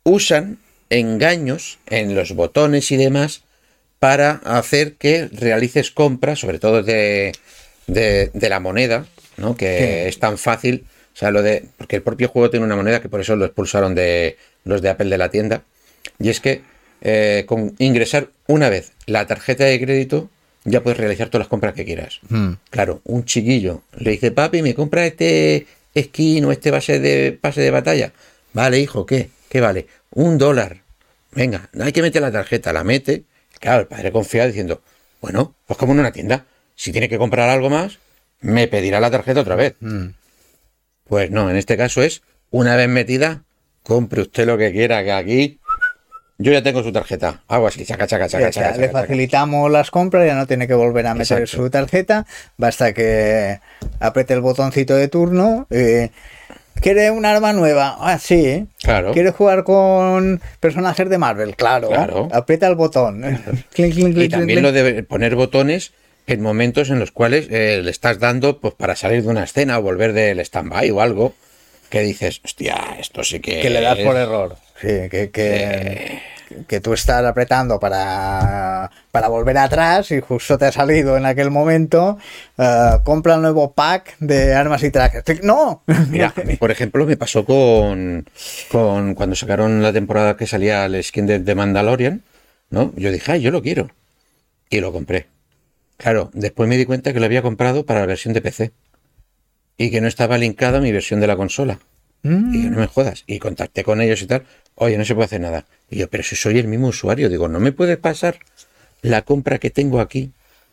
usan 0.03 0.59
engaños 0.91 1.79
en 1.87 2.13
los 2.15 2.33
botones 2.35 2.91
y 2.91 2.97
demás 2.97 3.43
para 3.99 4.41
hacer 4.45 4.93
que 4.95 5.27
realices 5.31 5.89
compras, 5.91 6.39
sobre 6.39 6.59
todo 6.59 6.83
de, 6.83 7.31
de- 7.87 8.29
de 8.33 8.49
la 8.49 8.59
moneda, 8.59 9.05
¿no? 9.37 9.55
Que 9.55 9.77
Sí. 10.03 10.09
es 10.09 10.19
tan 10.19 10.37
fácil. 10.37 10.85
O 11.13 11.17
sea, 11.17 11.31
lo 11.31 11.41
de. 11.41 11.65
Porque 11.77 11.97
el 11.97 12.01
propio 12.03 12.29
juego 12.29 12.49
tiene 12.49 12.65
una 12.65 12.75
moneda 12.75 13.01
que 13.01 13.09
por 13.09 13.19
eso 13.21 13.35
lo 13.35 13.45
expulsaron 13.45 13.95
de 13.95 14.37
los 14.63 14.81
de 14.81 14.89
Apple 14.89 15.09
de 15.09 15.17
la 15.17 15.29
tienda. 15.29 15.63
Y 16.19 16.29
es 16.29 16.39
que 16.39 16.61
eh, 17.01 17.43
con 17.47 17.75
ingresar 17.79 18.29
una 18.47 18.69
vez 18.69 18.91
la 19.07 19.25
tarjeta 19.27 19.65
de 19.65 19.79
crédito, 19.79 20.29
ya 20.63 20.81
puedes 20.83 20.99
realizar 20.99 21.29
todas 21.29 21.45
las 21.45 21.49
compras 21.49 21.73
que 21.73 21.85
quieras. 21.85 22.19
Mm. 22.29 22.53
Claro, 22.69 23.01
un 23.05 23.25
chiquillo 23.25 23.81
le 23.97 24.11
dice, 24.11 24.31
papi, 24.31 24.61
¿me 24.61 24.73
compra 24.75 25.05
este 25.05 25.65
skin 25.97 26.45
o 26.45 26.51
este 26.51 26.71
base 26.71 26.99
de 26.99 27.33
pase 27.33 27.61
de 27.61 27.71
batalla? 27.71 28.13
Vale, 28.53 28.79
hijo, 28.79 29.05
¿qué? 29.05 29.29
¿Qué 29.49 29.59
vale? 29.61 29.87
Un 30.11 30.37
dólar. 30.37 30.81
Venga, 31.31 31.69
hay 31.79 31.91
que 31.91 32.01
meter 32.01 32.21
la 32.21 32.31
tarjeta, 32.31 32.73
la 32.73 32.83
mete. 32.83 33.23
Claro, 33.59 33.81
el 33.81 33.87
padre 33.87 34.11
confía 34.11 34.45
diciendo, 34.45 34.81
bueno, 35.21 35.55
pues 35.67 35.77
como 35.77 35.93
en 35.93 35.99
una 35.99 36.11
tienda, 36.11 36.45
si 36.75 36.91
tiene 36.91 37.07
que 37.09 37.17
comprar 37.17 37.49
algo 37.49 37.69
más, 37.69 37.99
me 38.41 38.67
pedirá 38.67 38.99
la 38.99 39.11
tarjeta 39.11 39.41
otra 39.41 39.55
vez. 39.55 39.75
Mm. 39.79 40.07
Pues 41.07 41.31
no, 41.31 41.49
en 41.49 41.55
este 41.55 41.77
caso 41.77 42.01
es, 42.01 42.21
una 42.49 42.75
vez 42.75 42.89
metida, 42.89 43.43
compre 43.83 44.21
usted 44.21 44.45
lo 44.45 44.57
que 44.57 44.71
quiera, 44.71 45.03
que 45.03 45.11
aquí 45.11 45.59
yo 46.37 46.51
ya 46.51 46.63
tengo 46.63 46.81
su 46.83 46.91
tarjeta. 46.91 47.43
Hago 47.47 47.67
así, 47.67 47.85
chaca, 47.85 48.07
chaca, 48.07 48.27
chaca, 48.27 48.49
chaca, 48.49 48.67
chaca, 48.69 48.77
le 48.77 48.87
chaca. 48.87 49.01
facilitamos 49.01 49.71
las 49.71 49.91
compras, 49.91 50.25
ya 50.25 50.35
no 50.35 50.47
tiene 50.47 50.67
que 50.67 50.73
volver 50.73 51.05
a 51.07 51.13
meter 51.13 51.39
Exacto. 51.41 51.63
su 51.63 51.69
tarjeta, 51.69 52.25
basta 52.57 52.93
que 52.93 53.59
apriete 53.99 54.33
el 54.33 54.41
botoncito 54.41 54.95
de 54.95 55.07
turno. 55.07 55.67
eh, 55.69 56.09
¿Quiere 56.81 57.11
un 57.11 57.25
arma 57.25 57.53
nueva? 57.53 57.97
Ah, 57.99 58.17
sí. 58.17 58.65
Claro. 58.81 59.13
¿Quiere 59.13 59.31
jugar 59.31 59.63
con 59.63 60.41
personajes 60.59 61.09
de 61.09 61.17
Marvel? 61.17 61.55
Claro. 61.55 61.89
Claro. 61.89 62.27
Aprieta 62.31 62.67
el 62.67 62.75
botón. 62.75 63.21
Clink, 63.73 63.93
clink, 63.93 64.09
Y 64.09 64.13
clink, 64.13 64.31
también 64.31 64.59
clink, 64.59 64.61
lo 64.61 64.71
de 64.71 65.03
poner 65.03 65.35
botones 65.35 65.93
en 66.27 66.41
momentos 66.41 66.89
en 66.89 66.99
los 66.99 67.11
cuales 67.11 67.47
eh, 67.51 67.81
le 67.83 67.91
estás 67.91 68.19
dando 68.19 68.59
pues 68.59 68.73
para 68.73 68.95
salir 68.95 69.23
de 69.23 69.29
una 69.29 69.43
escena 69.43 69.79
o 69.79 69.81
volver 69.81 70.13
del 70.13 70.39
stand-by 70.39 70.89
o 70.91 71.01
algo 71.01 71.33
que 71.89 72.01
dices, 72.01 72.41
hostia, 72.43 72.95
esto 72.99 73.23
sí 73.23 73.39
que... 73.39 73.59
que 73.59 73.69
le 73.69 73.81
das 73.81 73.99
por 73.99 74.15
error. 74.15 74.55
Sí, 74.79 75.09
que, 75.09 75.29
que, 75.29 76.21
que 76.67 76.79
tú 76.79 76.93
estás 76.93 77.23
apretando 77.25 77.79
para, 77.79 78.91
para 79.11 79.27
volver 79.27 79.57
atrás 79.57 80.11
y 80.11 80.21
justo 80.21 80.57
te 80.57 80.65
ha 80.65 80.71
salido 80.71 81.17
en 81.17 81.25
aquel 81.25 81.51
momento, 81.51 82.17
eh, 82.57 82.97
compra 83.03 83.35
el 83.35 83.41
nuevo 83.41 83.73
pack 83.73 84.17
de 84.19 84.53
armas 84.53 84.83
y 84.83 84.91
trajes. 84.91 85.23
¡No! 85.43 85.83
Mira, 86.09 86.33
a 86.35 86.41
mí, 86.43 86.55
por 86.55 86.71
ejemplo, 86.71 87.05
me 87.05 87.17
pasó 87.17 87.45
con, 87.45 88.25
con 88.71 89.15
cuando 89.15 89.35
sacaron 89.35 89.81
la 89.81 89.93
temporada 89.93 90.37
que 90.37 90.47
salía 90.47 90.85
el 90.85 91.03
skin 91.03 91.27
de, 91.27 91.39
de 91.39 91.55
Mandalorian, 91.55 92.23
¿no? 92.69 92.93
Yo 92.95 93.11
dije, 93.11 93.33
ay, 93.33 93.41
yo 93.41 93.51
lo 93.51 93.61
quiero. 93.61 93.89
Y 94.69 94.79
lo 94.79 94.91
compré. 94.91 95.27
Claro, 95.97 96.31
después 96.33 96.67
me 96.67 96.77
di 96.77 96.85
cuenta 96.85 97.13
que 97.13 97.19
lo 97.19 97.25
había 97.25 97.41
comprado 97.41 97.85
para 97.85 97.99
la 97.99 98.05
versión 98.07 98.33
de 98.33 98.41
PC. 98.41 98.71
Y 99.77 99.91
que 99.91 100.01
no 100.01 100.07
estaba 100.07 100.37
linkada 100.37 100.79
a 100.79 100.81
mi 100.81 100.91
versión 100.91 101.19
de 101.19 101.27
la 101.27 101.35
consola. 101.35 101.79
Mm. 102.23 102.53
Y 102.53 102.63
yo, 102.63 102.69
no 102.69 102.77
me 102.77 102.87
jodas. 102.87 103.23
Y 103.27 103.39
contacté 103.39 103.83
con 103.83 104.01
ellos 104.01 104.21
y 104.21 104.27
tal. 104.27 104.43
Oye, 104.75 104.97
no 104.97 105.05
se 105.05 105.15
puede 105.15 105.25
hacer 105.25 105.41
nada. 105.41 105.65
Y 105.89 105.97
yo, 105.97 106.09
pero 106.09 106.23
si 106.23 106.35
soy 106.35 106.59
el 106.59 106.67
mismo 106.67 106.87
usuario, 106.87 107.29
digo, 107.29 107.47
¿no 107.47 107.59
me 107.59 107.71
puedes 107.71 107.97
pasar 107.97 108.39
la 109.01 109.23
compra 109.23 109.59
que 109.59 109.69
tengo 109.69 109.99
aquí? 109.99 110.31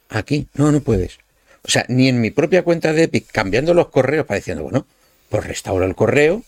Aquí. 0.08 0.48
No, 0.54 0.72
no 0.72 0.80
puedes. 0.80 1.18
O 1.62 1.70
sea, 1.70 1.84
ni 1.88 2.08
en 2.08 2.20
mi 2.20 2.30
propia 2.30 2.62
cuenta 2.62 2.92
de 2.92 3.04
Epic, 3.04 3.26
cambiando 3.30 3.74
los 3.74 3.88
correos, 3.88 4.26
para 4.26 4.38
diciendo, 4.38 4.62
bueno, 4.64 4.86
pues 5.28 5.46
restauro 5.46 5.84
el 5.84 5.94
correo. 5.94 6.42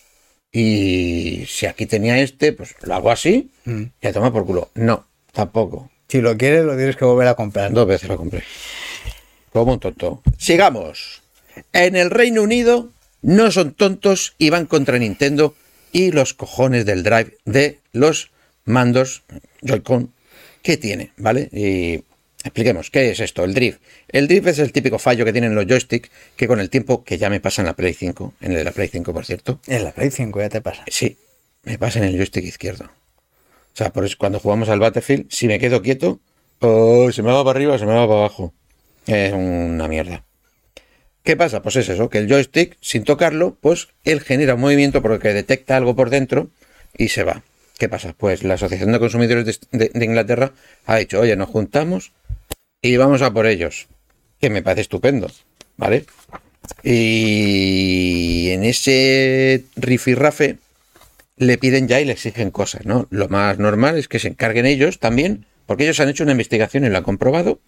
Y 0.51 1.45
si 1.47 1.65
aquí 1.65 1.85
tenía 1.85 2.19
este, 2.19 2.53
pues 2.53 2.75
lo 2.81 2.95
hago 2.95 3.11
así. 3.11 3.51
Mm. 3.65 3.83
Y 4.01 4.07
a 4.07 4.13
tomar 4.13 4.31
por 4.31 4.45
culo. 4.45 4.69
No, 4.73 5.05
tampoco. 5.31 5.89
Si 6.07 6.19
lo 6.19 6.37
quieres, 6.37 6.65
lo 6.65 6.75
tienes 6.75 6.97
que 6.97 7.05
volver 7.05 7.27
a 7.27 7.35
comprar. 7.35 7.71
Dos 7.71 7.87
veces 7.87 8.09
lo 8.09 8.17
compré. 8.17 8.43
Como 9.53 9.73
un 9.73 9.79
tonto. 9.79 10.21
Sigamos. 10.37 11.21
En 11.71 11.95
el 11.95 12.09
Reino 12.09 12.41
Unido 12.43 12.89
no 13.21 13.51
son 13.51 13.73
tontos 13.73 14.35
y 14.37 14.49
van 14.49 14.65
contra 14.65 14.97
Nintendo 14.97 15.55
y 15.91 16.11
los 16.11 16.33
cojones 16.33 16.85
del 16.85 17.03
drive 17.03 17.37
de 17.45 17.79
los 17.91 18.31
mandos 18.65 19.23
Joy-Con 19.61 20.13
que 20.61 20.77
tiene, 20.77 21.11
¿vale? 21.17 21.49
Y 21.51 22.03
expliquemos, 22.43 22.89
¿qué 22.89 23.11
es 23.11 23.19
esto? 23.19 23.43
El 23.43 23.53
drift. 23.53 23.79
El 24.07 24.27
drift 24.27 24.47
es 24.47 24.59
el 24.59 24.71
típico 24.71 24.99
fallo 24.99 25.25
que 25.25 25.31
tienen 25.31 25.55
los 25.55 25.65
joysticks 25.65 26.09
que 26.35 26.47
con 26.47 26.59
el 26.59 26.69
tiempo, 26.69 27.03
que 27.03 27.17
ya 27.17 27.29
me 27.29 27.39
pasa 27.39 27.61
en 27.61 27.67
la 27.67 27.75
Play 27.75 27.93
5, 27.93 28.33
en 28.41 28.51
el 28.51 28.57
de 28.59 28.63
la 28.63 28.71
Play 28.71 28.87
5, 28.87 29.13
por 29.13 29.25
cierto, 29.25 29.59
En 29.67 29.83
la 29.83 29.91
Play 29.91 30.11
5 30.11 30.39
ya 30.39 30.49
te 30.49 30.61
pasa. 30.61 30.83
Sí, 30.87 31.17
me 31.63 31.77
pasa 31.77 31.99
en 31.99 32.05
el 32.05 32.15
joystick 32.15 32.45
izquierdo. 32.45 32.85
O 32.85 33.77
sea, 33.77 33.91
por 33.93 34.05
eso 34.05 34.15
cuando 34.17 34.39
jugamos 34.39 34.69
al 34.69 34.79
Battlefield, 34.79 35.27
si 35.29 35.47
me 35.47 35.59
quedo 35.59 35.81
quieto, 35.81 36.19
oh, 36.59 37.11
se 37.11 37.23
me 37.23 37.31
va 37.31 37.43
para 37.43 37.57
arriba, 37.57 37.77
se 37.77 37.85
me 37.85 37.93
va 37.93 38.07
para 38.07 38.19
abajo. 38.19 38.53
Es 39.07 39.33
una 39.33 39.87
mierda. 39.87 40.23
¿Qué 41.23 41.37
pasa? 41.37 41.61
Pues 41.61 41.75
es 41.75 41.89
eso, 41.89 42.09
que 42.09 42.17
el 42.17 42.27
joystick, 42.27 42.77
sin 42.81 43.03
tocarlo, 43.03 43.57
pues 43.61 43.89
él 44.03 44.21
genera 44.21 44.55
un 44.55 44.61
movimiento 44.61 45.01
porque 45.01 45.33
detecta 45.33 45.77
algo 45.77 45.95
por 45.95 46.09
dentro 46.09 46.49
y 46.97 47.09
se 47.09 47.23
va. 47.23 47.43
¿Qué 47.77 47.89
pasa? 47.89 48.13
Pues 48.17 48.43
la 48.43 48.55
Asociación 48.55 48.91
de 48.91 48.99
Consumidores 48.99 49.59
de, 49.71 49.91
Inglaterra 49.93 50.53
ha 50.85 50.97
dicho, 50.97 51.19
oye, 51.19 51.35
nos 51.35 51.49
juntamos 51.49 52.11
y 52.81 52.97
vamos 52.97 53.21
a 53.21 53.31
por 53.31 53.45
ellos. 53.45 53.87
Que 54.39 54.49
me 54.49 54.63
parece 54.63 54.81
estupendo, 54.81 55.31
¿vale? 55.77 56.05
Y 56.83 58.49
en 58.51 58.63
ese 58.63 59.65
rifirrafe 59.75 60.57
le 61.37 61.57
piden 61.57 61.87
ya 61.87 61.99
y 62.01 62.05
le 62.05 62.13
exigen 62.13 62.49
cosas, 62.49 62.85
¿no? 62.85 63.07
Lo 63.11 63.29
más 63.29 63.59
normal 63.59 63.97
es 63.97 64.07
que 64.07 64.19
se 64.19 64.27
encarguen 64.27 64.65
ellos 64.65 64.99
también, 64.99 65.45
porque 65.67 65.83
ellos 65.83 65.99
han 65.99 66.09
hecho 66.09 66.23
una 66.23 66.33
investigación 66.33 66.83
y 66.85 66.89
lo 66.89 66.97
han 66.97 67.03
comprobado, 67.03 67.59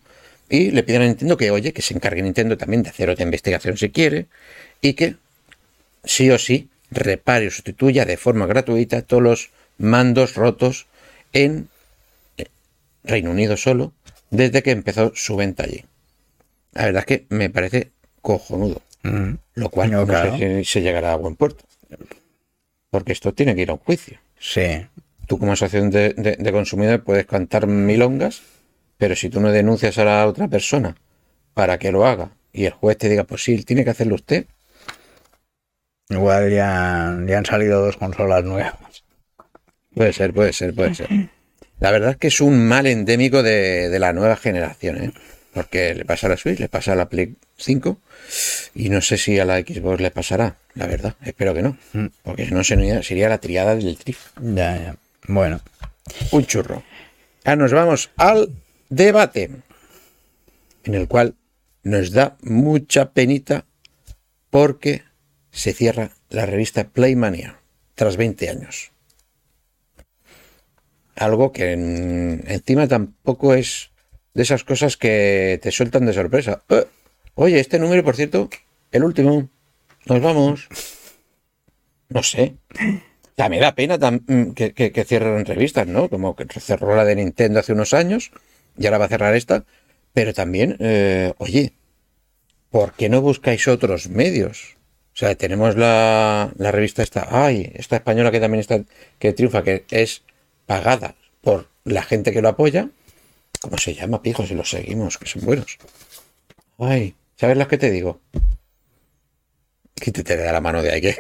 y 0.54 0.70
le 0.72 0.84
piden 0.84 1.02
a 1.02 1.06
Nintendo 1.06 1.36
que, 1.36 1.50
oye, 1.50 1.74
que 1.74 1.82
se 1.82 1.96
encargue 1.96 2.22
Nintendo 2.22 2.58
también 2.58 2.84
de 2.84 2.90
hacer 2.90 3.10
otra 3.10 3.24
investigación 3.26 3.76
si 3.78 3.90
quiere, 3.90 4.28
y 4.82 4.94
que 4.94 5.16
sí 6.04 6.30
o 6.30 6.38
sí 6.38 6.70
repare 6.92 7.48
o 7.48 7.52
sustituya 7.52 8.06
de 8.06 8.18
forma 8.18 8.46
gratuita 8.46 9.02
todos 9.02 9.24
los 9.24 9.50
mandos 9.80 10.36
rotos 10.36 10.86
en 11.34 11.70
Reino 13.04 13.32
Unido 13.32 13.58
solo, 13.58 13.94
desde 14.30 14.62
que 14.64 14.72
empezó 14.72 15.12
su 15.16 15.36
venta 15.36 15.64
allí. 15.64 15.84
La 16.74 16.86
verdad 16.86 17.00
es 17.02 17.06
que 17.08 17.26
me 17.30 17.50
parece 17.50 17.90
cojonudo, 18.22 18.82
Mm. 19.04 19.34
lo 19.56 19.70
cual 19.70 19.92
No, 19.92 20.02
no, 20.02 20.08
claro. 20.08 20.38
sé 20.38 20.60
si 20.60 20.66
se 20.66 20.82
llegará 20.82 21.14
a 21.14 21.18
buen 21.18 21.36
puerto. 21.36 21.66
Porque 22.92 23.12
esto 23.12 23.34
tiene 23.34 23.56
que 23.56 23.62
ir 23.64 23.70
a 23.70 23.74
un 23.74 23.80
juicio. 23.80 24.20
Sí. 24.40 24.86
Tú 25.28 25.40
como 25.40 25.54
asociación 25.54 25.90
de, 25.90 26.14
de- 26.14 26.36
de 26.38 26.52
consumidores 26.52 27.02
puedes 27.04 27.26
cantar 27.26 27.66
milongas, 27.68 28.42
pero 28.98 29.16
si 29.16 29.30
tú 29.30 29.40
no 29.40 29.52
denuncias 29.52 29.98
a 29.98 30.06
la 30.06 30.28
otra 30.28 30.48
persona 30.48 30.96
para 31.54 31.78
que 31.78 31.92
lo 31.92 32.06
haga 32.06 32.32
y 32.52 32.66
el 32.66 32.72
juez 32.74 32.98
te 32.98 33.10
diga, 33.10 33.24
pues 33.24 33.44
sí, 33.44 33.64
tiene 33.64 33.84
que 33.84 33.90
hacerlo 33.90 34.16
usted, 34.16 34.46
Igual 36.10 36.52
ya, 36.52 37.18
ya 37.26 37.38
han 37.38 37.46
salido 37.46 37.84
dos 37.84 37.98
consolas 37.98 38.44
nuevas. 38.44 39.04
puede 39.96 40.14
ser, 40.14 40.34
puede 40.34 40.54
ser, 40.54 40.74
puede 40.74 40.96
ser. 40.96 41.08
La 41.80 41.92
verdad 41.92 42.12
es 42.12 42.18
que 42.18 42.28
es 42.28 42.42
un 42.42 42.68
mal 42.68 42.86
endémico 42.88 43.44
de, 43.44 43.90
de 43.90 44.00
la 44.00 44.14
nueva 44.14 44.36
generación, 44.36 45.04
¿eh? 45.04 45.14
Porque 45.54 45.94
le 45.94 46.06
pasa 46.06 46.28
a 46.28 46.32
la 46.32 46.38
Switch, 46.38 46.60
le 46.60 46.68
pasa 46.68 46.94
a 46.94 46.96
la 46.96 47.10
Play 47.10 47.36
5 47.58 48.00
y 48.74 48.90
no 48.90 49.02
sé 49.02 49.18
si 49.18 49.38
a 49.40 49.46
la 49.46 49.60
Xbox 49.60 50.02
le 50.02 50.10
pasará, 50.10 50.58
la 50.74 50.88
verdad, 50.88 51.16
espero 51.24 51.54
que 51.54 51.62
no, 51.62 51.78
porque 52.24 52.48
si 52.48 52.54
no 52.54 52.64
sería, 52.64 53.04
sería 53.04 53.30
la 53.30 53.38
triada 53.38 53.76
del 53.76 53.96
drift. 53.96 54.36
Ya, 54.42 54.76
ya. 54.78 54.96
Bueno. 55.28 55.62
un 56.32 56.46
churro. 56.46 56.82
Ahora 57.46 57.56
nos 57.58 57.72
vamos 57.72 58.10
al 58.18 58.50
debate, 58.96 59.50
en 60.84 60.94
el 60.96 61.08
cual 61.08 61.36
nos 61.84 62.12
da 62.12 62.38
mucha 62.42 63.12
penita 63.12 63.66
porque 64.50 65.04
se 65.52 65.74
cierra 65.74 66.12
la 66.30 66.46
revista 66.46 66.86
Playmania 66.86 67.60
tras 67.96 68.18
20 68.18 68.50
años. 68.50 68.92
Algo 71.16 71.52
que 71.52 71.72
en- 71.74 72.44
encima 72.48 72.88
tampoco 72.88 73.54
es 73.54 73.92
de 74.34 74.44
esas 74.44 74.64
cosas 74.64 74.98
que 74.98 75.60
te 75.62 75.72
sueltan 75.72 76.06
de 76.06 76.14
sorpresa. 76.14 76.64
Eh, 76.70 76.86
oye, 77.36 77.60
este 77.60 77.78
número, 77.80 78.04
por 78.04 78.16
cierto, 78.16 78.50
el 78.92 79.04
último. 79.04 79.50
Nos 80.06 80.22
vamos. 80.22 80.68
No 82.10 82.24
sé. 82.24 82.56
Ya 83.38 83.50
me 83.50 83.60
da 83.60 83.74
pena 83.76 83.98
que, 84.56 84.74
que, 84.74 84.92
que 84.92 85.04
cierren 85.06 85.46
revistas, 85.46 85.88
¿no? 85.88 86.10
Como 86.10 86.36
que 86.36 86.46
cerró 86.60 86.96
la 86.96 87.06
de 87.06 87.16
Nintendo 87.16 87.60
hace 87.60 87.74
unos 87.74 87.94
años 87.94 88.32
y 88.78 88.86
ahora 88.86 88.98
va 88.98 89.06
a 89.06 89.10
cerrar 89.10 89.36
esta. 89.36 89.66
Pero 90.14 90.34
también, 90.34 90.78
eh, 90.80 91.34
oye, 91.38 91.74
¿por 92.70 92.94
qué 92.94 93.10
no 93.10 93.22
buscáis 93.22 93.68
otros 93.68 94.10
medios 94.10 94.76
O 95.14 95.18
sea, 95.18 95.36
tenemos 95.36 95.76
la, 95.76 96.52
la 96.58 96.72
revista 96.72 97.04
esta, 97.04 97.28
ay, 97.30 97.72
esta 97.76 97.96
española 97.98 98.32
que 98.32 98.40
también 98.40 98.60
está, 98.60 98.82
que 99.20 99.34
triunfa, 99.34 99.64
que 99.64 99.86
es 99.90 100.24
pagada 100.66 101.16
por 101.42 101.68
la 101.84 102.04
gente 102.04 102.32
que 102.32 102.42
lo 102.42 102.50
apoya. 102.50 102.90
¿Cómo 103.62 103.78
se 103.78 103.94
llama, 103.94 104.22
pijos? 104.22 104.50
Si 104.50 104.56
los 104.56 104.70
seguimos, 104.70 105.18
que 105.18 105.28
son 105.28 105.46
buenos. 105.46 105.78
Ay, 106.78 107.16
¿sabes 107.38 107.58
las 107.58 107.68
que 107.68 107.78
te 107.78 107.92
digo? 107.92 108.20
Quítate 109.96 110.36
de 110.38 110.52
la 110.52 110.62
mano 110.62 110.82
de 110.82 110.92
ahí, 110.92 111.16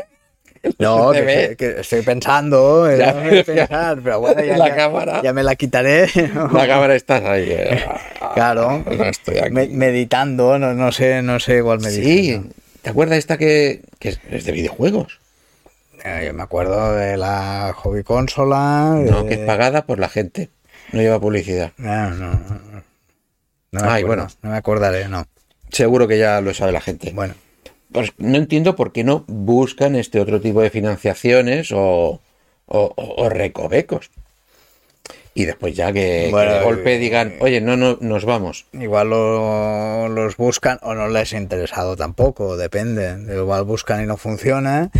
No, 0.80 1.12
que, 1.12 1.56
que 1.58 1.82
estoy 1.82 2.02
pensando, 2.04 2.90
eh, 2.90 2.98
Ya, 2.98 3.14
déjame 3.14 3.44
pensar, 3.44 4.00
pero 4.04 4.20
bueno, 4.22 4.44
ya, 4.44 4.58
La 4.58 4.68
ya- 4.70 4.76
cámara. 4.76 5.22
ya 5.22 5.34
me 5.34 5.44
la 5.44 5.56
quitaré. 5.56 6.08
la 6.52 6.68
cámara 6.68 6.96
estás 6.96 7.24
ahí. 7.24 7.48
eh. 7.50 7.86
Claro. 8.34 8.84
No 8.86 9.04
estoy 9.06 9.38
aquí. 9.38 9.52
Me- 9.52 9.68
meditando, 9.68 10.58
no, 10.58 10.74
no 10.74 10.92
sé, 10.92 11.22
no 11.22 11.40
sé 11.40 11.58
igual 11.58 11.80
meditando. 11.82 12.10
Sí, 12.10 12.42
¿te 12.82 12.90
acuerdas 12.90 13.18
esta 13.20 13.38
que, 13.38 13.82
que 14.00 14.10
es- 14.32 14.46
de 14.46 14.52
videojuegos? 14.52 15.20
Eh, 16.04 16.24
yo 16.28 16.34
me 16.34 16.42
acuerdo 16.44 16.96
de 16.96 17.16
la 17.18 17.74
hobby 17.76 18.04
consola. 18.04 18.96
No, 19.00 19.26
que 19.26 19.36
es 19.36 19.40
pagada 19.42 19.86
por 19.86 20.00
la 20.00 20.10
gente. 20.10 20.50
No 20.92 21.02
lleva 21.02 21.20
publicidad. 21.20 21.72
No, 21.78 22.10
no, 22.12 22.32
no, 22.34 22.60
no. 22.72 22.84
No 23.72 23.82
me 23.82 23.88
Ay, 23.88 24.04
acuerdo, 24.04 24.24
bueno. 24.24 24.28
No 24.42 24.50
me 24.52 24.58
acordaré, 24.58 25.08
no. 25.08 25.26
Seguro 25.72 26.08
que 26.08 26.18
ya 26.18 26.42
lo 26.42 26.54
sabe 26.54 26.72
la 26.72 26.82
gente. 26.82 27.12
Bueno, 27.14 27.36
Pues 27.94 28.12
no 28.18 28.38
entiendo 28.38 28.76
por 28.76 28.92
qué 28.92 29.04
no 29.04 29.24
buscan 29.28 29.96
este 29.96 30.20
otro 30.20 30.42
tipo 30.42 30.62
de 30.62 30.70
financiaciones 30.70 31.72
o, 31.72 32.20
o- 32.68 33.30
recovecos. 33.30 34.10
Y 35.36 35.46
después 35.46 35.76
ya 35.76 35.92
que, 35.92 36.30
de 36.54 36.64
golpe 36.64 36.96
eh, 36.96 37.00
digan, 37.00 37.34
oye, 37.40 37.60
no, 37.60 37.76
no, 37.76 37.98
nos 38.02 38.24
vamos. 38.26 38.66
igual 38.74 39.10
lo- 39.10 40.08
los 40.10 40.38
buscan 40.38 40.78
o 40.84 40.94
no 40.94 41.08
les 41.08 41.34
ha 41.34 41.38
interesado 41.38 41.96
tampoco, 41.96 42.56
depende. 42.58 43.18
Igual 43.36 43.64
buscan 43.64 44.04
y 44.04 44.06
no 44.06 44.18
funciona. 44.18 44.92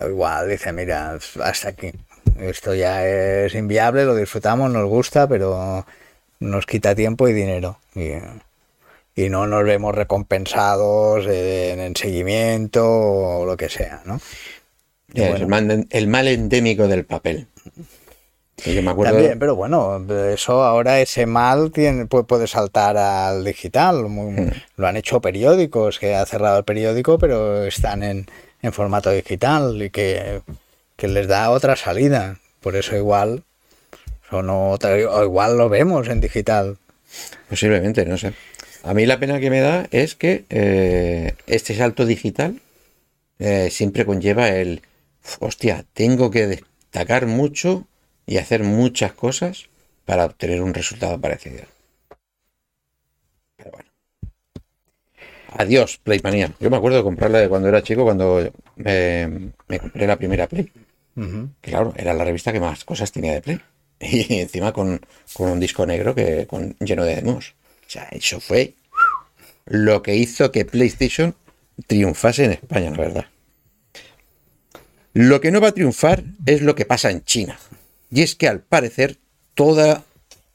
Igual 0.00 0.48
dicen, 0.48 0.74
mira, 0.76 1.18
hasta 1.42 1.68
aquí. 1.68 1.92
Esto 2.40 2.74
ya 2.74 3.06
es 3.06 3.54
inviable, 3.54 4.04
lo 4.06 4.14
disfrutamos, 4.16 4.70
nos 4.72 4.88
gusta, 4.88 5.28
pero 5.28 5.84
nos 6.40 6.64
quita 6.64 6.94
tiempo 6.94 7.28
y 7.28 7.34
dinero. 7.34 7.78
Y, 7.94 8.12
y 9.14 9.28
no 9.28 9.46
nos 9.46 9.64
vemos 9.64 9.94
recompensados 9.94 11.26
en, 11.26 11.80
en 11.80 11.96
seguimiento 11.96 12.84
o 12.88 13.46
lo 13.46 13.56
que 13.56 13.68
sea, 13.68 14.02
¿no? 14.04 14.20
Bueno. 15.14 15.36
el, 15.36 15.46
mal, 15.46 15.86
el 15.90 16.06
mal 16.08 16.28
endémico 16.28 16.88
del 16.88 17.04
papel. 17.04 17.46
Que 18.56 18.74
yo 18.74 18.82
me 18.82 18.90
acuerdo. 18.92 19.14
También, 19.14 19.38
pero 19.38 19.56
bueno, 19.56 20.02
eso 20.30 20.62
ahora 20.62 21.00
ese 21.00 21.26
mal 21.26 21.70
tiene, 21.72 22.06
puede, 22.06 22.46
saltar 22.46 22.96
al 22.96 23.44
digital. 23.44 24.04
Muy- 24.08 24.50
Lo 24.76 24.86
han 24.86 24.96
hecho 24.96 25.20
periódicos, 25.20 25.98
que 25.98 26.14
ha 26.14 26.24
cerrado 26.24 26.58
el 26.58 26.64
periódico, 26.64 27.18
pero 27.18 27.64
están 27.64 28.02
en, 28.02 28.26
en 28.62 28.72
formato 28.72 29.10
digital 29.10 29.82
y 29.82 29.90
que, 29.90 30.42
que 30.96 31.08
les 31.08 31.26
da 31.26 31.50
otra 31.50 31.76
salida. 31.76 32.38
Por 32.60 32.76
eso 32.76 32.96
igual, 32.96 33.42
son 34.30 34.48
otra, 34.48 34.92
o 34.94 35.24
igual 35.24 35.58
lo 35.58 35.68
vemos 35.68 36.08
en 36.08 36.20
digital. 36.20 36.78
Posiblemente, 37.50 38.06
no 38.06 38.16
sé. 38.16 38.32
A 38.84 38.94
mí 38.94 39.06
la 39.06 39.20
pena 39.20 39.38
que 39.38 39.50
me 39.50 39.60
da 39.60 39.86
es 39.92 40.16
que 40.16 40.44
eh, 40.50 41.34
este 41.46 41.74
salto 41.74 42.04
digital 42.04 42.60
eh, 43.38 43.70
siempre 43.70 44.04
conlleva 44.04 44.48
el, 44.48 44.82
hostia, 45.38 45.84
tengo 45.92 46.30
que 46.30 46.46
destacar 46.46 47.26
mucho 47.26 47.86
y 48.26 48.38
hacer 48.38 48.64
muchas 48.64 49.12
cosas 49.12 49.68
para 50.04 50.24
obtener 50.24 50.62
un 50.62 50.74
resultado 50.74 51.20
parecido. 51.20 51.64
Pero 53.56 53.70
bueno. 53.70 53.90
Adiós, 55.50 55.98
Playmanía. 55.98 56.52
Yo 56.58 56.70
me 56.70 56.76
acuerdo 56.76 56.98
de 56.98 57.04
comprarla 57.04 57.38
de 57.38 57.48
cuando 57.48 57.68
era 57.68 57.82
chico, 57.82 58.04
cuando 58.04 58.50
me, 58.76 59.52
me 59.68 59.78
compré 59.78 60.06
la 60.06 60.16
primera 60.16 60.48
Play. 60.48 60.72
Claro, 61.60 61.92
era 61.96 62.14
la 62.14 62.24
revista 62.24 62.52
que 62.52 62.60
más 62.60 62.84
cosas 62.84 63.12
tenía 63.12 63.34
de 63.34 63.42
Play. 63.42 63.60
Y 64.00 64.40
encima 64.40 64.72
con, 64.72 65.00
con 65.32 65.50
un 65.50 65.60
disco 65.60 65.86
negro 65.86 66.12
que 66.14 66.48
con, 66.48 66.76
lleno 66.80 67.04
de 67.04 67.16
demos. 67.16 67.54
Sea, 67.92 68.08
eso 68.10 68.40
fue 68.40 68.72
lo 69.66 70.02
que 70.02 70.16
hizo 70.16 70.50
que 70.50 70.64
PlayStation 70.64 71.34
triunfase 71.86 72.44
en 72.44 72.52
España, 72.52 72.90
la 72.90 72.96
verdad. 72.96 73.26
Lo 75.12 75.42
que 75.42 75.50
no 75.50 75.60
va 75.60 75.68
a 75.68 75.74
triunfar 75.74 76.24
es 76.46 76.62
lo 76.62 76.74
que 76.74 76.86
pasa 76.86 77.10
en 77.10 77.22
China. 77.22 77.58
Y 78.10 78.22
es 78.22 78.34
que 78.34 78.48
al 78.48 78.60
parecer 78.60 79.18
toda 79.52 80.04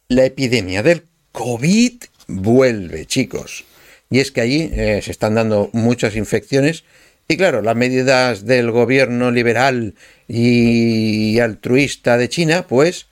la 0.08 0.26
epidemia 0.26 0.82
del 0.82 1.04
COVID 1.32 2.06
vuelve, 2.26 3.06
chicos. 3.06 3.66
Y 4.10 4.20
es 4.20 4.32
que 4.32 4.42
allí 4.42 4.72
eh, 4.74 5.02
se 5.04 5.12
están 5.12 5.36
dando 5.36 5.70
muchas 5.74 6.16
infecciones 6.16 6.86
y 7.28 7.38
claro, 7.38 7.62
las 7.62 7.76
medidas 7.76 8.46
del 8.46 8.72
gobierno 8.72 9.30
liberal 9.30 9.94
y 10.28 11.38
altruista 11.38 12.18
de 12.18 12.30
China, 12.30 12.66
pues 12.68 13.07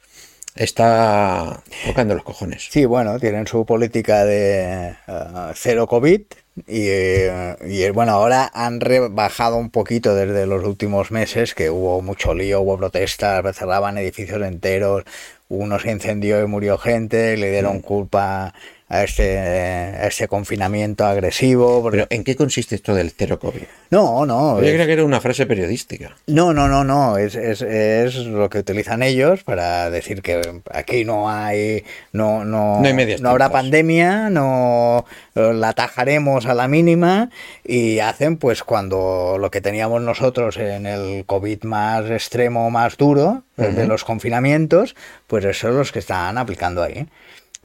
está 0.55 1.61
tocando 1.85 2.15
los 2.15 2.23
cojones. 2.23 2.67
Sí, 2.71 2.85
bueno, 2.85 3.19
tienen 3.19 3.45
su 3.45 3.65
política 3.65 4.23
de 4.23 4.95
eh, 5.07 5.51
cero 5.53 5.85
COVID 5.87 6.21
y, 6.67 6.87
eh, 6.87 7.55
y, 7.67 7.89
bueno, 7.89 8.13
ahora 8.13 8.49
han 8.53 8.79
rebajado 8.79 9.57
un 9.57 9.69
poquito 9.69 10.15
desde 10.15 10.45
los 10.47 10.63
últimos 10.63 11.11
meses 11.11 11.53
que 11.53 11.69
hubo 11.69 12.01
mucho 12.01 12.33
lío, 12.33 12.61
hubo 12.61 12.77
protestas, 12.77 13.43
cerraban 13.55 13.97
edificios 13.97 14.41
enteros, 14.41 15.03
uno 15.49 15.79
se 15.79 15.91
incendió 15.91 16.41
y 16.41 16.47
murió 16.47 16.77
gente, 16.77 17.35
le 17.37 17.51
dieron 17.51 17.81
culpa 17.81 18.53
a 18.88 19.03
este, 19.03 19.39
a 19.39 20.05
este 20.07 20.27
confinamiento 20.27 21.05
agresivo. 21.05 21.81
porque- 21.81 21.97
Pero 21.97 22.07
¿en 22.11 22.23
qué 22.23 22.36
consiste 22.36 22.75
esto 22.75 22.93
del 22.93 23.11
cero 23.11 23.39
COVID? 23.39 23.63
No, 23.89 24.25
no. 24.27 24.59
Yo 24.59 24.65
es- 24.67 24.71
creía 24.73 24.86
que 24.86 24.93
era 24.93 25.03
una 25.05 25.19
frase 25.21 25.45
periodística. 25.47 26.15
no, 26.27 26.53
no, 26.53 26.67
no, 26.67 26.83
no. 26.83 27.17
Es, 27.17 27.33
es, 27.36 27.61
es 27.63 28.15
lo 28.27 28.49
que 28.49 28.59
utilizan 28.59 29.01
ellos 29.01 29.43
para 29.43 29.89
decir 29.89 30.21
que 30.21 30.61
aquí 30.71 31.03
no 31.03 31.29
hay, 31.31 31.83
no, 32.11 32.45
no, 32.45 32.79
No 32.81 32.88
hay 32.88 32.93
medias 32.93 33.21
no 33.21 33.29
habrá 33.29 33.49
pandemia, 33.49 34.29
no 34.29 35.05
eh, 35.33 35.51
la 35.53 35.69
atajaremos 35.69 36.45
a 36.45 36.53
la 36.53 36.67
mínima 36.67 37.29
y 37.63 37.99
hacen 37.99 38.38
pues 38.38 38.63
cuando 38.63 39.38
lo 39.39 39.49
que 39.49 39.61
teníamos 39.61 40.01
nosotros 40.03 40.57
en 40.57 40.86
el 40.86 41.25
COVID 41.25 41.63
más 41.63 42.09
extremo, 42.11 42.69
más 42.69 42.97
duro, 42.97 43.43
el 43.57 43.73
de 43.75 43.88
los 43.88 44.03
confinamientos, 44.03 44.95
pues 45.27 45.43
eso 45.45 45.69
es 45.69 45.75
los 45.75 45.91
que 45.91 45.99
están 45.99 46.38
aplicando 46.38 46.83
ahí. 46.83 47.07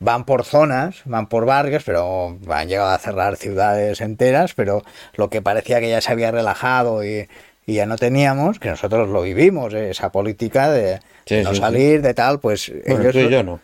Van 0.02 0.24
por 0.24 0.44
zonas, 0.44 1.02
van 1.04 1.26
por 1.28 1.44
barrios, 1.44 1.82
pero 1.84 2.38
han 2.48 2.68
llegado 2.68 2.88
a 2.90 2.98
cerrar 2.98 3.36
ciudades 3.36 4.00
enteras, 4.00 4.54
pero 4.54 4.82
lo 5.14 5.28
que 5.28 5.42
parecía 5.42 5.78
que 5.78 5.90
ya 5.90 6.00
se 6.00 6.10
había 6.10 6.30
relajado 6.30 7.04
y, 7.04 7.28
y 7.66 7.74
ya 7.74 7.84
no 7.84 7.96
teníamos, 7.96 8.58
que 8.58 8.70
nosotros 8.70 9.10
lo 9.10 9.20
vivimos, 9.22 9.74
eh, 9.74 9.90
esa 9.90 10.10
política 10.10 10.70
de 10.70 11.00
Sí, 11.26 11.42
no 11.42 11.50
sí, 11.50 11.56
sí. 11.56 11.60
salir, 11.60 12.00
de 12.00 12.14
tal, 12.14 12.40
pues 12.40 12.72
Bueno, 12.86 13.02
ellos- 13.02 13.12
tú 13.12 13.18
y 13.20 13.28
yo 13.30 13.42
no. 13.42 13.60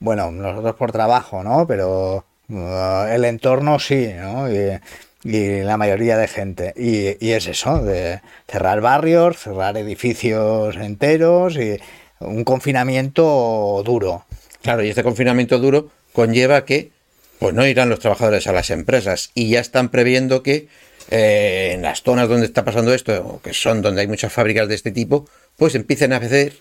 bueno, 0.00 0.32
nosotros 0.32 0.74
por 0.74 0.90
trabajo, 0.90 1.44
¿no? 1.44 1.64
Pero 1.68 2.24
uh, 2.48 3.04
el 3.12 3.24
entorno 3.24 3.78
sí, 3.78 4.10
¿no? 4.16 4.50
Y, 4.52 4.80
y 5.22 5.60
la 5.62 5.76
mayoría 5.76 6.16
de 6.16 6.26
gente. 6.26 6.74
Y, 6.76 7.24
y 7.24 7.32
es 7.32 7.46
eso, 7.46 7.82
de 7.84 8.20
cerrar 8.48 8.80
barrios, 8.80 9.38
cerrar 9.38 9.76
edificios 9.76 10.74
enteros 10.76 11.56
y 11.56 11.78
un 12.18 12.42
confinamiento 12.42 13.80
duro. 13.84 14.24
Claro, 14.62 14.84
y 14.84 14.88
este 14.88 15.02
confinamiento 15.02 15.58
duro 15.58 15.90
conlleva 16.12 16.64
que 16.64 16.90
pues 17.38 17.54
no 17.54 17.66
irán 17.66 17.88
los 17.88 18.00
trabajadores 18.00 18.46
a 18.46 18.52
las 18.52 18.70
empresas 18.70 19.30
y 19.34 19.50
ya 19.50 19.60
están 19.60 19.90
previendo 19.90 20.42
que 20.42 20.68
eh, 21.10 21.72
en 21.74 21.82
las 21.82 22.02
zonas 22.02 22.28
donde 22.28 22.46
está 22.46 22.64
pasando 22.64 22.92
esto, 22.92 23.26
o 23.26 23.40
que 23.40 23.54
son 23.54 23.80
donde 23.80 24.00
hay 24.02 24.08
muchas 24.08 24.32
fábricas 24.32 24.68
de 24.68 24.74
este 24.74 24.90
tipo, 24.90 25.28
pues 25.56 25.74
empiecen 25.74 26.12
a 26.12 26.16
hacer 26.16 26.54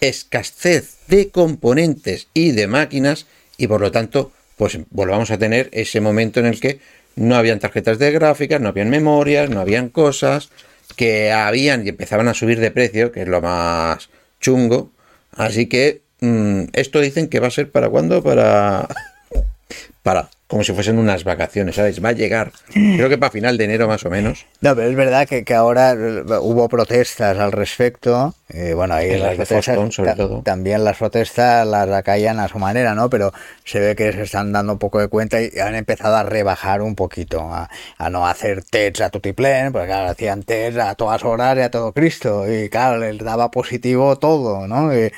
escasez 0.00 0.96
de 1.06 1.30
componentes 1.30 2.28
y 2.34 2.52
de 2.52 2.66
máquinas 2.66 3.26
y 3.56 3.66
por 3.66 3.80
lo 3.80 3.92
tanto 3.92 4.32
pues 4.56 4.78
volvamos 4.90 5.30
a 5.30 5.38
tener 5.38 5.68
ese 5.72 6.00
momento 6.00 6.40
en 6.40 6.46
el 6.46 6.60
que 6.60 6.80
no 7.14 7.36
habían 7.36 7.60
tarjetas 7.60 7.98
de 7.98 8.10
gráficas, 8.10 8.60
no 8.60 8.68
habían 8.68 8.90
memorias, 8.90 9.50
no 9.50 9.60
habían 9.60 9.88
cosas 9.88 10.50
que 10.96 11.32
habían 11.32 11.86
y 11.86 11.90
empezaban 11.90 12.28
a 12.28 12.34
subir 12.34 12.58
de 12.60 12.70
precio, 12.70 13.12
que 13.12 13.22
es 13.22 13.28
lo 13.28 13.40
más 13.40 14.08
chungo. 14.40 14.90
Así 15.32 15.66
que 15.66 16.01
mm, 16.22 16.68
esto 16.72 17.00
dicen 17.00 17.28
que 17.28 17.40
va 17.40 17.48
a 17.48 17.50
ser 17.50 17.70
para 17.70 17.88
cuándo? 17.90 18.22
Para 18.22 18.88
para 20.02 20.28
como 20.52 20.64
si 20.64 20.74
fuesen 20.74 20.98
unas 20.98 21.24
vacaciones, 21.24 21.76
¿sabes? 21.76 22.04
Va 22.04 22.10
a 22.10 22.12
llegar, 22.12 22.52
creo 22.74 23.08
que 23.08 23.16
para 23.16 23.30
final 23.30 23.56
de 23.56 23.64
enero 23.64 23.88
más 23.88 24.04
o 24.04 24.10
menos. 24.10 24.44
No, 24.60 24.76
pero 24.76 24.90
es 24.90 24.94
verdad 24.94 25.26
que, 25.26 25.44
que 25.44 25.54
ahora 25.54 25.92
eh, 25.92 26.22
hubo 26.42 26.68
protestas 26.68 27.38
al 27.38 27.52
respecto. 27.52 28.34
eh, 28.50 28.74
bueno, 28.74 28.92
ahí 28.92 29.12
En 29.12 29.20
las 29.20 29.36
protestas 29.36 29.76
Boston, 29.76 29.92
sobre 29.92 30.12
todo. 30.12 30.42
también 30.42 30.84
las 30.84 30.98
protestas 30.98 31.66
las 31.66 31.88
acallan 31.88 32.38
a 32.38 32.48
su 32.48 32.58
manera, 32.58 32.94
¿no? 32.94 33.08
Pero 33.08 33.32
se 33.64 33.80
ve 33.80 33.96
que 33.96 34.12
se 34.12 34.24
están 34.24 34.52
dando 34.52 34.74
un 34.74 34.78
poco 34.78 34.98
de 35.00 35.08
cuenta 35.08 35.40
y 35.40 35.58
han 35.58 35.74
empezado 35.74 36.16
a 36.16 36.22
rebajar 36.22 36.82
un 36.82 36.96
poquito, 36.96 37.40
a, 37.50 37.70
a 37.96 38.10
no 38.10 38.26
hacer 38.26 38.62
tests 38.62 39.00
a 39.00 39.08
tutiplén, 39.08 39.72
porque 39.72 39.86
claro, 39.86 40.10
hacían 40.10 40.42
tests 40.42 40.78
a 40.78 40.94
todas 40.96 41.24
horas 41.24 41.56
y 41.56 41.60
a 41.62 41.70
todo 41.70 41.92
Cristo. 41.92 42.44
Y 42.52 42.68
claro, 42.68 42.98
les 42.98 43.16
daba 43.16 43.50
positivo 43.50 44.18
todo, 44.18 44.68
¿no? 44.68 44.94
Y, 44.94 45.10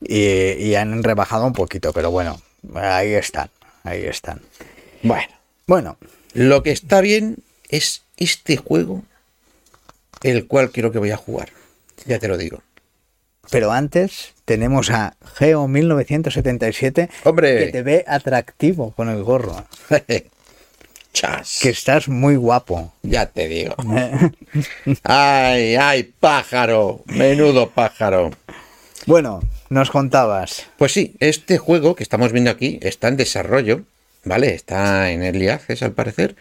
y- 0.00 0.52
y 0.52 0.74
han 0.74 1.02
rebajado 1.02 1.46
un 1.46 1.52
poquito, 1.52 1.92
pero 1.92 2.10
bueno, 2.10 2.40
ahí 2.74 3.14
están, 3.14 3.50
ahí 3.84 4.04
están. 4.04 4.40
Bueno, 5.02 5.28
Bueno, 5.66 5.98
lo 6.32 6.62
que 6.62 6.70
está 6.72 7.00
bien 7.02 7.36
es 7.68 8.02
este 8.16 8.56
juego 8.56 9.02
el 10.22 10.46
cual 10.46 10.70
creo 10.72 10.90
que 10.90 10.98
voy 10.98 11.10
a 11.10 11.16
jugar. 11.16 11.50
Ya 12.06 12.18
te 12.18 12.26
lo 12.28 12.36
digo. 12.38 12.62
Pero 13.50 13.70
antes 13.72 14.34
tenemos 14.44 14.90
a 14.90 15.14
Geo 15.36 15.68
1977 15.68 17.08
Hombre. 17.24 17.66
que 17.66 17.72
te 17.72 17.82
ve 17.82 18.04
atractivo 18.06 18.92
con 18.92 19.08
el 19.10 19.22
gorro. 19.22 19.64
Chas. 21.12 21.58
Que 21.62 21.70
estás 21.70 22.08
muy 22.08 22.36
guapo. 22.36 22.92
Ya 23.02 23.26
te 23.26 23.48
digo. 23.48 23.74
Ay, 25.02 25.74
ay, 25.76 26.02
pájaro. 26.20 27.02
Menudo 27.06 27.70
pájaro. 27.70 28.30
Bueno, 29.06 29.40
nos 29.70 29.90
contabas. 29.90 30.66
Pues 30.76 30.92
sí, 30.92 31.14
este 31.20 31.58
juego 31.58 31.94
que 31.94 32.02
estamos 32.02 32.32
viendo 32.32 32.50
aquí 32.50 32.78
está 32.82 33.08
en 33.08 33.16
desarrollo, 33.16 33.82
¿vale? 34.24 34.54
Está 34.54 35.10
en 35.10 35.22
Early 35.22 35.48
Access 35.48 35.82
al 35.82 35.92
parecer 35.92 36.36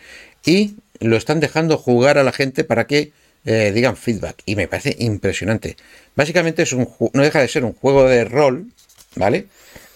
y 0.45 0.75
lo 0.99 1.17
están 1.17 1.39
dejando 1.39 1.77
jugar 1.77 2.17
a 2.17 2.23
la 2.23 2.31
gente 2.31 2.63
para 2.63 2.87
que 2.87 3.11
eh, 3.45 3.71
digan 3.73 3.97
feedback 3.97 4.41
y 4.45 4.55
me 4.55 4.67
parece 4.67 4.95
impresionante. 4.99 5.77
Básicamente 6.15 6.63
es 6.63 6.73
un 6.73 6.89
no 7.13 7.23
deja 7.23 7.39
de 7.39 7.47
ser 7.47 7.63
un 7.63 7.73
juego 7.73 8.05
de 8.05 8.25
rol, 8.25 8.67
¿vale? 9.15 9.47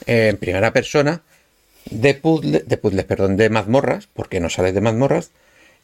Eh, 0.06 0.30
en 0.30 0.38
primera 0.38 0.72
persona 0.72 1.22
de 1.90 2.14
puzzle, 2.14 2.64
de 2.66 2.78
puzzles, 2.78 3.06
perdón, 3.06 3.38
de 3.38 3.50
mazmorras, 3.50 4.08
porque 4.14 4.40
no 4.40 4.50
sale 4.50 4.72
de 4.72 4.82
mazmorras, 4.82 5.32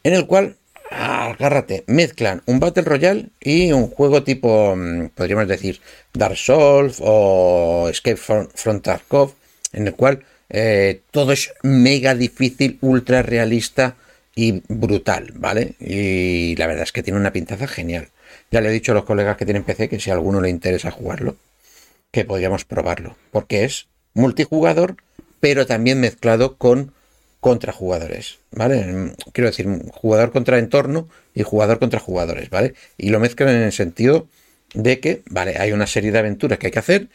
en 0.03 0.13
el 0.13 0.27
cual, 0.27 0.55
agárrate, 0.91 1.83
mezclan 1.87 2.41
un 2.45 2.59
Battle 2.59 2.83
Royale 2.83 3.29
y 3.39 3.71
un 3.71 3.87
juego 3.87 4.23
tipo, 4.23 4.75
mm, 4.75 5.09
podríamos 5.15 5.47
decir, 5.47 5.79
Dark 6.13 6.37
Souls 6.37 6.97
o 7.01 7.87
Escape 7.89 8.17
from, 8.17 8.47
from 8.53 8.81
Tarkov, 8.81 9.33
en 9.73 9.87
el 9.87 9.95
cual 9.95 10.23
eh, 10.49 11.01
todo 11.11 11.31
es 11.31 11.53
mega 11.63 12.15
difícil, 12.15 12.77
ultra 12.81 13.21
realista 13.21 13.95
y 14.35 14.63
brutal, 14.67 15.33
¿vale? 15.35 15.75
Y 15.79 16.55
la 16.55 16.67
verdad 16.67 16.83
es 16.83 16.91
que 16.91 17.03
tiene 17.03 17.19
una 17.19 17.33
pintaza 17.33 17.67
genial. 17.67 18.09
Ya 18.51 18.61
le 18.61 18.69
he 18.69 18.71
dicho 18.71 18.91
a 18.91 18.95
los 18.95 19.03
colegas 19.03 19.35
que 19.35 19.45
tienen 19.45 19.63
PC 19.63 19.89
que 19.89 19.99
si 19.99 20.09
a 20.09 20.13
alguno 20.13 20.41
le 20.41 20.49
interesa 20.49 20.91
jugarlo, 20.91 21.35
que 22.11 22.23
podríamos 22.23 22.63
probarlo, 22.63 23.17
porque 23.31 23.65
es 23.65 23.87
multijugador, 24.13 24.95
pero 25.39 25.65
también 25.65 25.99
mezclado 25.99 26.57
con 26.57 26.93
contrajugadores, 27.47 28.39
¿vale? 28.51 28.83
Mm, 28.83 29.13
Quiero 29.31 29.49
decir, 29.49 29.67
jugador 29.93 30.33
contra 30.33 30.59
entorno 30.59 31.07
y 31.33 31.43
jugador 31.43 31.79
contra 31.79 31.97
jugadores, 31.97 32.49
¿vale? 32.49 32.73
Y 32.97 33.09
lo 33.09 33.21
mezclan 33.21 33.55
en 33.55 33.61
el 33.61 33.71
sentido 33.71 34.27
de 34.73 34.99
que, 34.99 35.21
vale, 35.29 35.57
hay 35.57 35.71
una 35.71 35.87
serie 35.87 36.11
de 36.11 36.19
aventuras 36.19 36.59
que 36.59 36.67
hay 36.67 36.71
que 36.73 36.79
hacer, 36.79 37.07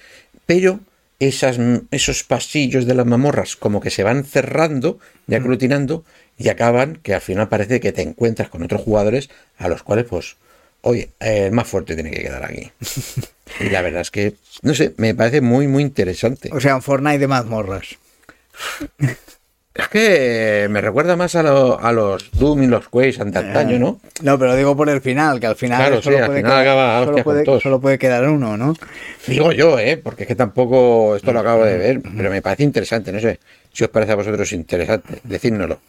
pero 0.47 0.81
esas, 1.19 1.59
esos 1.91 2.25
pasillos 2.25 2.87
de 2.87 2.95
las 2.95 3.05
mamorras 3.05 3.57
como 3.57 3.81
que 3.83 3.91
se 3.91 4.05
van 4.05 4.25
cerrando 4.25 4.99
y 5.29 5.35
aglutinando 5.35 6.03
y 6.39 6.49
acaban 6.49 6.99
que 7.03 7.13
al 7.13 7.21
final 7.21 7.51
parece 7.51 7.79
que 7.81 7.93
te 7.93 8.01
encuentras 8.01 8.49
con 8.49 8.63
otros 8.63 8.81
jugadores 8.81 9.29
a 9.59 9.69
los 9.69 9.83
cuales, 9.83 10.07
pues, 10.07 10.37
oye, 10.81 11.11
el 11.21 11.53
más 11.53 11.69
fuerte 11.69 11.95
tiene 11.95 12.11
que 12.11 12.23
quedar 12.23 12.43
aquí. 12.45 12.73
Y 13.61 13.69
la 13.69 13.83
verdad 13.83 14.01
es 14.01 14.11
que, 14.11 14.35
no 14.63 14.73
sé, 14.73 14.95
me 14.97 15.15
parece 15.15 15.43
muy, 15.43 15.69
muy 15.69 15.83
interesante. 15.83 16.49
O 16.55 16.61
sea, 16.61 16.75
un 16.75 16.81
Fortnite 16.81 17.19
de 17.19 17.29
mazmorras. 17.29 17.99
Es 19.75 19.89
que 19.89 20.67
me 20.71 20.83
recuerda 20.83 21.17
más 21.17 21.35
a, 21.35 21.43
lo- 21.43 21.81
a 21.81 21.93
los 21.93 22.31
Doom 22.33 22.65
y 22.65 22.67
los 22.67 22.89
Quake 22.91 23.13
de 23.25 23.39
antaño, 23.39 23.79
¿no? 23.79 24.01
No, 24.23 24.39
pero 24.39 24.55
digo 24.55 24.77
por 24.77 24.91
el 24.91 25.01
final, 25.01 25.41
que 25.41 25.47
al 25.47 25.57
final 25.57 25.79
Claro, 25.79 26.03
solo, 26.03 26.17
sí, 26.19 26.21
al 26.23 26.27
puede, 26.27 26.39
final 26.41 26.53
quedar, 26.53 26.63
acaba 26.69 26.99
solo 26.99 27.11
hostia 27.11 27.25
con 27.25 27.33
puede- 27.33 27.45
todos. 27.45 27.63
solo 27.63 27.81
puede 27.81 27.99
quedar 27.99 28.29
uno, 28.29 28.57
¿no? 28.59 28.77
Digo 29.27 29.51
yo, 29.53 29.79
¿eh? 29.79 29.97
Porque 29.97 30.25
es 30.25 30.29
que 30.29 30.35
tampoco 30.35 31.17
esto 31.17 31.33
lo 31.33 31.41
acabo 31.41 31.65
de 31.65 31.79
ver, 31.79 32.03
pero 32.17 32.31
me 32.31 32.43
parece 32.43 32.65
interesante, 32.65 33.13
no 33.13 33.21
sé 33.21 33.41
si 33.73 33.83
os 33.85 33.89
parece 33.91 34.13
a 34.13 34.17
vosotros 34.17 34.53
interesante, 34.53 35.21
decídnoslo. 35.25 35.81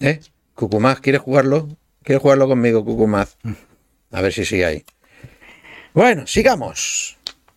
¿Eh? 0.00 0.20
Cucumaz, 0.54 1.00
¿quieres 1.00 1.22
jugarlo? 1.22 1.68
¿Quieres 2.02 2.20
jugarlo 2.20 2.46
conmigo, 2.46 2.84
Cucumaz? 2.84 3.36
A 4.12 4.20
ver 4.20 4.32
si 4.34 4.44
sigue 4.44 4.66
ahí. 4.66 4.84
Bueno, 5.94 6.26
sigamos. 6.26 7.16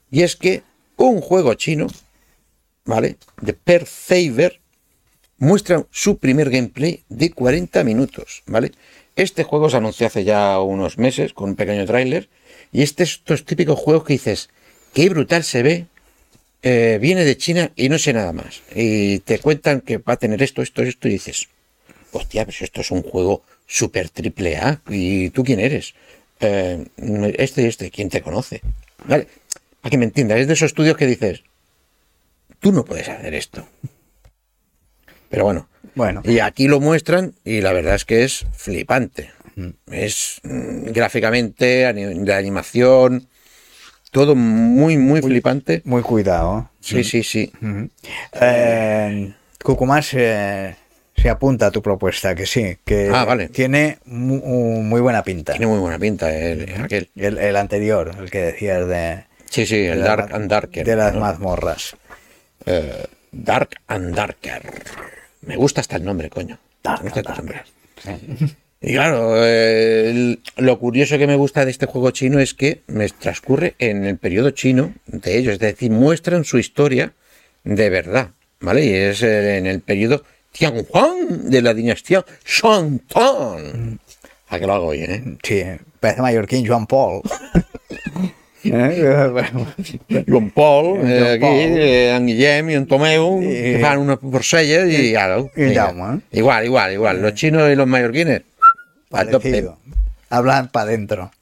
Y 0.09 0.23
es 0.23 0.37
que 0.37 0.63
un 0.95 1.19
juego 1.19 1.53
chino, 1.55 1.87
¿vale? 2.85 3.17
De 3.41 3.53
Per 3.53 3.85
Saber 3.85 4.59
muestra 5.39 5.85
su 5.91 6.17
primer 6.17 6.49
gameplay 6.49 7.03
de 7.09 7.31
40 7.31 7.83
minutos, 7.83 8.43
¿vale? 8.45 8.71
Este 9.15 9.43
juego 9.43 9.69
se 9.69 9.77
anunció 9.77 10.07
hace 10.07 10.23
ya 10.23 10.59
unos 10.59 10.97
meses 10.97 11.33
con 11.33 11.49
un 11.49 11.55
pequeño 11.55 11.85
tráiler 11.85 12.29
y 12.71 12.83
este 12.83 13.03
es 13.03 13.11
estos 13.11 13.45
típicos 13.45 13.79
juegos 13.79 14.03
que 14.03 14.13
dices, 14.13 14.49
qué 14.93 15.09
brutal 15.09 15.43
se 15.43 15.63
ve, 15.63 15.85
eh, 16.61 16.99
viene 17.01 17.25
de 17.25 17.37
China 17.37 17.71
y 17.75 17.89
no 17.89 17.97
sé 17.97 18.13
nada 18.13 18.33
más. 18.33 18.61
Y 18.75 19.19
te 19.19 19.39
cuentan 19.39 19.81
que 19.81 19.97
va 19.97 20.13
a 20.13 20.17
tener 20.17 20.41
esto, 20.43 20.61
esto, 20.61 20.83
esto 20.83 21.07
y 21.07 21.11
dices, 21.11 21.47
hostia, 22.11 22.45
pero 22.45 22.57
esto 22.61 22.81
es 22.81 22.91
un 22.91 23.01
juego 23.01 23.43
super 23.65 24.09
triple 24.09 24.57
A 24.57 24.81
y 24.89 25.29
tú 25.31 25.43
quién 25.43 25.59
eres. 25.59 25.93
Eh, 26.41 26.85
este 27.37 27.63
y 27.63 27.65
este, 27.65 27.91
¿quién 27.91 28.09
te 28.09 28.21
conoce? 28.21 28.61
¿Vale? 29.05 29.27
Para 29.81 29.91
que 29.91 29.97
me 29.97 30.05
entiendas, 30.05 30.39
es 30.39 30.47
de 30.47 30.53
esos 30.53 30.67
estudios 30.67 30.97
que 30.97 31.07
dices, 31.07 31.43
tú 32.59 32.71
no 32.71 32.85
puedes 32.85 33.07
hacer 33.09 33.33
esto. 33.33 33.67
Pero 35.29 35.43
bueno, 35.45 35.67
Bueno, 35.95 36.21
y 36.25 36.39
aquí 36.39 36.67
lo 36.67 36.79
muestran 36.79 37.33
y 37.45 37.61
la 37.61 37.71
verdad 37.73 37.95
es 37.95 38.05
que 38.05 38.23
es 38.23 38.45
flipante. 38.53 39.31
Es 39.91 40.39
mm, 40.43 40.91
gráficamente, 40.91 41.91
de 41.93 42.33
animación, 42.33 43.27
todo 44.11 44.33
muy, 44.35 44.97
muy 44.97 45.21
flipante. 45.21 45.81
muy 45.85 46.01
cuidado. 46.01 46.69
Sí, 46.79 47.03
sí, 47.03 47.23
sí. 47.23 47.51
Eh, 48.41 49.33
Cucumás 49.63 50.05
se, 50.07 50.75
se 51.15 51.29
apunta 51.29 51.67
a 51.67 51.71
tu 51.71 51.81
propuesta, 51.81 52.33
que 52.33 52.45
sí, 52.45 52.77
que 52.85 53.09
Ah, 53.13 53.25
vale. 53.25 53.49
tiene 53.49 53.97
mu- 54.05 54.81
muy, 54.81 55.01
buena 55.01 55.21
pinta. 55.23 55.51
Tiene 55.51 55.67
muy 55.67 55.79
buena 55.79 55.99
pinta 55.99 56.33
el, 56.33 56.81
aquel. 56.81 57.09
El, 57.15 57.37
el 57.37 57.55
anterior, 57.57 58.15
el 58.17 58.31
que 58.31 58.39
decías 58.39 58.87
de, 58.87 59.25
Sí, 59.49 59.65
sí, 59.65 59.75
el 59.85 59.97
de 59.99 60.03
Dark 60.05 60.29
la- 60.29 60.35
and 60.37 60.49
Darker. 60.49 60.85
de 60.85 60.95
las 60.95 61.13
¿no? 61.13 61.19
mazmorras. 61.19 61.97
Eh, 62.65 63.05
Dark 63.33 63.71
and 63.87 64.15
Darker. 64.15 64.61
Me 65.41 65.55
gusta 65.55 65.81
hasta 65.81 65.97
el 65.97 66.03
nombre, 66.03 66.29
coño. 66.29 66.59
Me 66.83 67.03
gusta 67.03 67.19
hasta 67.19 67.33
el 67.33 67.37
nombre. 67.37 67.63
Y 68.81 68.93
claro, 68.93 69.33
eh, 69.35 70.37
lo 70.57 70.79
curioso 70.79 71.17
que 71.17 71.27
me 71.27 71.35
gusta 71.35 71.65
de 71.65 71.71
este 71.71 71.85
juego 71.85 72.11
chino 72.11 72.39
es 72.39 72.53
que 72.53 72.81
me 72.87 73.09
transcurre 73.09 73.75
en 73.77 74.05
el 74.05 74.17
periodo 74.17 74.51
chino 74.51 74.93
de 75.05 75.37
ellos, 75.37 75.53
es 75.53 75.59
decir, 75.59 75.91
muestran 75.91 76.45
su 76.45 76.59
historia 76.59 77.13
de 77.65 77.89
verdad, 77.89 78.31
¿vale? 78.61 78.85
Y 78.85 78.93
es 78.93 79.21
eh, 79.21 79.57
en 79.57 79.65
el 79.65 79.81
periodo 79.81 80.23
Tianhuang 80.53 81.49
de 81.49 81.61
la 81.61 81.73
dinastía 81.73 82.25
Shantan. 82.45 83.99
A 84.47 84.59
que 84.59 84.65
lo 84.65 84.73
hago 84.73 84.91
bien, 84.91 85.11
¿eh? 85.11 85.37
Sí, 85.43 85.63
parece 85.99 86.21
mallorquín 86.21 86.65
Joan 86.65 86.87
Paul. 86.87 87.21
Eh, 88.63 89.29
bueno, 89.31 89.67
Joan 90.27 90.49
Paul, 90.51 90.99
eh, 91.03 91.37
Joan 91.39 91.53
aquí, 91.53 91.79
eh, 91.79 92.15
en 92.15 92.27
Guillem 92.27 92.69
y 92.69 92.73
en 92.73 92.87
Tomeu, 92.87 93.41
I- 93.41 93.45
que 93.45 93.79
fan 93.81 94.17
porcelles 94.17 94.93
y, 94.99 95.11
claro, 95.11 95.49
i 95.55 95.61
mira, 95.61 95.85
Jaume, 95.85 96.17
eh? 96.17 96.21
igual, 96.39 96.65
igual, 96.65 96.93
igual. 96.93 97.21
Los 97.21 97.33
chinos 97.35 97.69
y 97.71 97.75
los 97.75 97.87
mallorquines, 97.87 98.41
al 99.11 99.29
tope. 99.29 99.49
parecido. 99.49 99.77
Hablan 100.29 100.69
para 100.69 100.89
adentro. 100.89 101.31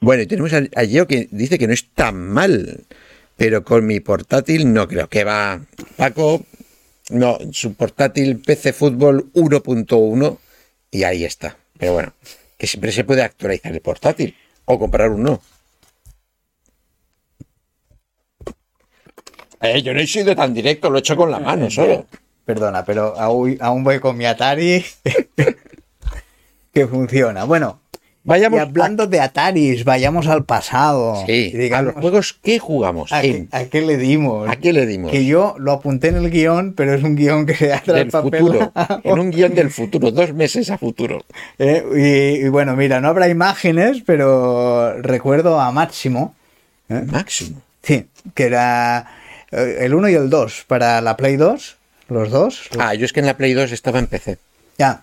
Bueno, 0.00 0.22
y 0.22 0.26
tenemos 0.26 0.52
a, 0.52 0.62
a 0.76 0.84
Gio 0.84 1.06
que 1.06 1.28
dice 1.30 1.58
que 1.58 1.66
no 1.66 1.72
es 1.74 1.88
tan 1.94 2.16
mal, 2.16 2.84
pero 3.36 3.64
con 3.64 3.86
mi 3.86 4.00
portátil 4.00 4.72
no 4.72 4.88
creo 4.88 5.08
que 5.08 5.24
va. 5.24 5.60
Paco, 5.96 6.44
no, 7.10 7.38
su 7.52 7.74
portátil 7.74 8.40
PC 8.40 8.72
Fútbol 8.72 9.30
1.1 9.34 10.38
y 10.90 11.02
ahí 11.04 11.24
está. 11.24 11.56
Pero 11.78 11.94
bueno, 11.94 12.12
que 12.58 12.66
siempre 12.66 12.92
se 12.92 13.04
puede 13.04 13.22
actualizar 13.22 13.72
el 13.72 13.80
portátil 13.80 14.34
o 14.72 14.78
comprar 14.78 15.10
uno. 15.10 15.40
Eh, 19.60 19.82
yo 19.82 19.92
no 19.92 20.00
he 20.00 20.06
sido 20.06 20.34
tan 20.34 20.54
directo, 20.54 20.88
lo 20.88 20.96
he 20.96 21.00
hecho 21.00 21.16
con 21.16 21.30
la 21.30 21.38
mano 21.38 21.70
solo. 21.70 22.06
Perdona, 22.44 22.84
pero 22.84 23.18
aún, 23.18 23.58
aún 23.60 23.84
voy 23.84 24.00
con 24.00 24.16
mi 24.16 24.24
Atari 24.24 24.84
que 26.72 26.86
funciona. 26.86 27.44
Bueno, 27.44 27.80
Vayamos 28.30 28.58
y 28.58 28.60
hablando 28.62 29.06
de 29.08 29.20
Ataris, 29.20 29.84
vayamos 29.84 30.28
al 30.28 30.44
pasado. 30.44 31.22
Sí, 31.26 31.52
a 31.72 31.82
los 31.82 31.94
juegos 31.94 32.32
que 32.42 32.58
jugamos. 32.60 33.12
¿a, 33.12 33.20
qué, 33.22 33.30
en- 33.30 33.48
a 33.50 33.64
qué 33.64 33.80
le 33.82 33.96
dimos? 33.96 34.48
¿A 34.48 34.54
qué 34.56 34.72
le 34.72 34.86
dimos? 34.86 35.10
Que 35.10 35.24
yo 35.26 35.56
lo 35.58 35.72
apunté 35.72 36.08
en 36.08 36.16
el 36.16 36.30
guion, 36.30 36.74
pero 36.74 36.94
es 36.94 37.02
un 37.02 37.16
guion 37.16 37.44
que 37.44 37.54
se 37.56 37.72
ha 37.72 37.80
Del 37.84 38.10
futuro. 38.10 38.70
traspapelado. 38.72 39.00
En 39.04 39.18
un 39.18 39.30
guion 39.30 39.54
del 39.54 39.70
futuro, 39.70 40.10
dos 40.12 40.32
meses 40.32 40.70
a 40.70 40.78
futuro. 40.78 41.24
Eh, 41.58 41.84
y, 42.40 42.46
y 42.46 42.48
bueno, 42.48 42.76
mira, 42.76 43.00
no 43.00 43.08
habrá 43.08 43.28
imágenes, 43.28 44.02
pero 44.06 45.00
recuerdo 45.02 45.58
a 45.60 45.72
Máximo, 45.72 46.34
¿eh? 46.88 47.02
Máximo. 47.10 47.60
sí, 47.82 48.06
que 48.34 48.44
era 48.44 49.06
eh, 49.50 49.78
el 49.80 49.92
1 49.94 50.08
y 50.08 50.14
el 50.14 50.30
2 50.30 50.64
para 50.68 51.00
la 51.00 51.16
Play 51.16 51.34
2, 51.36 51.76
los 52.08 52.30
dos. 52.30 52.68
Ah, 52.78 52.94
yo 52.94 53.04
es 53.04 53.12
que 53.12 53.20
en 53.20 53.26
la 53.26 53.36
Play 53.36 53.54
2 53.54 53.72
estaba 53.72 53.98
en 53.98 54.06
PC. 54.06 54.38
Ya, 54.78 55.02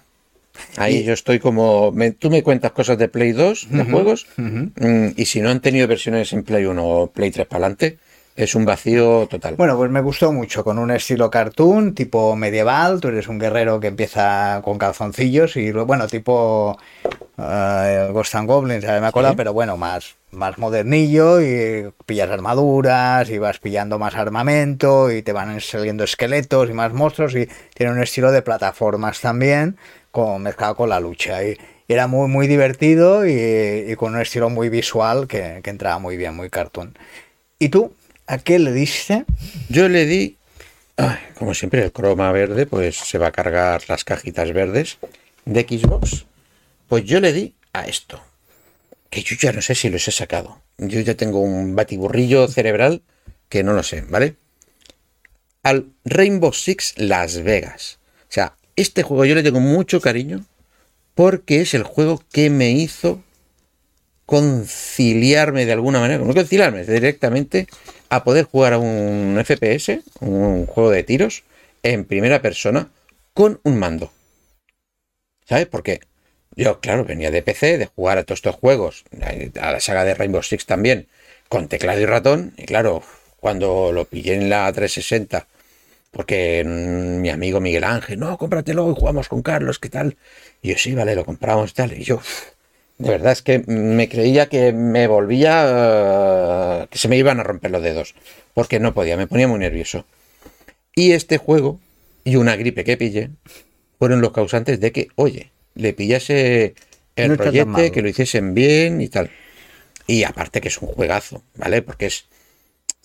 Ahí 0.77 0.97
Y- 0.97 1.03
yo 1.03 1.13
estoy 1.13 1.39
como. 1.39 1.91
me- 1.91 2.11
tú 2.11 2.29
me 2.29 2.43
cuentas 2.43 2.71
cosas 2.71 2.97
de 2.97 3.07
Play 3.07 3.31
2, 3.31 3.67
de 3.69 3.83
juegos, 3.85 4.27
mm, 4.37 5.07
y 5.15 5.25
si 5.25 5.41
no 5.41 5.49
han 5.49 5.59
tenido 5.61 5.87
versiones 5.87 6.33
en 6.33 6.43
Play 6.43 6.65
1 6.65 6.85
o 6.85 7.07
Play 7.11 7.31
3 7.31 7.47
para 7.47 7.65
adelante, 7.65 7.97
es 8.35 8.53
un 8.53 8.65
vacío 8.65 9.27
total. 9.27 9.55
Bueno, 9.55 9.75
pues 9.77 9.89
me 9.89 9.99
gustó 10.01 10.31
mucho, 10.31 10.63
con 10.63 10.77
un 10.77 10.91
estilo 10.91 11.31
cartoon, 11.31 11.95
tipo 11.95 12.35
medieval. 12.35 13.01
Tú 13.01 13.07
eres 13.07 13.27
un 13.27 13.39
guerrero 13.39 13.79
que 13.79 13.87
empieza 13.87 14.61
con 14.63 14.77
calzoncillos 14.77 15.57
y, 15.57 15.71
bueno, 15.71 16.05
tipo 16.07 16.77
uh, 17.37 18.11
Ghost 18.13 18.35
and 18.35 18.47
Goblins, 18.47 18.83
me 18.83 19.07
acuerdo, 19.07 19.35
pero 19.35 19.53
bueno, 19.53 19.75
más, 19.77 20.15
más 20.31 20.57
modernillo 20.57 21.41
y 21.41 21.91
pillas 22.05 22.29
armaduras 22.29 23.29
y 23.29 23.37
vas 23.37 23.59
pillando 23.59 23.97
más 23.99 24.15
armamento 24.15 25.11
y 25.11 25.21
te 25.21 25.33
van 25.33 25.59
saliendo 25.61 26.03
esqueletos 26.03 26.69
y 26.69 26.73
más 26.73 26.93
monstruos 26.93 27.35
y 27.35 27.47
tiene 27.73 27.91
un 27.91 28.01
estilo 28.01 28.31
de 28.31 28.41
plataformas 28.41 29.19
también, 29.21 29.77
con, 30.11 30.43
mezclado 30.43 30.75
con 30.75 30.89
la 30.89 30.99
lucha. 30.99 31.43
Y, 31.43 31.57
era 31.87 32.07
muy, 32.07 32.27
muy 32.27 32.47
divertido 32.47 33.25
y, 33.25 33.95
con 33.95 34.13
un 34.13 34.21
estilo 34.21 34.49
muy 34.49 34.69
visual 34.69 35.27
que, 35.27 35.61
entraba 35.63 35.99
muy 35.99 36.17
bien, 36.17 36.35
muy 36.35 36.49
cartoon. 36.49 36.97
¿Y 37.59 37.69
tú? 37.69 37.93
¿A 38.27 38.39
qué 38.39 38.59
le 38.59 38.73
diste? 38.73 39.25
Yo 39.69 39.87
le 39.87 40.05
di, 40.05 40.35
como 41.35 41.53
siempre, 41.53 41.83
el 41.83 41.91
croma 41.93 42.31
verde, 42.31 42.65
pues 42.65 42.97
se 42.97 43.17
va 43.17 43.27
a 43.27 43.31
cargar 43.31 43.83
las 43.87 44.03
cajitas 44.03 44.51
verdes 44.51 44.97
de 45.45 45.61
Xbox. 45.61 46.25
Pues 46.89 47.05
yo 47.05 47.19
le 47.21 47.31
di 47.31 47.53
a 47.73 47.85
esto. 47.85 48.21
Que 49.09 49.23
yo 49.23 49.37
ya 49.39 49.53
no 49.53 49.61
sé 49.61 49.73
si 49.73 49.89
los 49.89 50.05
he 50.07 50.11
sacado. 50.11 50.61
Yo 50.77 50.99
ya 50.99 51.15
tengo 51.15 51.39
un 51.39 51.75
batiburrillo 51.75 52.47
cerebral 52.49 53.01
que 53.47 53.63
no 53.63 53.71
lo 53.73 53.83
sé, 53.83 54.01
¿vale? 54.01 54.35
Al 55.63 55.87
Rainbow 56.03 56.51
Six 56.51 56.95
Las 56.97 57.41
Vegas. 57.43 57.99
O 58.23 58.31
sea, 58.31 58.57
este 58.77 59.03
juego 59.03 59.25
yo 59.25 59.35
le 59.35 59.43
tengo 59.43 59.59
mucho 59.59 59.99
cariño 59.99 60.45
porque 61.15 61.61
es 61.61 61.73
el 61.73 61.83
juego 61.83 62.23
que 62.31 62.49
me 62.49 62.71
hizo 62.71 63.21
conciliarme 64.25 65.65
de 65.65 65.73
alguna 65.73 65.99
manera, 65.99 66.23
no 66.23 66.33
conciliarme 66.33 66.83
directamente 66.83 67.67
a 68.09 68.23
poder 68.23 68.45
jugar 68.45 68.73
a 68.73 68.77
un 68.77 69.41
FPS, 69.43 70.01
un 70.19 70.65
juego 70.65 70.91
de 70.91 71.03
tiros, 71.03 71.43
en 71.81 72.05
primera 72.05 72.41
persona, 72.41 72.91
con 73.33 73.59
un 73.63 73.79
mando. 73.79 74.11
¿Sabes? 75.47 75.67
Porque 75.67 76.01
yo, 76.55 76.79
claro, 76.81 77.05
venía 77.05 77.31
de 77.31 77.41
PC, 77.41 77.77
de 77.77 77.85
jugar 77.85 78.17
a 78.17 78.23
todos 78.23 78.39
estos 78.39 78.55
juegos, 78.55 79.05
a 79.59 79.71
la 79.71 79.79
saga 79.79 80.03
de 80.03 80.13
Rainbow 80.13 80.43
Six 80.43 80.65
también, 80.65 81.07
con 81.47 81.67
teclado 81.67 82.01
y 82.01 82.05
ratón, 82.05 82.53
y 82.57 82.65
claro, 82.65 83.01
cuando 83.39 83.91
lo 83.93 84.05
pillé 84.05 84.33
en 84.33 84.49
la 84.49 84.71
360, 84.71 85.47
porque 86.11 86.63
mi 86.65 87.29
amigo 87.29 87.59
Miguel 87.59 87.83
Ángel, 87.83 88.19
no, 88.19 88.37
cómpratelo 88.37 88.89
y 88.91 88.95
jugamos 88.95 89.29
con 89.29 89.41
Carlos, 89.41 89.79
¿qué 89.79 89.89
tal? 89.89 90.17
Y 90.61 90.69
yo, 90.69 90.77
sí, 90.77 90.95
vale, 90.95 91.15
lo 91.15 91.25
compramos 91.25 91.71
y 91.71 91.73
tal, 91.73 91.93
y 91.93 92.03
yo, 92.03 92.21
de 92.97 93.11
verdad 93.11 93.31
es 93.31 93.43
que 93.43 93.59
me 93.59 94.09
creía 94.09 94.49
que 94.49 94.73
me 94.73 95.07
volvía. 95.07 95.65
Eh, 96.81 96.87
que 96.89 96.97
se 96.97 97.07
me 97.07 97.17
iban 97.17 97.39
a 97.39 97.43
romper 97.43 97.71
los 97.71 97.83
dedos. 97.83 98.15
Porque 98.53 98.79
no 98.79 98.93
podía, 98.93 99.17
me 99.17 99.27
ponía 99.27 99.47
muy 99.47 99.59
nervioso. 99.59 100.05
Y 100.95 101.11
este 101.11 101.37
juego 101.37 101.79
y 102.23 102.37
una 102.37 102.55
gripe 102.55 102.83
que 102.83 102.97
pillé 102.97 103.29
fueron 103.99 104.21
los 104.21 104.31
causantes 104.31 104.79
de 104.79 104.91
que, 104.91 105.09
oye, 105.15 105.51
le 105.75 105.93
pillase 105.93 106.73
el 107.15 107.37
proyecto, 107.37 107.91
que 107.91 108.01
lo 108.01 108.09
hiciesen 108.09 108.55
bien 108.55 108.99
y 108.99 109.09
tal. 109.09 109.29
Y 110.07 110.23
aparte 110.23 110.59
que 110.59 110.69
es 110.69 110.81
un 110.81 110.87
juegazo, 110.87 111.43
¿vale? 111.55 111.83
Porque 111.83 112.07
es. 112.07 112.25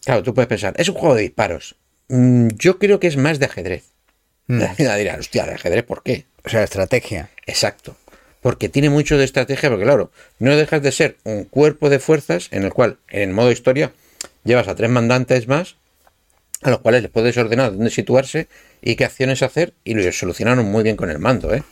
Claro, 0.05 0.23
tú 0.23 0.33
puedes 0.33 0.49
pensar, 0.49 0.75
es 0.79 0.89
un 0.89 0.95
juego 0.95 1.15
de 1.15 1.23
disparos. 1.23 1.77
Mm, 2.13 2.49
yo 2.57 2.79
creo 2.79 3.01
que 3.01 3.09
es 3.09 3.17
más 3.17 3.39
de 3.39 3.47
ajedrez. 3.47 3.85
Mm. 4.47 4.63
dirá, 4.77 5.17
hostia, 5.19 5.47
de 5.47 5.55
ajedrez, 5.55 5.85
¿por 5.85 6.03
qué? 6.03 6.27
O 6.45 6.49
sea, 6.49 6.63
estrategia. 6.63 7.31
Exacto 7.47 7.97
porque 8.43 8.69
tiene 8.69 8.91
mucho 8.91 9.17
de 9.17 9.25
estrategia, 9.25 9.71
porque 9.71 9.85
claro, 9.85 10.11
no 10.41 10.55
dejas 10.57 10.83
de 10.83 10.93
ser 10.93 11.17
un 11.23 11.45
cuerpo 11.45 11.89
de 11.89 12.01
fuerzas 12.01 12.49
en 12.51 12.65
el 12.65 12.73
cual, 12.73 12.99
en 13.09 13.31
el 13.31 13.35
modo 13.35 13.53
historia, 13.53 13.93
llevas 14.45 14.69
a 14.69 14.75
tres 14.75 14.91
mandantes 14.91 15.47
más, 15.47 15.77
a 16.61 16.71
los 16.71 16.81
cuales 16.81 17.03
les 17.03 17.11
puedes 17.11 17.37
ordenar 17.37 17.71
dónde 17.71 17.91
situarse 17.91 18.49
y 18.83 18.97
qué 18.97 19.05
acciones 19.05 19.43
hacer, 19.43 19.75
y 19.85 19.95
lo 19.95 20.13
solucionaron 20.13 20.67
muy 20.67 20.83
bien 20.83 20.97
con 20.97 21.09
el 21.09 21.21
mando, 21.21 21.55
¿eh? 21.55 21.63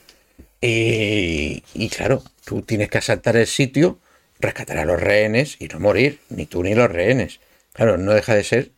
Y, 0.63 1.89
claro, 1.89 2.23
tú 2.45 2.63
tienes 2.63 2.89
que 2.89 2.99
asaltar 2.99 3.37
el 3.37 3.47
sitio, 3.47 3.99
rescatar 4.39 4.79
a 4.79 4.85
los 4.85 5.01
rehenes 5.01 5.57
y 5.59 5.67
no 5.69 5.81
morir, 5.81 6.21
ni 6.29 6.47
tú 6.47 6.63
ni 6.63 6.75
los 6.75 6.91
rehenes. 6.91 7.41
Claro, 7.73 7.99
no 7.99 8.13
deja 8.13 8.35
de 8.35 8.45
ser 8.45 8.71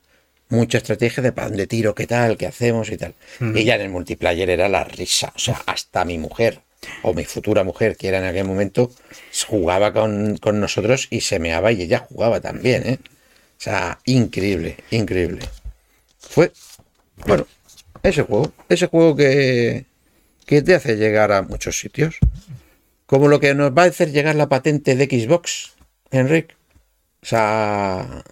mucha 0.53 0.79
estrategia 0.79 1.23
de 1.23 1.33
para 1.33 1.49
dónde 1.49 1.67
tiro, 1.67 1.95
qué 1.95 2.07
tal, 2.07 2.37
qué 2.37 2.47
hacemos 2.47 2.91
y 2.91 2.99
tal. 2.99 3.15
Y 3.55 3.65
ya 3.65 3.77
en 3.77 3.81
el 3.81 3.89
multiplayer 3.89 4.51
era 4.51 4.69
la 4.69 4.85
risa, 4.85 5.33
o 5.35 5.39
sea, 5.39 5.61
hasta 5.67 6.05
mi 6.05 6.19
mujer 6.19 6.61
o 7.03 7.15
mi 7.15 7.25
futura 7.25 7.65
mujer, 7.65 7.97
que 7.97 8.09
era 8.09 8.19
en 8.19 8.25
aquel 8.25 8.45
momento, 8.45 8.93
jugaba 9.47 9.93
con, 9.93 10.39
nosotros 10.55 11.09
y 11.11 11.23
se 11.23 11.39
meaba 11.39 11.73
y 11.73 11.83
ella 11.83 12.01
jugaba 12.01 12.41
también, 12.41 12.87
¿eh? 12.87 12.99
O 13.03 13.63
sea, 13.63 13.99
increíble, 14.05 14.77
increíble. 14.91 15.49
Fue, 16.19 16.53
bueno, 17.27 17.47
ese 18.03 18.23
juego, 18.23 18.53
ese 18.69 18.89
juego 18.89 19.17
que, 19.17 19.87
que 20.45 20.61
te 20.63 20.75
hace 20.75 20.97
llegar 20.97 21.33
a 21.33 21.43
muchos 21.43 21.79
sitios. 21.79 22.19
Como 23.07 23.29
lo 23.29 23.41
que 23.41 23.55
nos 23.55 23.71
va 23.73 23.85
a 23.85 23.87
hacer 23.87 24.11
llegar 24.11 24.35
la 24.35 24.49
patente 24.49 24.97
de 24.97 25.05
Xbox, 25.05 25.73
Enric. 26.11 26.57
O 27.23 27.27
sea... 27.27 28.25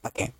¿Para 0.00 0.12
qué? 0.14 0.32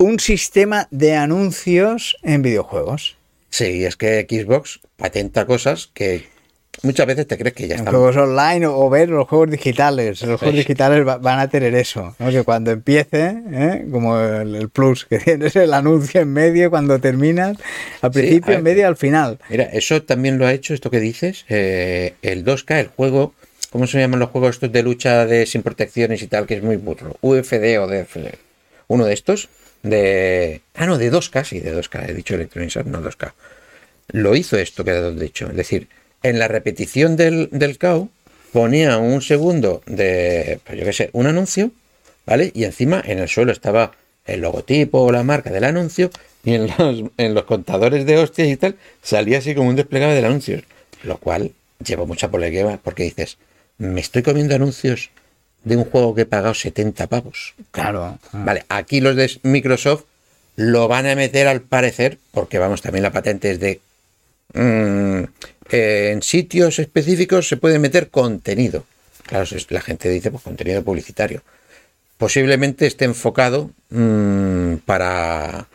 Un 0.00 0.20
sistema 0.20 0.86
de 0.92 1.16
anuncios 1.16 2.16
en 2.22 2.40
videojuegos. 2.40 3.16
Sí, 3.50 3.84
es 3.84 3.96
que 3.96 4.28
Xbox 4.30 4.78
patenta 4.96 5.44
cosas 5.44 5.90
que 5.92 6.28
muchas 6.84 7.04
veces 7.04 7.26
te 7.26 7.36
crees 7.36 7.52
que 7.52 7.66
ya 7.66 7.74
están. 7.74 7.92
Juegos 7.92 8.16
online 8.16 8.64
o, 8.68 8.88
ver 8.88 9.08
los 9.08 9.26
juegos 9.26 9.50
digitales. 9.50 10.22
Los 10.22 10.38
juegos 10.38 10.56
digitales 10.56 11.04
van 11.04 11.40
a 11.40 11.48
tener 11.48 11.74
eso. 11.74 12.14
Que 12.16 12.44
cuando 12.44 12.70
empiece, 12.70 13.42
¿eh? 13.50 13.88
como 13.90 14.20
el, 14.20 14.68
plus, 14.68 15.04
que 15.04 15.18
tienes 15.24 15.56
el 15.56 15.74
anuncio 15.74 16.20
en 16.20 16.32
medio 16.32 16.70
cuando 16.70 17.00
terminas, 17.00 17.56
al 18.00 18.12
principio, 18.12 18.54
en 18.54 18.62
medio, 18.62 18.86
al 18.86 18.96
final. 18.96 19.40
Mira, 19.48 19.64
eso 19.64 20.00
también 20.04 20.38
lo 20.38 20.46
ha 20.46 20.52
hecho, 20.52 20.74
esto 20.74 20.92
que 20.92 21.00
dices, 21.00 21.44
eh, 21.48 22.14
el 22.22 22.44
2K, 22.44 22.78
el 22.78 22.86
juego. 22.86 23.34
¿Cómo 23.70 23.88
se 23.88 23.98
llaman 23.98 24.20
los 24.20 24.30
juegos 24.30 24.50
estos 24.50 24.70
de 24.70 24.84
lucha 24.84 25.26
de 25.26 25.44
sin 25.44 25.64
protecciones 25.64 26.22
y 26.22 26.28
tal? 26.28 26.46
Que 26.46 26.54
es 26.54 26.62
muy 26.62 26.76
burro. 26.76 27.16
UFD 27.20 27.80
o 27.80 27.88
DFD. 27.88 28.36
Uno 28.86 29.04
de 29.04 29.12
estos 29.12 29.48
de... 29.82 30.62
Ah, 30.74 30.86
no, 30.86 30.98
de 30.98 31.12
2K, 31.12 31.44
sí, 31.44 31.60
de 31.60 31.76
2K, 31.76 32.08
he 32.08 32.14
dicho 32.14 32.34
Electronic 32.34 32.84
no 32.86 33.02
2K. 33.02 33.32
Lo 34.08 34.34
hizo 34.34 34.56
esto 34.56 34.84
que 34.84 34.92
he 34.92 35.12
dicho, 35.12 35.48
es 35.48 35.56
decir, 35.56 35.88
en 36.22 36.38
la 36.38 36.48
repetición 36.48 37.16
del, 37.16 37.48
del 37.52 37.78
CAO 37.78 38.08
ponía 38.52 38.98
un 38.98 39.22
segundo 39.22 39.82
de, 39.86 40.60
pues 40.64 40.78
yo 40.78 40.84
qué 40.84 40.92
sé, 40.92 41.10
un 41.12 41.26
anuncio, 41.26 41.70
¿vale? 42.26 42.50
Y 42.54 42.64
encima 42.64 43.02
en 43.04 43.18
el 43.18 43.28
suelo 43.28 43.52
estaba 43.52 43.92
el 44.26 44.40
logotipo 44.40 45.00
o 45.00 45.12
la 45.12 45.22
marca 45.22 45.50
del 45.50 45.64
anuncio 45.64 46.10
y 46.44 46.54
en 46.54 46.66
los, 46.66 47.10
en 47.16 47.34
los 47.34 47.44
contadores 47.44 48.06
de 48.06 48.18
hostias 48.18 48.48
y 48.48 48.56
tal 48.56 48.76
salía 49.02 49.38
así 49.38 49.54
como 49.54 49.68
un 49.68 49.76
desplegado 49.76 50.14
del 50.14 50.24
anuncio, 50.24 50.60
lo 51.02 51.18
cual 51.18 51.52
lleva 51.84 52.04
mucha 52.04 52.30
polémica 52.30 52.78
porque 52.82 53.04
dices, 53.04 53.38
me 53.78 54.00
estoy 54.00 54.22
comiendo 54.22 54.54
anuncios 54.54 55.10
de 55.68 55.76
un 55.76 55.84
juego 55.84 56.14
que 56.14 56.22
he 56.22 56.26
pagado 56.26 56.54
70 56.54 57.06
pavos. 57.06 57.54
Claro. 57.70 58.18
Vale, 58.32 58.64
aquí 58.68 59.00
los 59.00 59.14
de 59.16 59.30
Microsoft 59.42 60.04
lo 60.56 60.88
van 60.88 61.06
a 61.06 61.14
meter 61.14 61.46
al 61.46 61.60
parecer, 61.60 62.18
porque 62.32 62.58
vamos, 62.58 62.82
también 62.82 63.04
la 63.04 63.12
patente 63.12 63.50
es 63.50 63.60
de... 63.60 63.80
Mm, 64.54 65.24
eh, 65.70 66.10
en 66.12 66.22
sitios 66.22 66.78
específicos 66.78 67.46
se 67.46 67.58
puede 67.58 67.78
meter 67.78 68.08
contenido. 68.08 68.84
Claro, 69.26 69.46
la 69.68 69.80
gente 69.82 70.08
dice, 70.08 70.30
pues 70.30 70.42
contenido 70.42 70.82
publicitario. 70.82 71.42
Posiblemente 72.16 72.86
esté 72.86 73.04
enfocado 73.04 73.70
mm, 73.90 74.76
para 74.86 75.68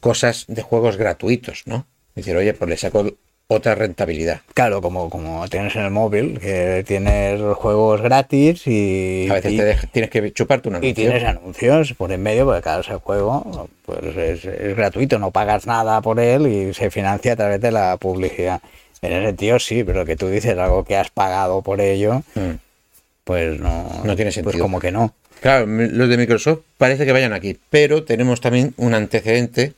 cosas 0.00 0.44
de 0.48 0.62
juegos 0.62 0.96
gratuitos, 0.96 1.62
¿no? 1.66 1.86
Decir, 2.14 2.36
oye, 2.36 2.54
pues 2.54 2.70
le 2.70 2.76
saco 2.76 3.14
otra 3.48 3.74
rentabilidad. 3.74 4.40
Claro, 4.54 4.80
como, 4.80 5.10
como 5.10 5.46
tienes 5.48 5.76
en 5.76 5.82
el 5.82 5.90
móvil, 5.90 6.38
que 6.40 6.84
tienes 6.86 7.40
juegos 7.56 8.00
gratis 8.00 8.66
y... 8.66 9.28
A 9.30 9.34
veces 9.34 9.56
te 9.56 9.88
tienes 9.88 10.10
que 10.10 10.32
chuparte 10.32 10.68
un 10.68 10.76
anuncio. 10.76 10.90
Y 10.90 10.94
tienes 10.94 11.24
anuncios 11.24 11.92
por 11.94 12.12
en 12.12 12.22
medio, 12.22 12.44
porque 12.46 12.62
cada 12.62 12.82
juego 12.82 13.68
pues 13.84 14.16
es, 14.16 14.76
gratuito, 14.76 15.18
no 15.18 15.30
pagas 15.30 15.66
nada 15.66 16.00
por 16.00 16.20
él 16.20 16.46
y 16.46 16.74
se 16.74 16.90
financia 16.90 17.34
a 17.34 17.36
través 17.36 17.60
de 17.60 17.72
la 17.72 17.96
publicidad. 17.98 18.60
En 19.02 19.12
ese 19.12 19.26
sentido 19.26 19.58
sí, 19.58 19.84
pero 19.84 20.04
que 20.04 20.16
tú 20.16 20.28
dices 20.28 20.56
algo 20.56 20.84
que 20.84 20.96
has 20.96 21.10
pagado 21.10 21.62
por 21.62 21.80
ello, 21.80 22.22
mm. 22.34 22.52
pues 23.24 23.58
no, 23.58 23.82
no 24.04 24.16
tiene 24.16 24.30
pues 24.30 24.34
sentido. 24.34 24.52
Pues 24.52 24.62
como 24.62 24.80
que 24.80 24.92
no. 24.92 25.12
Claro, 25.40 25.66
los 25.66 26.08
de 26.08 26.16
Microsoft 26.16 26.60
parece 26.78 27.04
que 27.04 27.10
vayan 27.10 27.32
aquí, 27.32 27.58
pero 27.68 28.04
tenemos 28.04 28.40
también 28.40 28.74
un 28.76 28.94
antecedente 28.94 29.72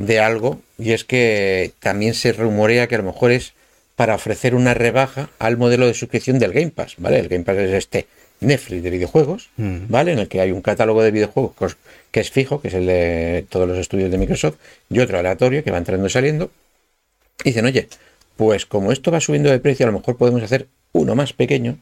de 0.00 0.18
algo 0.18 0.60
y 0.78 0.92
es 0.92 1.04
que 1.04 1.72
también 1.78 2.14
se 2.14 2.32
rumorea 2.32 2.86
que 2.86 2.94
a 2.94 2.98
lo 2.98 3.04
mejor 3.04 3.32
es 3.32 3.52
para 3.96 4.14
ofrecer 4.14 4.54
una 4.54 4.72
rebaja 4.72 5.28
al 5.38 5.58
modelo 5.58 5.86
de 5.86 5.92
suscripción 5.92 6.38
del 6.38 6.54
Game 6.54 6.70
Pass, 6.70 6.94
¿vale? 6.96 7.18
El 7.18 7.28
Game 7.28 7.44
Pass 7.44 7.58
es 7.58 7.74
este 7.74 8.06
Netflix 8.40 8.82
de 8.82 8.88
videojuegos, 8.88 9.50
mm. 9.58 9.76
¿vale? 9.88 10.12
En 10.12 10.18
el 10.18 10.28
que 10.28 10.40
hay 10.40 10.52
un 10.52 10.62
catálogo 10.62 11.02
de 11.02 11.10
videojuegos 11.10 11.76
que 12.10 12.20
es 12.20 12.30
fijo, 12.30 12.62
que 12.62 12.68
es 12.68 12.74
el 12.74 12.86
de 12.86 13.44
todos 13.50 13.68
los 13.68 13.76
estudios 13.76 14.10
de 14.10 14.16
Microsoft, 14.16 14.56
y 14.88 15.00
otro 15.00 15.18
aleatorio 15.18 15.62
que 15.62 15.70
va 15.70 15.76
entrando 15.76 16.06
y 16.06 16.10
saliendo. 16.10 16.50
Y 17.44 17.50
dicen, 17.50 17.66
oye, 17.66 17.88
pues 18.38 18.64
como 18.64 18.92
esto 18.92 19.10
va 19.10 19.20
subiendo 19.20 19.50
de 19.50 19.58
precio, 19.58 19.84
a 19.84 19.92
lo 19.92 19.98
mejor 19.98 20.16
podemos 20.16 20.42
hacer 20.42 20.66
uno 20.92 21.14
más 21.14 21.34
pequeño, 21.34 21.76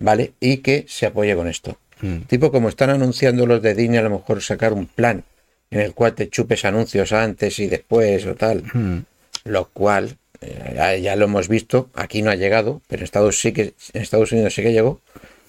¿vale? 0.00 0.32
Y 0.40 0.56
que 0.56 0.86
se 0.88 1.06
apoye 1.06 1.36
con 1.36 1.46
esto. 1.46 1.78
Mm. 2.00 2.22
Tipo 2.22 2.50
como 2.50 2.68
están 2.68 2.90
anunciando 2.90 3.46
los 3.46 3.62
de 3.62 3.74
Disney, 3.74 3.98
a 3.98 4.02
lo 4.02 4.10
mejor 4.10 4.42
sacar 4.42 4.72
un 4.72 4.86
plan 4.86 5.22
en 5.70 5.80
el 5.80 5.92
cual 5.94 6.14
te 6.14 6.28
chupes 6.28 6.64
anuncios 6.64 7.12
antes 7.12 7.58
y 7.58 7.66
después 7.66 8.26
o 8.26 8.34
tal. 8.34 8.62
Mm. 8.72 8.98
Lo 9.44 9.66
cual, 9.68 10.16
eh, 10.40 11.00
ya, 11.02 11.16
lo 11.16 11.24
hemos 11.26 11.48
visto, 11.48 11.90
aquí 11.94 12.22
no 12.22 12.30
ha 12.30 12.34
llegado, 12.36 12.80
pero 12.88 13.00
en 13.00 13.04
Estados, 13.04 13.40
sí 13.40 13.52
que, 13.52 13.74
en 13.92 14.02
Estados 14.02 14.32
Unidos 14.32 14.54
sí 14.54 14.62
que 14.62 14.72
llegó, 14.72 15.00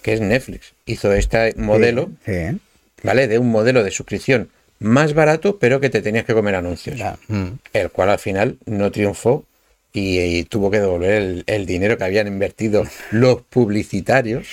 que 0.01 0.13
es 0.13 0.21
Netflix. 0.21 0.73
Hizo 0.85 1.13
este 1.13 1.53
modelo, 1.57 2.09
Sí, 2.25 2.31
sí. 2.51 2.57
¿vale? 3.03 3.27
De 3.27 3.39
un 3.39 3.49
modelo 3.49 3.83
de 3.83 3.91
suscripción 3.91 4.49
más 4.79 5.13
barato, 5.13 5.57
pero 5.59 5.79
que 5.81 5.89
te 5.89 6.01
tenías 6.01 6.23
que 6.25 6.33
comer 6.33 6.55
anuncios. 6.55 6.97
Ya. 6.97 7.17
Mm. 7.27 7.47
El 7.73 7.89
cual 7.91 8.09
al 8.09 8.19
final 8.19 8.57
no 8.65 8.91
triunfó 8.91 9.43
y, 9.91 10.19
y 10.19 10.43
tuvo 10.45 10.71
que 10.71 10.79
devolver 10.79 11.11
el, 11.13 11.43
el 11.47 11.65
dinero 11.65 11.97
que 11.97 12.03
habían 12.05 12.27
invertido 12.27 12.83
los 13.11 13.41
publicitarios. 13.41 14.47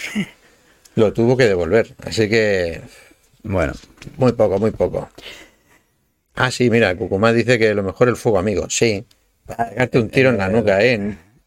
Lo 0.97 1.13
tuvo 1.13 1.37
que 1.37 1.45
devolver. 1.45 1.95
Así 2.05 2.29
que 2.29 2.81
Bueno, 3.43 3.75
muy 4.17 4.33
poco, 4.33 4.59
muy 4.59 4.71
poco. 4.73 5.09
Ah, 6.37 6.51
sí, 6.51 6.71
mira, 6.71 6.95
Cucumá 6.95 7.33
dice 7.33 7.59
que 7.59 7.75
lo 7.75 7.83
mejor 7.83 8.09
el 8.09 8.17
fuego 8.17 8.39
amigo. 8.39 8.69
Sí. 8.71 9.05
Para 9.47 9.71
pegarte 9.71 9.99
un 9.99 10.11
tiro 10.11 10.31
en 10.31 10.39
la 10.39 10.49
nuca, 10.49 10.83
¿eh? 10.85 10.93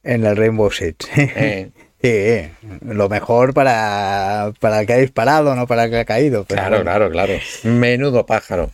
en 0.04 0.26
el 0.26 0.36
Rainbow 0.36 0.72
Six. 0.72 1.08
Eh, 2.02 2.52
Sí, 2.72 2.72
lo 2.86 3.10
mejor 3.10 3.54
para, 3.54 4.54
para 4.62 4.80
el 4.80 4.88
que 4.88 4.94
ha 4.94 4.98
disparado, 4.98 5.54
no 5.54 5.68
para 5.68 5.84
el 5.84 5.90
que 5.92 5.98
ha 6.00 6.06
caído. 6.06 6.46
pero 6.46 6.62
claro, 6.62 6.78
bueno. 6.78 6.84
claro, 6.92 7.12
claro. 7.12 7.34
Menudo 7.64 8.26
pájaro. 8.26 8.72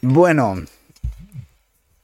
Bueno, 0.00 0.64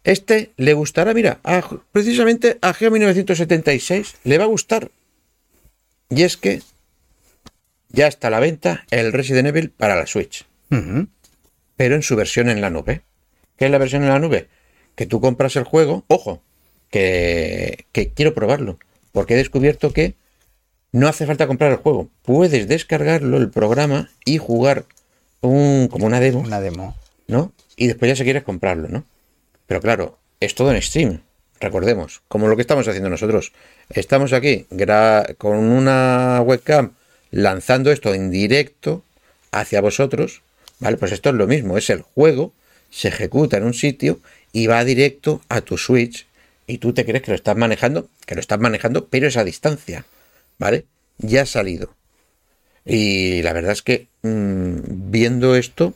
Este 0.04 0.50
le 0.58 0.74
gustará, 0.74 1.14
mira, 1.14 1.38
a- 1.42 1.62
precisamente 1.90 2.58
a 2.60 2.74
Geo 2.74 2.90
1976 2.90 4.16
le 4.24 4.36
va 4.36 4.44
a 4.44 4.48
gustar. 4.48 4.90
Y 6.10 6.22
es 6.24 6.36
que 6.36 6.60
ya 7.88 8.06
está 8.06 8.28
a 8.28 8.30
la 8.30 8.40
venta 8.40 8.84
el 8.90 9.12
Resident 9.14 9.48
Evil 9.48 9.70
para 9.70 9.96
la 9.96 10.06
Switch, 10.06 10.44
pero 11.76 11.94
en 11.94 12.02
su 12.02 12.14
versión 12.14 12.50
en 12.50 12.60
la 12.60 12.68
nube. 12.68 13.00
¿Qué 13.58 13.66
es 13.66 13.70
la 13.70 13.78
versión 13.78 14.02
en 14.02 14.08
la 14.08 14.18
nube? 14.18 14.48
Que 14.94 15.06
tú 15.06 15.20
compras 15.20 15.56
el 15.56 15.64
juego, 15.64 16.04
ojo, 16.08 16.42
que, 16.90 17.84
que 17.92 18.10
quiero 18.10 18.34
probarlo, 18.34 18.78
porque 19.12 19.34
he 19.34 19.36
descubierto 19.36 19.92
que 19.92 20.14
no 20.92 21.08
hace 21.08 21.26
falta 21.26 21.46
comprar 21.46 21.70
el 21.70 21.78
juego. 21.78 22.08
Puedes 22.22 22.68
descargarlo, 22.68 23.36
el 23.36 23.50
programa, 23.50 24.10
y 24.24 24.38
jugar 24.38 24.86
un, 25.40 25.88
como 25.88 26.06
una 26.06 26.20
demo. 26.20 26.40
una 26.40 26.60
demo. 26.60 26.96
¿no? 27.28 27.52
Y 27.76 27.86
después 27.86 28.08
ya 28.08 28.16
si 28.16 28.24
quieres 28.24 28.42
comprarlo, 28.42 28.88
¿no? 28.88 29.04
Pero 29.66 29.80
claro, 29.80 30.18
es 30.40 30.54
todo 30.54 30.72
en 30.72 30.82
stream, 30.82 31.20
recordemos, 31.60 32.22
como 32.26 32.48
lo 32.48 32.56
que 32.56 32.62
estamos 32.62 32.88
haciendo 32.88 33.10
nosotros. 33.10 33.52
Estamos 33.90 34.32
aquí 34.32 34.66
con 35.36 35.58
una 35.58 36.42
webcam 36.44 36.94
lanzando 37.30 37.92
esto 37.92 38.14
en 38.14 38.30
directo 38.30 39.04
hacia 39.52 39.80
vosotros, 39.80 40.42
¿vale? 40.80 40.96
Pues 40.96 41.12
esto 41.12 41.28
es 41.28 41.34
lo 41.36 41.46
mismo, 41.46 41.76
es 41.76 41.90
el 41.90 42.00
juego, 42.00 42.52
se 42.90 43.08
ejecuta 43.08 43.56
en 43.56 43.64
un 43.64 43.74
sitio 43.74 44.20
y 44.52 44.66
va 44.66 44.84
directo 44.84 45.40
a 45.48 45.60
tu 45.60 45.78
Switch 45.78 46.26
y 46.66 46.78
tú 46.78 46.92
te 46.92 47.04
crees 47.04 47.22
que 47.22 47.30
lo 47.30 47.34
estás 47.34 47.56
manejando, 47.56 48.08
que 48.26 48.34
lo 48.34 48.40
estás 48.40 48.58
manejando, 48.58 49.08
pero 49.08 49.26
es 49.26 49.36
a 49.36 49.44
distancia, 49.44 50.04
¿vale? 50.58 50.84
Ya 51.18 51.42
ha 51.42 51.46
salido. 51.46 51.94
Y 52.84 53.42
la 53.42 53.52
verdad 53.52 53.72
es 53.72 53.82
que 53.82 54.08
mm, 54.22 55.10
viendo 55.10 55.56
esto, 55.56 55.94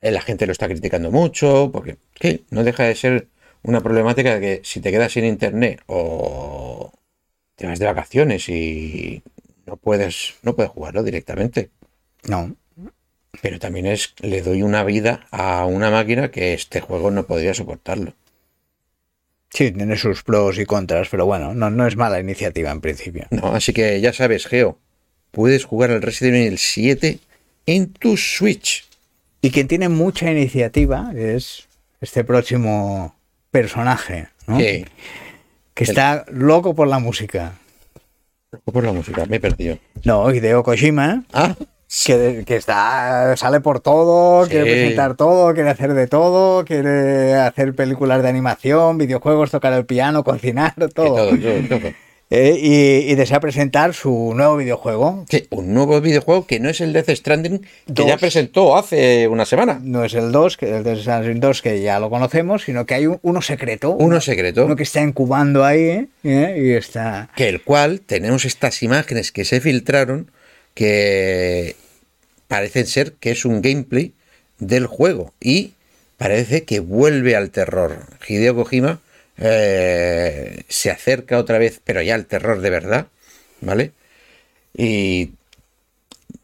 eh, 0.00 0.10
la 0.10 0.20
gente 0.20 0.46
lo 0.46 0.52
está 0.52 0.68
criticando 0.68 1.10
mucho, 1.10 1.70
porque 1.72 1.98
no 2.50 2.64
deja 2.64 2.84
de 2.84 2.94
ser 2.94 3.28
una 3.62 3.80
problemática 3.80 4.34
de 4.34 4.40
que 4.40 4.60
si 4.64 4.80
te 4.80 4.90
quedas 4.90 5.12
sin 5.12 5.24
internet 5.24 5.82
o 5.86 6.92
te 7.56 7.66
vas 7.66 7.78
de 7.78 7.86
vacaciones 7.86 8.48
y 8.48 9.22
no 9.66 9.76
puedes, 9.76 10.34
no 10.42 10.54
puedes 10.54 10.70
jugarlo 10.70 11.02
directamente. 11.02 11.70
No, 12.24 12.54
Pero 13.42 13.58
también 13.58 13.86
es, 13.86 14.14
le 14.20 14.42
doy 14.42 14.62
una 14.62 14.82
vida 14.84 15.26
a 15.30 15.64
una 15.64 15.90
máquina 15.90 16.30
que 16.30 16.54
este 16.54 16.80
juego 16.80 17.10
no 17.10 17.24
podría 17.26 17.54
soportarlo. 17.54 18.14
sí, 19.50 19.70
tiene 19.70 19.96
sus 19.96 20.22
pros 20.22 20.58
y 20.58 20.66
contras, 20.66 21.08
pero 21.10 21.24
bueno, 21.26 21.54
no, 21.54 21.70
no 21.70 21.86
es 21.86 21.96
mala 21.96 22.20
iniciativa 22.20 22.70
en 22.70 22.80
principio. 22.80 23.26
No, 23.30 23.54
así 23.54 23.72
que 23.72 24.00
ya 24.00 24.12
sabes, 24.12 24.46
Geo, 24.46 24.78
puedes 25.30 25.64
jugar 25.64 25.90
al 25.90 26.02
Resident 26.02 26.36
Evil 26.36 26.58
7 26.58 27.18
en 27.66 27.92
tu 27.92 28.16
Switch. 28.16 28.86
Y 29.40 29.50
quien 29.50 29.68
tiene 29.68 29.88
mucha 29.88 30.30
iniciativa 30.30 31.12
es 31.14 31.68
este 32.00 32.24
próximo 32.24 33.14
personaje, 33.50 34.28
¿no? 34.46 34.58
Que 34.58 34.86
que 35.74 35.84
está 35.84 36.24
loco 36.28 36.74
por 36.74 36.88
la 36.88 36.98
música. 36.98 37.52
por 38.64 38.82
la 38.84 38.92
música, 38.92 39.24
me 39.26 39.36
he 39.36 39.40
perdido. 39.40 39.78
No, 40.02 40.34
Hideo 40.34 40.64
Kojima, 40.64 41.22
Ah, 41.32 41.54
que, 42.06 42.44
que 42.46 42.56
está, 42.56 43.34
sale 43.36 43.60
por 43.60 43.80
todo, 43.80 44.44
Sí. 44.44 44.50
quiere 44.50 44.64
presentar 44.70 45.16
todo, 45.16 45.54
quiere 45.54 45.70
hacer 45.70 45.94
de 45.94 46.06
todo, 46.06 46.64
quiere 46.64 47.34
hacer 47.34 47.74
películas 47.74 48.22
de 48.22 48.28
animación, 48.28 48.98
videojuegos, 48.98 49.50
tocar 49.50 49.72
el 49.72 49.86
piano, 49.86 50.22
cocinar, 50.24 50.74
todo. 50.94 51.16
todo, 51.16 51.30
todo, 51.38 51.68
todo. 51.80 51.92
Eh, 52.30 52.58
y, 52.60 53.10
y 53.10 53.14
desea 53.14 53.40
presentar 53.40 53.94
su 53.94 54.34
nuevo 54.36 54.58
videojuego. 54.58 55.24
Sí, 55.30 55.46
un 55.48 55.72
nuevo 55.72 55.98
videojuego 56.02 56.46
que 56.46 56.60
no 56.60 56.68
es 56.68 56.82
el 56.82 56.92
Death 56.92 57.08
Stranding 57.08 57.60
que 57.60 57.66
Dos. 57.86 58.06
ya 58.06 58.18
presentó 58.18 58.76
hace 58.76 59.26
una 59.28 59.46
semana. 59.46 59.80
No 59.82 60.04
es 60.04 60.12
el 60.12 60.30
2, 60.30 60.58
que 60.58 60.76
el 60.76 60.84
de 60.84 60.92
Assassin's 60.92 61.40
2 61.40 61.62
que 61.62 61.80
ya 61.80 61.98
lo 61.98 62.10
conocemos, 62.10 62.64
sino 62.64 62.84
que 62.84 62.92
hay 62.96 63.06
un- 63.06 63.18
uno 63.22 63.40
secreto. 63.40 63.92
Uno 63.92 64.20
secreto. 64.20 64.66
Uno 64.66 64.76
que 64.76 64.82
está 64.82 65.00
incubando 65.00 65.64
ahí 65.64 66.06
¿eh? 66.22 66.54
y 66.62 66.72
está... 66.72 67.30
Que 67.34 67.48
el 67.48 67.62
cual 67.62 68.02
tenemos 68.02 68.44
estas 68.44 68.82
imágenes 68.82 69.32
que 69.32 69.46
se 69.46 69.62
filtraron 69.62 70.30
que 70.78 71.74
parecen 72.46 72.86
ser 72.86 73.14
que 73.14 73.32
es 73.32 73.44
un 73.44 73.62
gameplay 73.62 74.12
del 74.60 74.86
juego 74.86 75.34
y 75.40 75.72
parece 76.18 76.62
que 76.62 76.78
vuelve 76.78 77.34
al 77.34 77.50
terror. 77.50 78.06
Hideo 78.28 78.54
Kojima 78.54 79.00
eh, 79.38 80.62
se 80.68 80.92
acerca 80.92 81.36
otra 81.38 81.58
vez, 81.58 81.80
pero 81.82 82.00
ya 82.00 82.14
al 82.14 82.26
terror 82.26 82.60
de 82.60 82.70
verdad, 82.70 83.08
¿vale? 83.60 83.90
Y 84.72 85.32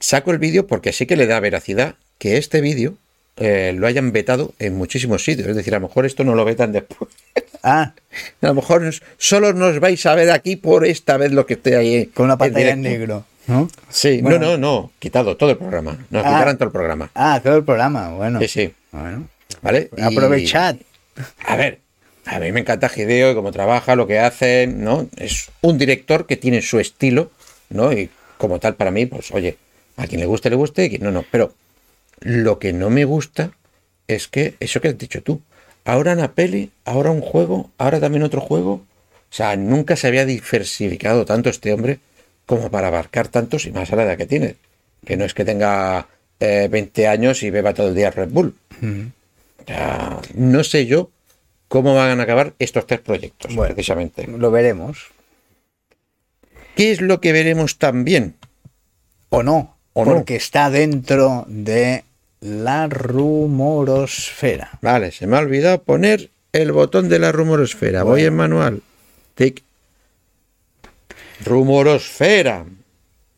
saco 0.01 0.33
el 0.33 0.39
vídeo 0.39 0.67
porque 0.67 0.93
sí 0.93 1.07
que 1.07 1.15
le 1.15 1.29
da 1.29 1.39
veracidad 1.39 1.95
que 2.19 2.37
este 2.37 2.61
vídeo 2.61 2.97
eh, 3.37 3.73
lo 3.77 3.87
hayan 3.87 4.11
vetado 4.11 4.53
en 4.59 4.75
muchísimos 4.75 5.23
sitios. 5.25 5.47
Es 5.47 5.55
decir, 5.55 5.77
a 5.77 5.79
lo 5.79 5.87
mejor 5.87 6.07
esto 6.07 6.25
no 6.25 6.35
lo 6.35 6.45
vetan 6.45 6.73
después. 6.73 7.09
Ah, 7.67 7.95
A 8.43 8.49
lo 8.49 8.55
mejor 8.57 8.93
solo 9.17 9.55
nos 9.55 9.81
vais 9.81 10.05
a 10.05 10.15
ver 10.15 10.31
aquí 10.31 10.57
por 10.57 10.85
esta 10.85 11.17
vez 11.17 11.33
lo 11.33 11.47
que 11.47 11.55
esté 11.55 11.77
ahí. 11.77 12.11
con 12.13 12.27
una 12.27 12.37
pantalla 12.37 12.73
en 12.73 12.83
negro. 12.83 13.25
¿No? 13.47 13.69
Sí, 13.89 14.21
Bueno. 14.23 14.39
no, 14.39 14.47
no, 14.53 14.59
no, 14.59 14.93
quitado 14.99 15.37
todo 15.37 15.51
el 15.51 15.57
programa. 15.59 15.99
Nos 16.11 16.25
Ah. 16.25 16.29
quitarán 16.29 16.57
todo 16.57 16.67
el 16.67 16.73
programa. 16.73 17.11
Ah, 17.15 17.41
todo 17.43 17.57
el 17.57 17.65
programa, 17.65 18.11
bueno. 18.11 18.41
Sí, 18.41 18.49
sí. 18.49 18.73
Bueno, 18.93 19.29
¿Vale? 19.63 19.91
Y- 19.97 20.03
aprovechad. 20.03 20.77
A 21.47 21.57
ver, 21.57 21.81
a 22.27 22.39
mí 22.39 22.53
me 22.53 22.61
encanta 22.61 22.91
Hideo 22.95 23.33
y 23.33 23.35
cómo 23.35 23.53
trabaja, 23.53 23.97
lo 23.97 24.07
que 24.07 24.19
hace, 24.19 24.67
¿no? 24.67 25.09
Es 25.17 25.51
un 25.63 25.79
director 25.79 26.27
que 26.27 26.37
tiene 26.37 26.63
su 26.63 26.79
estilo, 26.81 27.31
¿no? 27.71 27.93
Y 27.93 28.11
como 28.39 28.59
tal, 28.61 28.75
para 28.77 28.91
mí, 28.91 29.07
pues 29.07 29.31
oye, 29.33 29.57
a 29.97 30.07
quien 30.07 30.21
le 30.21 30.27
guste, 30.27 30.51
le 30.51 30.57
guste, 30.57 30.85
y 30.87 30.91
quien 30.91 31.03
no, 31.03 31.11
no. 31.13 31.25
Pero 31.31 31.53
lo 32.21 32.59
que 32.59 32.73
no 32.73 32.91
me 32.91 33.05
gusta 33.05 33.51
es 34.09 34.29
que 34.29 34.55
eso 34.61 34.81
que 34.81 34.89
has 34.89 34.99
dicho 34.99 35.23
tú. 35.23 35.41
Ahora 35.85 36.13
una 36.15 36.33
peli, 36.33 36.71
ahora 36.85 37.11
un 37.11 37.21
juego, 37.21 37.71
ahora 37.79 38.01
también 38.01 38.23
otro 38.23 38.41
juego. 38.41 38.73
O 38.73 39.37
sea, 39.37 39.57
nunca 39.57 39.97
se 39.97 40.07
había 40.07 40.25
diversificado 40.25 41.25
tanto 41.25 41.51
este 41.51 41.73
hombre 41.73 41.99
como 42.47 42.71
para 42.71 42.89
abarcar 42.89 43.29
tantos 43.29 43.67
y 43.67 43.73
más 43.73 43.93
a 43.93 43.97
la 43.97 44.05
edad 44.05 44.17
que 44.17 44.27
tiene. 44.27 44.57
Que 45.05 45.17
no 45.17 45.25
es 45.25 45.35
que 45.35 45.45
tenga 45.45 46.07
eh, 46.41 46.69
20 46.71 47.07
años 47.09 47.43
y 47.43 47.51
beba 47.51 47.75
todo 47.75 47.89
el 47.89 47.95
día 47.95 48.11
Red 48.11 48.29
Bull. 48.31 48.55
Sea, 49.67 50.19
no 50.35 50.65
sé 50.65 50.87
yo 50.87 51.11
cómo 51.69 51.95
van 51.95 52.21
a 52.21 52.23
acabar 52.23 52.53
estos 52.59 52.87
tres 52.87 53.01
proyectos, 53.01 53.55
Bueno. 53.55 53.75
precisamente. 53.75 54.27
Lo 54.27 54.51
veremos. 54.51 55.07
¿Qué 56.77 56.91
es 56.93 57.01
lo 57.01 57.21
que 57.21 57.33
veremos 57.33 57.79
también? 57.79 58.35
O 59.31 59.43
no. 59.43 59.77
O 59.93 60.05
no. 60.05 60.13
porque 60.15 60.37
está 60.37 60.71
dentro 60.71 61.45
de 61.49 62.05
la 62.41 62.89
rumorosfera. 62.89 64.79
Vale, 64.83 65.13
se 65.13 65.27
me 65.27 65.37
ha 65.37 65.41
olvidado 65.41 65.83
poner 65.83 66.31
el 66.53 66.73
botón 66.73 67.09
de 67.09 67.19
la 67.21 67.33
rumorosfera. 67.33 68.03
Voy 68.03 68.25
en 68.25 68.35
manual. 68.35 68.83
Tic. 69.35 69.63
Rumorosfera. 71.45 72.65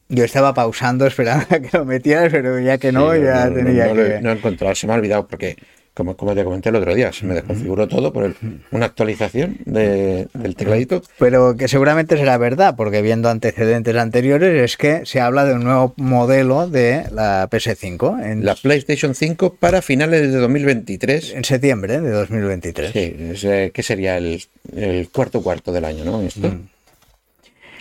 Yo 0.08 0.24
estaba 0.24 0.54
pausando 0.54 1.06
esperando 1.06 1.46
a 1.50 1.60
que 1.60 1.76
lo 1.76 1.84
metieras, 1.84 2.28
pero 2.30 2.58
ya 2.60 2.78
que 2.78 2.92
no, 2.92 3.12
Sí, 3.12 3.22
ya 3.22 3.46
no, 3.48 3.54
tenía 3.56 3.86
no 3.88 3.94
lo 3.94 4.04
he- 4.06 4.08
que... 4.14 4.20
no 4.20 4.30
he 4.30 4.34
encontrado, 4.34 4.74
se 4.74 4.86
me 4.86 4.92
ha 4.92 4.96
olvidado 4.96 5.26
porque, 5.26 5.56
como, 5.94 6.16
como 6.16 6.32
te 6.32 6.44
comenté 6.44 6.68
el 6.68 6.76
otro 6.76 6.94
día, 6.94 7.12
se 7.12 7.26
me 7.26 7.34
desconfiguró 7.34 7.88
todo 7.88 8.12
por 8.12 8.22
el- 8.22 8.36
una 8.70 8.86
actualización 8.86 9.56
de- 9.64 10.28
del 10.32 10.54
tecladito. 10.54 11.02
Pero 11.18 11.56
que 11.56 11.66
seguramente 11.66 12.16
será 12.16 12.38
verdad, 12.38 12.76
porque 12.76 13.02
viendo 13.02 13.28
antecedentes 13.28 13.96
anteriores 13.96 14.62
es 14.62 14.76
que 14.76 15.04
se 15.06 15.20
habla 15.20 15.44
de 15.44 15.54
un 15.54 15.64
nuevo 15.64 15.92
modelo 15.96 16.68
de 16.68 17.06
la 17.10 17.48
PS5 17.50 18.24
en, 18.24 18.44
La 18.44 18.54
PlayStation 18.54 19.12
5 19.12 19.56
para 19.58 19.82
finales 19.82 20.20
de 20.20 20.38
2023. 20.38 21.32
en 21.32 21.42
septiembre 21.44 22.00
de 22.00 22.10
2023. 22.10 22.92
Sí, 22.92 23.16
es, 23.32 23.42
eh, 23.42 23.72
¿qué 23.74 23.82
sería 23.82 24.18
el, 24.18 24.40
el 24.76 25.08
cuarto 25.10 25.42
cuarto 25.42 25.72
del 25.72 25.84
año, 25.84 26.04
no? 26.04 26.20
Esto. 26.22 26.46
Mm. 26.46 26.68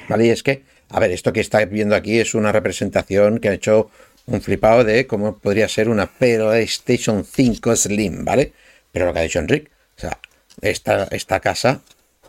Vale, 0.10 0.26
y 0.28 0.30
es 0.30 0.44
que, 0.44 0.64
a 0.90 1.00
ver, 1.00 1.12
esto 1.12 1.34
que 1.34 1.40
estáis 1.42 1.70
viendo 1.70 1.96
aquí 1.96 2.20
es 2.20 2.34
una 2.36 2.52
representación 2.52 3.40
que 3.40 3.50
ha 3.50 3.54
hecho 3.54 3.90
un 4.28 4.42
flipado 4.42 4.84
de 4.84 5.06
cómo 5.08 5.38
podría 5.38 5.68
ser 5.68 5.90
una 5.90 6.08
PlayStation 6.08 7.24
5 7.26 7.76
Slim, 7.76 8.26
¿vale? 8.26 8.54
Pero 8.92 9.06
lo 9.06 9.14
que 9.14 9.20
ha 9.20 9.24
dicho 9.24 9.40
Enric, 9.40 9.70
o 9.98 10.00
sea, 10.02 10.18
esta, 10.62 11.04
esta 11.12 11.40
casa 11.40 11.82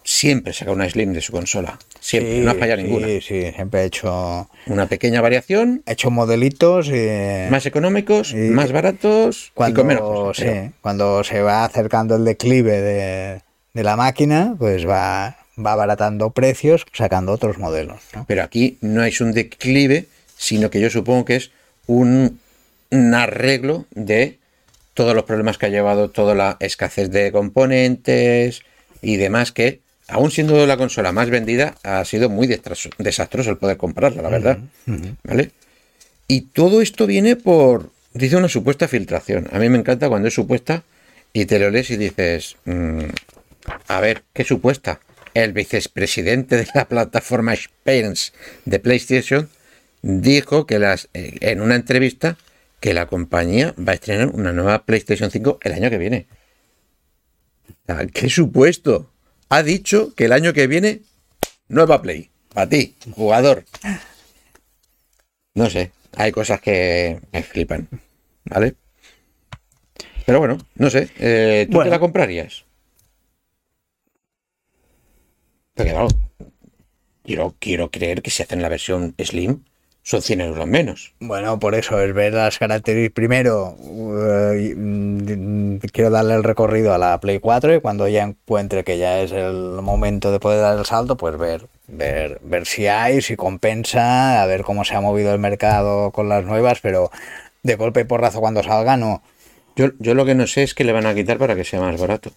siempre 0.03 0.53
saca 0.53 0.71
una 0.73 0.89
Slim 0.89 1.13
de 1.13 1.21
su 1.21 1.33
consola. 1.33 1.79
Siempre, 2.01 2.35
Sí, 2.39 2.41
no 2.45 2.51
ha 2.53 2.55
fallado 2.55 2.81
sí, 2.81 2.87
ninguna. 2.87 3.07
Sí, 3.07 3.21
siempre 3.55 3.81
he 3.83 3.85
hecho, 3.87 4.49
Una 4.67 4.87
pequeña 4.87 5.21
variación, 5.21 5.83
he 5.87 5.93
hecho 5.93 6.11
modelitos 6.11 6.89
y 6.89 7.51
más 7.51 7.67
económicos, 7.67 8.33
y- 8.33 8.37
más 8.51 8.71
baratos 8.73 9.51
cuando, 9.55 9.73
y 9.73 9.75
con 9.81 9.87
menos 9.89 10.03
cosas. 10.03 10.45
sí, 10.67 10.71
cuando 10.81 11.25
se 11.25 11.41
va 11.43 11.65
acercando 11.65 12.15
el 12.17 12.25
declive 12.25 12.81
de, 12.81 13.41
de 13.75 13.83
la 13.83 13.97
máquina, 13.97 14.55
pues 14.59 14.87
va, 14.87 15.37
va 15.65 15.73
abaratando 15.73 16.31
precios 16.31 16.87
sacando 16.93 17.33
otros 17.33 17.59
modelos. 17.59 18.01
¿no? 18.15 18.25
Pero 18.27 18.43
aquí 18.43 18.79
no 18.81 19.05
es 19.05 19.21
un 19.21 19.33
declive, 19.33 20.07
sino 20.37 20.71
que 20.71 20.81
yo 20.81 20.91
supongo 20.91 21.25
que 21.25 21.37
es 21.37 21.51
un, 21.87 22.41
un 22.91 23.15
arreglo 23.15 23.87
de 23.91 24.39
todos 24.95 25.15
los 25.15 25.25
problemas 25.25 25.59
que 25.59 25.67
ha 25.67 25.71
llevado 25.71 26.11
toda 26.11 26.35
la 26.35 26.57
escasez 26.61 27.11
de 27.11 27.31
componentes 27.31 28.63
y 29.03 29.17
demás 29.17 29.53
que, 29.53 29.81
aún 30.09 30.31
siendo 30.31 30.67
la 30.67 30.77
consola 30.77 31.13
más 31.13 31.29
vendida, 31.29 31.75
ha 31.83 32.05
sido 32.05 32.31
muy 32.31 32.47
desastroso, 32.47 32.91
desastroso 32.99 33.51
el 33.51 33.59
poder 33.59 33.77
comprarla, 33.77 34.23
la 34.23 34.31
verdad. 34.31 34.59
¿Vale? 35.23 35.51
Y 36.29 36.43
todo 36.43 36.81
esto 36.81 37.07
viene 37.07 37.37
por, 37.37 37.91
dice 38.15 38.37
una 38.37 38.49
supuesta 38.49 38.89
filtración. 38.89 39.49
A 39.53 39.59
mí 39.59 39.69
me 39.69 39.79
encanta 39.79 40.09
cuando 40.09 40.29
es 40.29 40.35
supuesta 40.35 40.83
y 41.33 41.45
te 41.45 41.59
lo 41.59 41.71
lees 41.71 41.91
y 41.91 41.99
dices, 41.99 42.57
mm, 42.65 43.01
a 43.89 44.01
ver, 44.01 44.23
¿qué 44.33 44.45
supuesta? 44.45 45.01
El 45.37 45.53
vicepresidente 45.53 46.57
de 46.57 46.67
la 46.75 46.89
plataforma 46.89 47.55
Spence 47.55 48.33
de 48.65 48.79
PlayStation 48.81 49.51
dijo 50.01 50.65
que 50.67 50.79
las, 50.79 51.11
eh, 51.13 51.37
en 51.43 51.61
una 51.61 51.75
entrevista 51.75 52.39
que 52.81 52.95
la 52.95 53.05
compañía 53.07 53.75
va 53.79 53.93
a 53.93 53.97
estrenar 53.97 54.29
una 54.29 54.53
nueva 54.55 54.87
PlayStation 54.87 55.31
5 55.31 55.59
el 55.63 55.73
año 55.75 55.91
que 55.91 55.99
viene. 55.99 56.27
¿Qué 58.15 58.31
supuesto? 58.31 59.13
Ha 59.51 59.63
dicho 59.63 60.15
que 60.15 60.25
el 60.25 60.33
año 60.33 60.55
que 60.55 60.67
viene 60.69 61.03
nueva 61.69 62.01
Play. 62.01 62.31
Para 62.55 62.71
ti, 62.71 62.95
jugador. 63.13 63.65
No 65.55 65.69
sé, 65.69 65.91
hay 66.17 66.33
cosas 66.33 66.63
que 66.63 67.21
me 67.33 67.43
flipan. 67.43 67.89
¿Vale? 68.47 68.75
Pero 70.25 70.39
bueno, 70.39 70.57
no 70.77 70.89
sé. 70.89 71.11
eh, 71.19 71.67
¿Tú 71.71 71.75
Bueno. 71.77 71.91
te 71.91 71.95
la 71.95 71.99
comprarías? 72.01 72.65
Porque 75.77 75.93
claro, 75.93 76.09
quiero, 77.23 77.55
quiero 77.61 77.91
creer 77.91 78.23
que 78.23 78.31
si 78.31 78.43
hacen 78.43 78.63
la 78.63 78.71
versión 78.71 79.15
Slim 79.23 79.63
son 80.03 80.23
100 80.23 80.41
euros 80.41 80.67
menos. 80.67 81.13
Bueno, 81.21 81.59
por 81.59 81.75
eso 81.75 82.01
es 82.01 82.15
ver 82.15 82.33
las 82.33 82.59
características. 82.59 83.15
Primero, 83.15 83.77
eh, 83.83 84.75
mm, 84.75 85.79
quiero 85.93 86.11
darle 86.11 86.35
el 86.35 86.45
recorrido 86.45 86.95
a 86.95 86.99
la 86.99 87.21
Play 87.21 87.41
4 87.41 87.75
y 87.75 87.81
cuando 87.81 88.09
ya 88.09 88.23
encuentre 88.23 88.85
que 88.85 88.97
ya 88.97 89.21
es 89.21 89.33
el 89.33 89.83
momento 89.83 90.33
de 90.33 90.41
poder 90.41 90.61
dar 90.63 90.79
el 90.79 90.87
salto, 90.87 91.17
pues 91.17 91.37
ver, 91.37 91.67
ver, 91.89 92.39
ver 92.43 92.67
si 92.67 92.87
hay, 92.87 93.21
si 93.21 93.37
compensa, 93.37 94.43
a 94.43 94.47
ver 94.47 94.63
cómo 94.63 94.85
se 94.85 94.95
ha 94.95 95.01
movido 95.01 95.35
el 95.35 95.41
mercado 95.41 96.11
con 96.13 96.29
las 96.29 96.45
nuevas, 96.45 96.81
pero 96.81 97.11
de 97.65 97.75
golpe 97.75 98.01
y 98.01 98.05
porrazo 98.05 98.41
cuando 98.41 98.63
salga, 98.63 98.97
no. 98.97 99.23
Yo, 99.75 99.91
yo 99.99 100.15
lo 100.15 100.25
que 100.25 100.35
no 100.35 100.47
sé 100.47 100.63
es 100.63 100.75
que 100.75 100.85
le 100.85 100.93
van 100.93 101.05
a 101.05 101.15
quitar 101.15 101.37
para 101.37 101.55
que 101.55 101.65
sea 101.65 101.81
más 101.81 102.01
barato. 102.01 102.31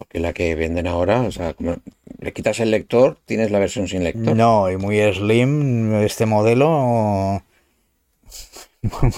Porque 0.00 0.18
la 0.18 0.32
que 0.32 0.54
venden 0.54 0.86
ahora, 0.86 1.20
o 1.20 1.30
sea, 1.30 1.52
como 1.52 1.76
le 2.20 2.32
quitas 2.32 2.58
el 2.60 2.70
lector, 2.70 3.18
tienes 3.26 3.50
la 3.50 3.58
versión 3.58 3.86
sin 3.86 4.02
lector. 4.02 4.34
No, 4.34 4.70
y 4.70 4.76
muy 4.78 4.98
slim 5.12 5.94
este 6.02 6.24
modelo. 6.26 7.42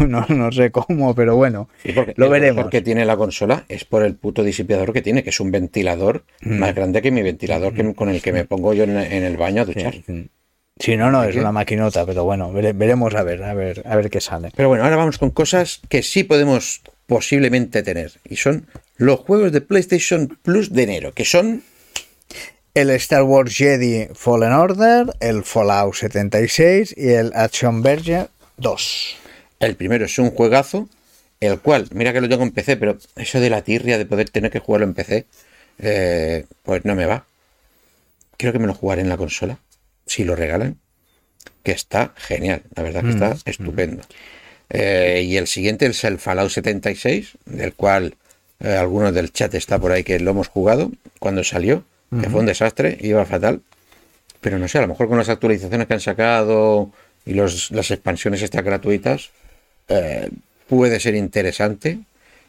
No, 0.09 0.27
no 0.29 0.51
sé 0.51 0.73
cómo, 0.73 1.15
pero 1.15 1.37
bueno, 1.37 1.69
Sí, 1.85 1.93
porque 1.93 2.15
lo 2.17 2.29
veremos. 2.29 2.57
mejor 2.57 2.71
que 2.73 2.81
tiene 2.83 3.05
la 3.05 3.17
consola 3.17 3.65
es 3.69 3.85
por 3.85 4.03
el 4.03 4.17
puto 4.17 4.43
disipador 4.43 4.93
que 4.93 5.03
tiene, 5.03 5.23
que 5.23 5.31
es 5.31 5.39
un 5.39 5.53
ventilador 5.53 6.25
Mm. 6.41 6.59
más 6.59 6.75
grande 6.75 7.01
que 7.01 7.13
mi 7.13 7.23
ventilador 7.23 7.73
que, 7.73 7.95
con 7.95 8.09
el 8.09 8.21
que 8.21 8.33
me 8.33 8.45
pongo 8.45 8.75
yo 8.75 8.83
en, 8.83 8.97
en 8.97 9.23
el 9.23 9.37
baño 9.37 9.63
a 9.63 9.65
duchar. 9.65 9.95
Si 10.79 10.97
no, 10.97 11.11
no, 11.11 11.23
es 11.25 11.35
qué? 11.35 11.41
una 11.41 11.53
maquinota, 11.53 12.05
pero 12.07 12.25
bueno, 12.25 12.53
vere- 12.53 12.73
veremos 12.77 13.15
a 13.15 13.23
ver, 13.23 13.43
a 13.45 13.55
ver, 13.55 13.83
a 13.87 13.95
ver 13.97 14.11
qué 14.11 14.21
sale. 14.21 14.51
Pero 14.57 14.69
bueno, 14.69 14.85
ahora 14.85 14.97
vamos 14.97 15.19
con 15.19 15.31
cosas 15.31 15.81
que 15.89 16.03
sí 16.03 16.25
podemos 16.25 16.83
posiblemente 17.07 17.83
tener. 17.83 18.13
Y 18.29 18.37
son 18.37 18.67
los 18.97 19.21
juegos 19.21 19.53
de 19.53 19.61
PlayStation 19.61 20.39
Plus 20.43 20.73
de 20.73 20.83
enero, 20.85 21.13
que 21.13 21.25
son 21.25 21.63
El 22.75 22.91
Star 22.91 23.23
Wars 23.23 23.55
Jedi 23.57 24.09
Fallen 24.15 24.53
Order, 24.53 25.07
el 25.21 25.45
Fallout 25.45 25.95
76 25.95 26.95
y 26.97 27.11
el 27.11 27.33
Action 27.35 27.83
Verge 27.83 28.27
2. 28.57 29.17
El 29.61 29.77
primero 29.77 30.07
es 30.07 30.19
un 30.19 30.31
juegazo, 30.31 30.89
el 31.41 31.61
cual, 31.61 31.87
mira 31.93 32.13
que 32.13 32.21
lo 32.21 32.29
tengo 32.29 32.43
en 32.45 32.51
PC, 32.51 32.77
pero 32.79 32.97
eso 33.17 33.41
de 33.41 33.51
la 33.51 33.63
tirria 33.63 33.99
de 33.99 34.07
poder 34.07 34.31
tener 34.31 34.51
que 34.51 34.59
jugarlo 34.59 34.87
en 34.87 34.95
PC, 34.95 35.27
eh, 35.79 36.47
pues 36.65 36.85
no 36.85 36.95
me 36.95 37.07
va. 37.07 37.25
Creo 38.39 38.53
que 38.53 38.59
me 38.59 38.67
lo 38.67 38.75
jugaré 38.75 39.03
en 39.03 39.09
la 39.09 39.17
consola, 39.17 39.59
si 40.07 40.25
lo 40.25 40.37
regalan, 40.37 40.79
que 41.63 41.73
está 41.73 42.13
genial, 42.17 42.63
la 42.75 42.83
verdad 42.83 43.03
que 43.03 43.11
está 43.11 43.37
estupendo. 43.45 44.03
Eh, 44.71 45.23
y 45.27 45.37
el 45.37 45.47
siguiente 45.47 45.87
es 45.87 46.03
el 46.05 46.19
Fallout 46.19 46.51
76, 46.51 47.33
del 47.45 47.75
cual 47.75 48.15
eh, 48.61 48.75
algunos 48.75 49.15
del 49.15 49.33
chat 49.33 49.55
está 49.55 49.79
por 49.79 49.93
ahí 49.93 50.03
que 50.03 50.19
lo 50.19 50.31
hemos 50.31 50.49
jugado 50.49 50.91
cuando 51.19 51.45
salió, 51.45 51.85
que 52.21 52.29
fue 52.29 52.41
un 52.41 52.47
desastre, 52.47 52.99
iba 53.01 53.25
fatal. 53.25 53.63
Pero 54.43 54.59
no 54.59 54.69
sé, 54.69 54.79
a 54.79 54.83
lo 54.83 54.89
mejor 54.89 55.09
con 55.09 55.17
las 55.17 55.31
actualizaciones 55.31 55.87
que 55.87 55.95
han 55.95 56.01
sacado 56.01 56.91
y 57.25 57.33
los, 57.33 57.71
las 57.71 57.91
expansiones 57.91 58.43
estas 58.43 58.65
gratuitas, 58.65 59.31
eh, 59.89 60.29
puede 60.69 61.01
ser 61.01 61.15
interesante. 61.15 62.01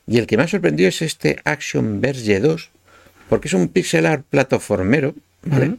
Y 0.05 0.17
el 0.17 0.27
que 0.27 0.35
me 0.35 0.43
ha 0.43 0.47
sorprendido 0.47 0.89
es 0.89 1.01
este 1.01 1.39
Action 1.45 2.01
Verge 2.01 2.39
2, 2.39 2.71
porque 3.29 3.47
es 3.47 3.53
un 3.53 3.69
pixel 3.69 4.05
art 4.05 4.25
plataformero, 4.29 5.15
¿vale? 5.43 5.75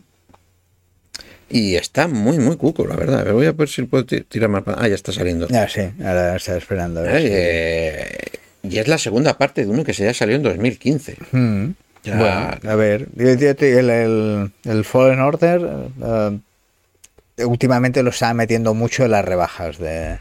Y 1.50 1.76
está 1.76 2.08
muy, 2.08 2.38
muy 2.38 2.56
cuco, 2.56 2.86
la 2.86 2.96
verdad. 2.96 3.30
Voy 3.32 3.46
a 3.46 3.52
ver 3.52 3.68
si 3.68 3.82
puedo 3.82 4.04
ti- 4.06 4.22
tirar 4.22 4.48
más. 4.50 4.62
Ah, 4.66 4.88
ya 4.88 4.94
está 4.94 5.12
saliendo. 5.12 5.46
Ya 5.48 5.68
sí, 5.68 5.82
ahora 6.04 6.36
está 6.36 6.56
esperando. 6.56 7.00
a 7.00 7.02
ver 7.04 7.20
si- 7.22 7.28
Eh, 7.30 8.18
y 8.62 8.78
es 8.78 8.88
la 8.88 8.98
segunda 8.98 9.36
parte 9.36 9.64
de 9.64 9.70
uno 9.70 9.84
que 9.84 9.92
se 9.94 10.04
ya 10.04 10.14
salió 10.14 10.36
en 10.36 10.42
2015. 10.42 11.16
Mm. 11.32 11.66
Ya. 12.04 12.16
Bueno, 12.16 12.72
a 12.72 12.74
ver, 12.74 13.08
el, 13.16 13.90
el- 13.90 14.50
el 14.64 14.84
Fallen 14.84 15.20
Order 15.20 15.60
eh, 17.36 17.44
últimamente 17.44 18.02
lo 18.02 18.10
está 18.10 18.32
metiendo 18.34 18.74
mucho 18.74 19.04
en 19.04 19.10
las 19.12 19.24
rebajas 19.24 19.78
de, 19.78 20.18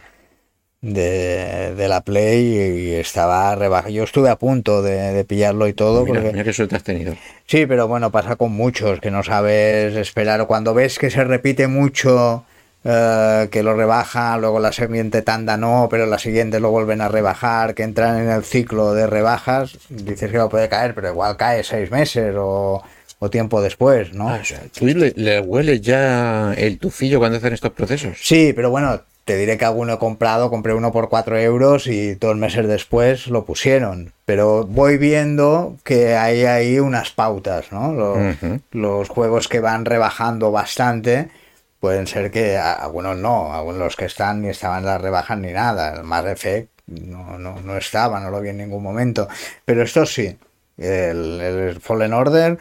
de, 0.84 1.74
de 1.76 1.88
la 1.88 2.02
Play 2.02 2.90
y 2.90 2.94
estaba 2.96 3.56
rebaja. 3.56 3.90
Yo 3.90 4.04
estuve 4.04 4.30
a 4.30 4.36
punto 4.38 4.82
de, 4.84 5.14
de 5.14 5.24
pillarlo 5.24 5.68
y 5.70 5.74
todo. 5.74 6.04
Mira, 6.06 6.20
porque- 6.20 6.32
mira 6.34 6.44
qué 6.44 6.54
suerte 6.54 6.76
has 6.76 6.84
tenido. 6.84 7.16
Sí, 7.48 7.66
pero 7.66 7.88
bueno, 7.88 8.12
pasa 8.12 8.36
con 8.36 8.52
muchos 8.52 9.00
que 9.00 9.10
no 9.10 9.24
sabes 9.24 9.96
esperar. 9.96 10.42
O 10.42 10.48
Cuando 10.48 10.74
ves 10.74 11.00
que 11.00 11.10
se 11.10 11.24
repite 11.24 11.68
mucho, 11.68 12.44
eh, 12.84 13.48
que 13.50 13.64
lo 13.64 13.76
rebaja, 13.76 14.38
luego 14.38 14.60
la 14.60 14.74
siguiente 14.74 15.22
tanda 15.22 15.56
no, 15.56 15.88
pero 15.90 16.06
la 16.06 16.20
siguiente 16.20 16.60
lo 16.60 16.70
vuelven 16.70 17.00
a 17.00 17.08
rebajar, 17.08 17.76
que 17.76 17.84
entran 17.84 18.22
en 18.22 18.30
el 18.30 18.44
ciclo 18.44 18.94
de 18.94 19.08
rebajas, 19.08 19.78
dices 19.90 20.30
que 20.32 20.38
no 20.38 20.50
puede 20.50 20.68
caer, 20.68 20.94
pero 20.94 21.10
igual 21.10 21.38
cae 21.38 21.64
seis 21.64 21.92
meses 21.92 22.36
o, 22.38 22.84
o 23.20 23.30
tiempo 23.30 23.62
después, 23.62 24.14
¿no? 24.14 24.28
Ah, 24.30 24.40
o 24.42 24.44
sea, 24.46 24.60
¿Tú 24.78 24.86
le, 24.86 25.14
le 25.16 25.40
hueles 25.40 25.80
ya 25.82 26.54
el 26.58 26.78
tufillo 26.78 27.20
cuando 27.20 27.38
hacen 27.38 27.54
estos 27.54 27.72
procesos? 27.72 28.18
Sí, 28.22 28.52
pero 28.54 28.70
bueno, 28.70 29.00
te 29.26 29.38
diré 29.38 29.58
que 29.58 29.66
alguno 29.66 29.94
he 29.94 30.00
comprado, 30.00 30.50
compré 30.50 30.74
uno 30.74 30.92
por 30.92 31.10
4 31.10 31.38
euros 31.40 31.88
y 31.88 32.16
dos 32.16 32.36
meses 32.36 32.68
después 32.68 33.28
lo 33.28 33.46
pusieron. 33.46 34.14
Pero 34.26 34.66
voy 34.66 34.98
viendo 34.98 35.78
que 35.84 36.16
hay 36.16 36.46
ahí 36.46 36.80
unas 36.80 37.12
pautas, 37.12 37.72
¿no? 37.72 37.94
Los, 38.72 39.10
juegos 39.10 39.48
que 39.48 39.62
van 39.62 39.86
rebajando 39.86 40.52
bastante 40.52 41.30
pueden 41.80 42.08
ser 42.08 42.32
que 42.32 42.58
algunos 42.58 43.18
no, 43.18 43.54
algunos 43.54 43.80
los 43.80 43.96
que 43.96 44.06
están 44.06 44.42
ni 44.42 44.50
estaban 44.50 44.86
las 44.86 45.02
rebajas 45.02 45.38
ni 45.38 45.52
nada. 45.52 45.94
El 45.94 46.04
Mass 46.04 46.26
Effect 46.26 46.70
no, 46.88 47.38
no, 47.38 47.62
no 47.62 47.78
estaba, 47.78 48.20
no 48.20 48.30
lo 48.30 48.42
vi 48.42 48.50
en 48.50 48.58
ningún 48.58 48.84
momento. 48.84 49.28
Pero 49.64 49.84
esto 49.84 50.06
sí, 50.06 50.38
el, 50.78 51.40
el 51.40 51.80
Fallen 51.80 52.14
Order 52.14 52.58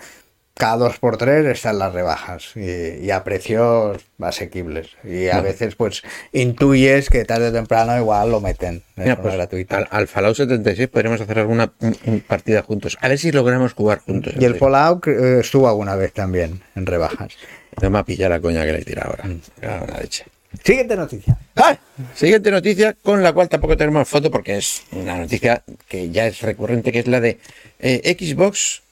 cada 0.54 0.76
dos 0.76 0.98
por 0.98 1.16
tres 1.16 1.46
están 1.46 1.78
las 1.78 1.92
rebajas 1.92 2.52
y, 2.56 3.04
y 3.04 3.10
a 3.10 3.24
precios 3.24 4.02
asequibles. 4.20 4.88
Y 5.02 5.28
a 5.28 5.40
veces 5.40 5.74
pues 5.74 6.02
intuyes 6.32 7.08
que 7.08 7.24
tarde 7.24 7.48
o 7.48 7.52
temprano 7.52 7.96
igual 7.98 8.30
lo 8.30 8.40
meten 8.40 8.82
de 8.96 9.02
Mira, 9.04 9.16
forma 9.16 9.22
pues, 9.30 9.34
gratuita. 9.36 9.76
al, 9.78 9.88
al 9.90 10.08
Fallout 10.08 10.36
76 10.36 10.88
podríamos 10.88 11.20
hacer 11.20 11.38
alguna 11.38 11.72
un- 11.80 11.96
un 12.06 12.20
partida 12.20 12.62
juntos. 12.62 12.96
A 13.00 13.08
ver 13.08 13.18
si 13.18 13.32
logramos 13.32 13.72
jugar 13.72 14.00
juntos. 14.00 14.34
Y 14.38 14.44
el 14.44 14.56
Fallout 14.56 15.06
eh, 15.08 15.40
estuvo 15.40 15.68
alguna 15.68 15.96
vez 15.96 16.12
también 16.12 16.60
en 16.76 16.86
rebajas. 16.86 17.32
No 17.80 17.90
me 17.90 18.04
pillar 18.04 18.30
la 18.30 18.40
coña 18.40 18.64
que 18.66 18.72
le 18.72 18.84
tira 18.84 19.04
ahora. 19.04 19.24
Mm. 19.24 19.40
La 19.62 19.98
leche. 20.00 20.24
Siguiente 20.62 20.94
noticia. 20.96 21.38
¡Ah! 21.56 21.78
Siguiente 22.14 22.50
noticia, 22.50 22.94
con 23.02 23.22
la 23.22 23.32
cual 23.32 23.48
tampoco 23.48 23.74
tenemos 23.74 24.06
foto 24.06 24.30
porque 24.30 24.58
es 24.58 24.82
una 24.92 25.16
noticia 25.16 25.62
que 25.88 26.10
ya 26.10 26.26
es 26.26 26.42
recurrente, 26.42 26.92
que 26.92 26.98
es 26.98 27.06
la 27.06 27.20
de 27.20 27.38
eh, 27.80 28.16
Xbox 28.20 28.82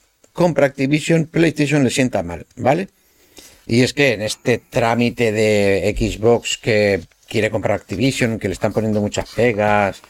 compra 0.41 0.65
Activision, 0.65 1.27
PlayStation 1.27 1.85
le 1.85 1.91
sienta 1.91 2.23
mal, 2.23 2.47
¿vale? 2.57 2.89
Y 3.67 3.83
es 3.83 3.93
que 3.93 4.15
en 4.15 4.23
este 4.23 4.57
trámite 4.57 5.33
de 5.33 5.95
Xbox 5.95 6.57
que 6.57 7.03
quiere 7.29 7.51
comprar 7.51 7.77
Activision, 7.77 8.39
que 8.39 8.49
le 8.49 8.55
están 8.55 8.73
poniendo 8.73 9.03
muchas 9.03 9.29
pegas 9.35 10.01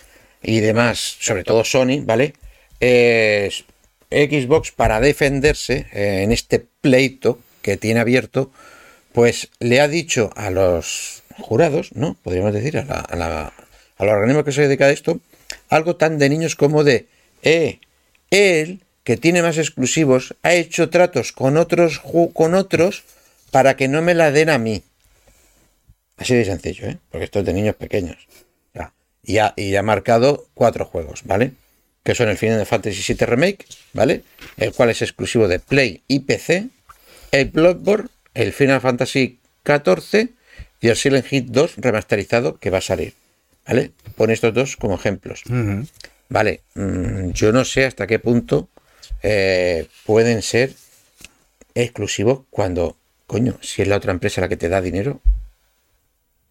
y 0.41 0.61
demás, 0.61 1.17
sobre 1.19 1.43
todo 1.43 1.65
Sony, 1.65 2.03
¿vale? 2.05 2.35
Es 2.79 3.65
Xbox 4.09 4.71
para 4.71 5.01
defenderse 5.01 5.89
eh, 5.93 6.21
en 6.23 6.31
este 6.31 6.65
pleito 6.81 7.41
que 7.61 7.77
tiene 7.77 7.99
abierto, 7.99 8.53
pues 9.13 9.49
le 9.59 9.81
ha 9.81 9.89
dicho 9.89 10.31
a 10.37 10.51
los 10.51 11.25
jurados, 11.41 11.91
¿no? 11.97 12.17
Podríamos 12.23 12.55
decir, 12.55 12.79
a 12.79 12.85
la, 12.85 13.01
a 13.01 13.17
la- 13.17 13.53
al 13.99 14.09
organismo 14.09 14.45
que 14.45 14.53
se 14.53 14.63
dedica 14.63 14.85
a 14.87 14.93
esto, 14.93 15.19
algo 15.69 15.97
tan 15.97 16.19
de 16.19 16.29
niños 16.29 16.55
como 16.55 16.85
de, 16.85 17.07
eh, 17.43 17.81
él, 18.31 18.81
que 19.11 19.17
tiene 19.17 19.43
más 19.43 19.59
exclusivos, 19.59 20.37
ha 20.45 20.55
hecho 20.55 20.89
tratos 20.89 21.33
con 21.33 21.57
otros, 21.57 22.01
con 22.33 22.55
otros 22.55 23.03
para 23.51 23.75
que 23.75 23.89
no 23.89 24.03
me 24.03 24.15
la 24.15 24.31
den 24.31 24.51
a 24.51 24.59
mí. 24.59 24.85
Así 26.17 26.37
de 26.37 26.45
sencillo, 26.45 26.87
¿eh? 26.87 26.99
Porque 27.11 27.25
esto 27.25 27.41
es 27.41 27.45
de 27.45 27.53
niños 27.53 27.75
pequeños. 27.75 28.29
Ya. 28.73 28.93
Y, 29.25 29.39
ha, 29.39 29.53
y 29.57 29.75
ha 29.75 29.83
marcado 29.83 30.47
cuatro 30.55 30.85
juegos, 30.85 31.23
¿vale? 31.25 31.55
Que 32.05 32.15
son 32.15 32.29
el 32.29 32.37
Final 32.37 32.65
Fantasy 32.65 33.03
VII 33.13 33.27
Remake, 33.27 33.67
¿vale? 33.95 34.23
El 34.57 34.73
cual 34.73 34.91
es 34.91 35.03
exclusivo 35.03 35.49
de 35.49 35.59
Play 35.59 36.05
y 36.07 36.21
PC. 36.21 36.69
El 37.33 37.47
Bloodborne, 37.47 38.11
el 38.35 38.53
Final 38.53 38.81
Fantasy 38.81 39.41
XIV 39.67 40.29
y 40.81 40.87
el 40.87 40.95
Silent 40.95 41.33
Hill 41.33 41.47
2 41.49 41.79
remasterizado 41.79 42.59
que 42.61 42.71
va 42.71 42.79
a 42.79 42.81
salir, 42.81 43.15
¿vale? 43.67 43.91
Pone 44.15 44.35
estos 44.35 44.55
dos 44.55 44.77
como 44.77 44.95
ejemplos. 44.95 45.43
Vale, 46.29 46.61
mm, 46.77 47.31
yo 47.31 47.51
no 47.51 47.65
sé 47.65 47.87
hasta 47.87 48.07
qué 48.07 48.21
punto 48.21 48.69
eh, 49.23 49.87
pueden 50.07 50.43
ser 50.43 50.73
exclusivos 51.75 52.41
cuando, 52.51 52.97
coño, 53.27 53.57
si 53.63 53.83
es 53.83 53.89
la 53.89 53.97
otra 53.97 54.13
empresa 54.13 54.41
la 54.41 54.49
que 54.49 54.57
te 54.57 54.69
da 54.69 54.81
dinero, 54.81 55.21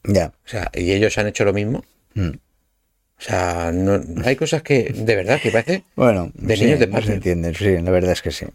Ya. 0.03 0.28
o 0.45 0.47
sea, 0.49 0.72
y 0.74 0.91
ellos 0.91 1.17
han 1.17 1.28
hecho 1.28 1.45
lo 1.45 1.53
mismo. 1.53 1.84
Mm. 2.13 2.30
O 2.30 3.22
sea, 3.22 3.72
no, 3.74 4.01
hay 4.24 4.38
cosas 4.38 4.61
que 4.63 4.93
de 4.95 5.15
verdad 5.15 5.41
que 5.41 5.51
parece. 5.51 5.84
Bueno, 5.95 6.32
De 6.36 6.55
sí, 6.55 6.63
niños 6.63 6.80
de 6.80 6.88
no 6.88 7.01
se 7.01 7.13
entienden, 7.15 7.53
sí, 7.53 7.78
la 7.78 7.91
verdad 7.91 8.13
es 8.13 8.22
que 8.22 8.32
sí. 8.32 8.45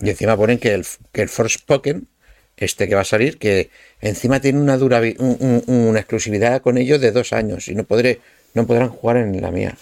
Y 0.00 0.08
encima 0.10 0.34
ponen 0.36 0.58
que 0.58 0.72
el, 0.72 0.86
que 1.12 1.20
el 1.22 1.28
Forspoken, 1.28 2.08
este 2.56 2.88
que 2.88 2.94
va 2.94 3.02
a 3.02 3.04
salir, 3.04 3.36
que 3.36 3.68
encima 4.00 4.40
tiene 4.40 4.60
una 4.60 4.78
duravi- 4.78 5.16
un- 5.18 5.62
un- 5.66 5.86
una 5.88 5.98
exclusividad 6.00 6.62
con 6.62 6.78
ellos 6.78 7.02
de 7.02 7.12
dos 7.12 7.34
años 7.34 7.68
y 7.68 7.74
no 7.74 7.84
podré, 7.84 8.20
no 8.54 8.66
podrán 8.66 8.88
jugar 8.88 9.18
en 9.18 9.38
la 9.42 9.50
mía. 9.50 9.76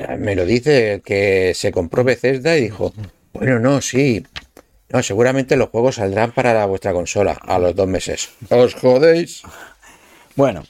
Eh, 0.00 0.16
Me 0.16 0.34
lo 0.34 0.44
dice 0.46 1.02
que 1.04 1.52
se 1.54 1.70
compró 1.72 2.02
Bethesda 2.04 2.56
y 2.56 2.62
dijo, 2.62 2.92
bueno, 3.32 3.58
no, 3.60 3.80
sí. 3.80 4.26
No, 4.88 5.02
seguramente 5.02 5.56
los 5.56 5.68
juegos 5.68 5.96
saldrán 5.96 6.32
para 6.32 6.52
la- 6.52 6.66
vuestra 6.66 6.92
consola 6.92 7.38
a 7.42 7.58
los 7.58 7.76
dos 7.76 7.86
meses. 7.86 8.30
¡Os 8.48 8.74
jodéis! 8.74 9.42
Bueno, 10.34 10.64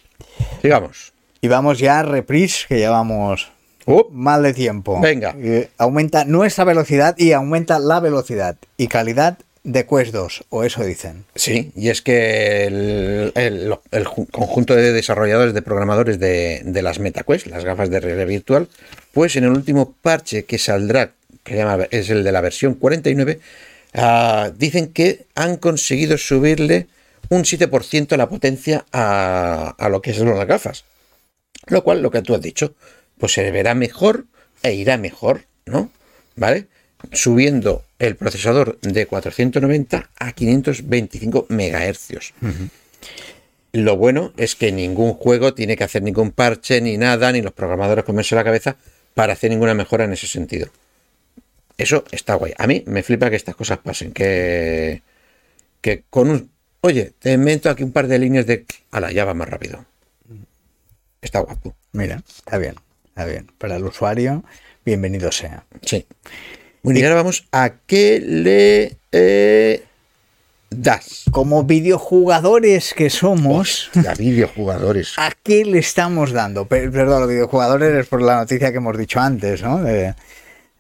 Sigamos. 0.61 1.13
y 1.41 1.49
vamos 1.49 1.79
ya 1.79 2.01
a 2.01 2.03
Reprise, 2.03 2.67
que 2.69 2.79
llevamos 2.79 3.51
Uh, 3.87 4.03
mal 4.13 4.43
de 4.43 4.53
tiempo. 4.53 5.01
Venga. 5.01 5.35
Y 5.37 5.67
aumenta 5.79 6.25
nuestra 6.27 6.65
velocidad 6.65 7.15
y 7.19 7.33
aumenta 7.33 7.79
la 7.79 7.99
velocidad 7.99 8.57
y 8.77 8.89
calidad 8.89 9.39
de 9.63 9.87
Quest 9.87 10.13
2, 10.13 10.45
o 10.49 10.65
eso 10.65 10.83
dicen. 10.85 11.25
Sí, 11.35 11.71
y 11.77 11.89
es 11.91 12.01
que 12.03 12.65
el, 12.65 13.33
el- 13.35 13.75
el 13.91 14.05
ju- 14.07 14.29
conjunto 14.31 14.75
de 14.75 14.93
desarrolladores, 14.93 15.53
de 15.55 15.63
programadores 15.63 16.19
de, 16.19 16.63
de 16.65 16.83
las 16.83 16.99
MetaQuest, 16.99 17.47
las 17.47 17.65
gafas 17.65 17.91
de 17.91 18.01
realidad 18.01 18.27
virtual, 18.27 18.69
pues 19.13 19.37
en 19.37 19.45
el 19.45 19.51
último 19.51 19.95
parche 20.01 20.45
que 20.45 20.59
saldrá, 20.59 21.13
que 21.45 21.57
llama- 21.57 21.87
es 21.91 22.09
el 22.11 22.25
de 22.25 22.33
la 22.33 22.41
versión 22.41 22.75
49, 22.75 23.41
ah, 23.95 24.51
dicen 24.57 24.93
que 24.93 25.27
han 25.35 25.57
conseguido 25.57 26.17
subirle 26.17 26.87
un 27.29 27.43
7% 27.45 28.17
la 28.17 28.29
potencia 28.29 28.87
a, 28.93 29.75
a 29.79 29.89
lo 29.89 30.01
que 30.01 30.15
son 30.15 30.35
las 30.37 30.47
gafas. 30.47 30.85
Lo 31.67 31.85
cual, 31.85 32.01
lo 32.03 32.11
que 32.11 32.23
tú 32.23 32.35
has 32.35 32.41
dicho, 32.41 32.75
pues 33.19 33.33
se 33.33 33.51
verá 33.51 33.75
mejor 33.75 34.25
e 34.63 34.73
irá 34.73 34.97
mejor, 34.97 35.43
¿no? 35.67 35.91
¿Vale? 36.37 36.67
Subiendo 37.13 37.85
el 37.99 38.17
procesador 38.17 38.79
de 38.81 39.07
490 39.07 40.11
a 40.19 40.33
525 40.33 41.47
megahercios. 41.49 42.35
Lo 43.73 43.97
bueno 43.97 44.33
es 44.37 44.57
que 44.57 44.73
ningún 44.73 45.15
juego 45.15 45.55
tiene 45.55 45.77
que 45.77 45.85
hacer 45.85 46.03
ningún 46.03 46.33
parche 46.33 46.81
ni 46.81 46.99
nada, 46.99 47.31
ni 47.31 47.41
los 47.41 47.53
programadores 47.53 48.05
comerse 48.05 48.35
la 48.35 48.45
cabeza 48.45 48.77
para 49.15 49.35
hacer 49.35 49.51
ninguna 49.51 49.75
mejora 49.75 50.05
en 50.05 50.13
ese 50.13 50.27
sentido. 50.27 50.69
Eso 51.79 52.05
está 52.11 52.35
guay. 52.35 52.53
A 52.59 52.67
mí 52.67 52.83
me 52.87 53.03
flipa 53.03 53.31
que 53.31 53.37
estas 53.37 53.55
cosas 53.55 53.79
pasen, 53.79 54.13
que, 54.13 55.03
que 55.81 56.05
con 56.11 56.31
un... 56.31 56.51
Oye, 56.83 57.13
te 57.19 57.33
invento 57.33 57.71
aquí 57.71 57.83
un 57.83 57.93
par 57.93 58.07
de 58.09 58.19
líneas 58.19 58.47
de... 58.47 58.67
Ala, 58.91 59.13
ya 59.13 59.25
va 59.25 59.35
más 59.35 59.49
rápido. 59.49 59.85
Está 61.23 61.41
guapo. 61.41 61.75
Mira, 61.93 62.23
está 62.27 62.59
bien, 62.59 62.75
está 63.09 63.25
bien. 63.25 63.47
Para 63.59 63.77
el 63.77 63.85
usuario, 63.85 64.45
bienvenido 64.85 65.31
sea. 65.31 65.65
Sí. 65.83 66.07
Bueno, 66.83 66.99
y 66.99 67.03
ahora 67.03 67.17
vamos 67.17 67.45
a 67.53 67.73
qué 67.87 68.21
le 68.25 68.97
eh, 69.13 69.83
das. 70.71 71.25
Como 71.31 71.65
videojugadores 71.65 72.95
que 72.95 73.11
somos, 73.11 73.91
A 74.09 74.15
videojugadores. 74.15 75.13
¿a 75.19 75.31
qué 75.43 75.65
le 75.65 75.79
estamos 75.79 76.33
dando? 76.33 76.65
Pe- 76.67 76.89
Perdón, 76.91 77.21
los 77.21 77.29
videojugadores 77.29 77.95
es 77.95 78.07
por 78.07 78.23
la 78.23 78.37
noticia 78.37 78.71
que 78.71 78.79
hemos 78.79 78.97
dicho 78.97 79.21
antes, 79.21 79.63
¿no? 79.63 79.83
De, 79.83 80.15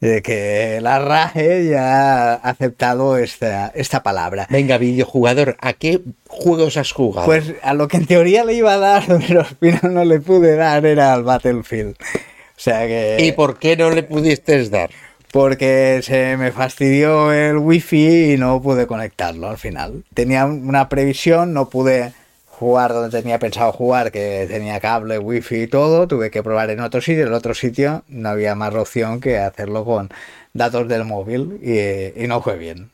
de 0.00 0.22
que 0.22 0.78
la 0.80 0.98
RAE 0.98 1.66
ya 1.68 2.32
ha 2.32 2.34
aceptado 2.36 3.18
esta, 3.18 3.70
esta 3.74 4.02
palabra. 4.02 4.46
Venga, 4.48 4.78
videojugador, 4.78 5.56
¿a 5.60 5.74
qué 5.74 6.00
juegos 6.28 6.78
has 6.78 6.92
jugado? 6.92 7.26
Pues 7.26 7.52
a 7.62 7.74
lo 7.74 7.88
que 7.88 7.98
en 7.98 8.06
teoría 8.06 8.44
le 8.46 8.54
iba 8.54 8.72
a 8.72 8.78
dar, 8.78 9.04
pero 9.28 9.40
al 9.40 9.46
final 9.46 9.92
no 9.94 10.04
le 10.06 10.20
pude 10.20 10.56
dar, 10.56 10.86
era 10.86 11.12
al 11.12 11.24
Battlefield. 11.24 11.96
O 12.00 12.62
sea 12.62 12.86
que... 12.86 13.18
¿Y 13.20 13.32
por 13.32 13.58
qué 13.58 13.76
no 13.76 13.90
le 13.90 14.02
pudiste 14.02 14.66
dar? 14.70 14.88
Porque 15.32 16.00
se 16.02 16.36
me 16.36 16.52
fastidió 16.52 17.32
el 17.32 17.56
wifi 17.58 18.32
y 18.32 18.36
no 18.36 18.60
pude 18.60 18.86
conectarlo 18.86 19.48
al 19.48 19.58
final. 19.58 20.04
Tenía 20.14 20.44
una 20.46 20.88
previsión, 20.88 21.52
no 21.52 21.68
pude 21.68 22.12
jugar 22.46 22.92
donde 22.92 23.16
tenía 23.20 23.38
pensado 23.38 23.72
jugar, 23.72 24.12
que 24.12 24.46
tenía 24.48 24.80
cable, 24.80 25.18
wifi 25.18 25.62
y 25.62 25.66
todo, 25.66 26.06
tuve 26.06 26.30
que 26.30 26.42
probar 26.42 26.68
en 26.70 26.80
otro 26.80 27.00
sitio, 27.00 27.22
en 27.22 27.28
el 27.28 27.34
otro 27.34 27.54
sitio 27.54 28.02
no 28.08 28.28
había 28.28 28.54
más 28.54 28.74
opción 28.74 29.20
que 29.20 29.38
hacerlo 29.38 29.84
con 29.84 30.10
datos 30.52 30.86
del 30.88 31.04
móvil 31.04 31.58
y, 31.62 32.22
y 32.22 32.26
no 32.26 32.42
fue 32.42 32.56
bien, 32.58 32.90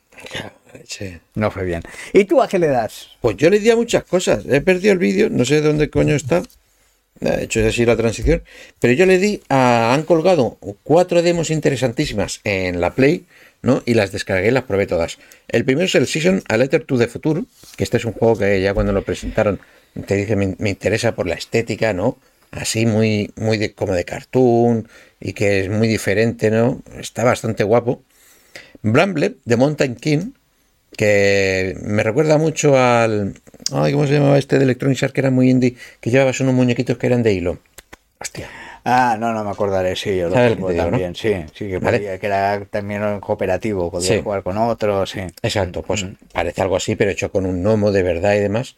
Sí. 0.85 1.17
no 1.35 1.51
fue 1.51 1.63
bien. 1.65 1.81
¿Y 2.13 2.25
tú 2.25 2.41
a 2.41 2.47
qué 2.47 2.59
le 2.59 2.67
das? 2.67 3.09
Pues 3.19 3.35
yo 3.37 3.49
le 3.49 3.59
di 3.59 3.69
a 3.71 3.75
muchas 3.75 4.03
cosas. 4.03 4.45
He 4.47 4.61
perdido 4.61 4.93
el 4.93 4.99
vídeo, 4.99 5.29
no 5.29 5.43
sé 5.43 5.61
dónde 5.61 5.89
coño 5.89 6.15
está. 6.15 6.43
He 7.21 7.43
hecho 7.43 7.65
así 7.65 7.85
la 7.85 7.95
transición. 7.95 8.43
Pero 8.79 8.93
yo 8.93 9.05
le 9.05 9.17
di 9.17 9.41
a. 9.49 9.93
Han 9.93 10.03
colgado 10.03 10.57
cuatro 10.83 11.21
demos 11.21 11.49
interesantísimas 11.49 12.41
en 12.43 12.81
la 12.81 12.93
Play, 12.93 13.25
¿no? 13.61 13.83
Y 13.85 13.93
las 13.93 14.11
descargué 14.11 14.49
y 14.49 14.51
las 14.51 14.63
probé 14.63 14.87
todas. 14.87 15.17
El 15.47 15.65
primero 15.65 15.85
es 15.85 15.95
el 15.95 16.07
Season 16.07 16.43
A 16.47 16.57
Letter 16.57 16.83
to 16.83 16.97
the 16.97 17.07
Future, 17.07 17.43
que 17.75 17.83
este 17.83 17.97
es 17.97 18.05
un 18.05 18.13
juego 18.13 18.37
que 18.37 18.61
ya 18.61 18.73
cuando 18.73 18.93
lo 18.93 19.03
presentaron 19.03 19.59
te 20.05 20.15
dije 20.15 20.35
me, 20.35 20.69
interesa 20.69 21.15
por 21.15 21.27
la 21.27 21.35
estética, 21.35 21.93
¿no? 21.93 22.17
Así 22.51 22.85
muy, 22.85 23.31
muy 23.35 23.69
como 23.69 23.93
de 23.93 24.05
cartoon 24.05 24.87
y 25.19 25.33
que 25.33 25.61
es 25.61 25.69
muy 25.69 25.87
diferente, 25.87 26.51
¿no? 26.51 26.81
Está 26.99 27.23
bastante 27.23 27.63
guapo. 27.63 28.03
Bramble 28.83 29.35
de 29.45 29.55
Mountain 29.57 29.95
King, 29.95 30.31
que 30.95 31.77
me 31.81 32.03
recuerda 32.03 32.37
mucho 32.37 32.77
al. 32.77 33.35
Ay, 33.71 33.91
¿cómo 33.93 34.07
se 34.07 34.13
llamaba 34.13 34.37
este 34.37 34.57
de 34.57 34.63
Electronic 34.63 35.01
Arts 35.03 35.13
que 35.13 35.21
era 35.21 35.31
muy 35.31 35.49
indie? 35.49 35.75
Que 35.99 36.09
llevabas 36.09 36.39
unos 36.39 36.53
muñequitos 36.53 36.97
que 36.97 37.07
eran 37.07 37.23
de 37.23 37.33
hilo. 37.33 37.59
Hostia. 38.19 38.49
Ah, 38.85 39.17
no, 39.19 39.33
no 39.33 39.43
me 39.43 39.49
acordaré, 39.49 39.95
sí, 39.97 40.15
yo 40.15 40.29
lo 40.29 40.35
¿Sabes 40.35 40.51
lo 40.51 40.55
tengo 40.55 40.67
te 40.69 40.73
digo, 40.75 40.85
también, 40.85 41.13
sí, 41.15 41.33
sí, 41.53 41.67
que, 41.67 41.77
Vale. 41.79 41.97
podía- 41.97 42.19
que 42.19 42.25
era 42.27 42.63
también 42.65 43.19
cooperativo, 43.19 43.91
podía 43.91 44.15
Sí. 44.15 44.21
jugar 44.23 44.43
con 44.43 44.57
otros, 44.57 45.09
sí. 45.09 45.19
Exacto, 45.41 45.81
pues 45.83 46.05
parece 46.31 46.61
algo 46.61 46.77
así, 46.77 46.95
pero 46.95 47.11
hecho 47.11 47.29
con 47.29 47.45
un 47.45 47.61
gnomo 47.61 47.91
de 47.91 48.03
verdad 48.03 48.35
y 48.35 48.39
demás. 48.39 48.77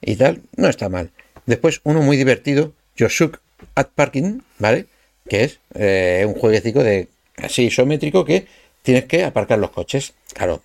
Y 0.00 0.16
tal, 0.16 0.40
no 0.56 0.68
está 0.68 0.88
mal. 0.88 1.10
Después, 1.44 1.80
uno 1.84 2.00
muy 2.00 2.16
divertido, 2.16 2.72
Yoshuk 2.96 3.38
at 3.74 3.88
Parking, 3.94 4.40
¿vale? 4.58 4.86
Que 5.28 5.44
es 5.44 5.58
eh, 5.74 6.24
un 6.26 6.34
jueguecito 6.34 6.82
de 6.82 7.08
así 7.36 7.64
isométrico 7.64 8.24
que 8.24 8.46
tienes 8.82 9.04
que 9.04 9.24
aparcar 9.24 9.58
los 9.58 9.70
coches. 9.72 10.14
Claro, 10.32 10.62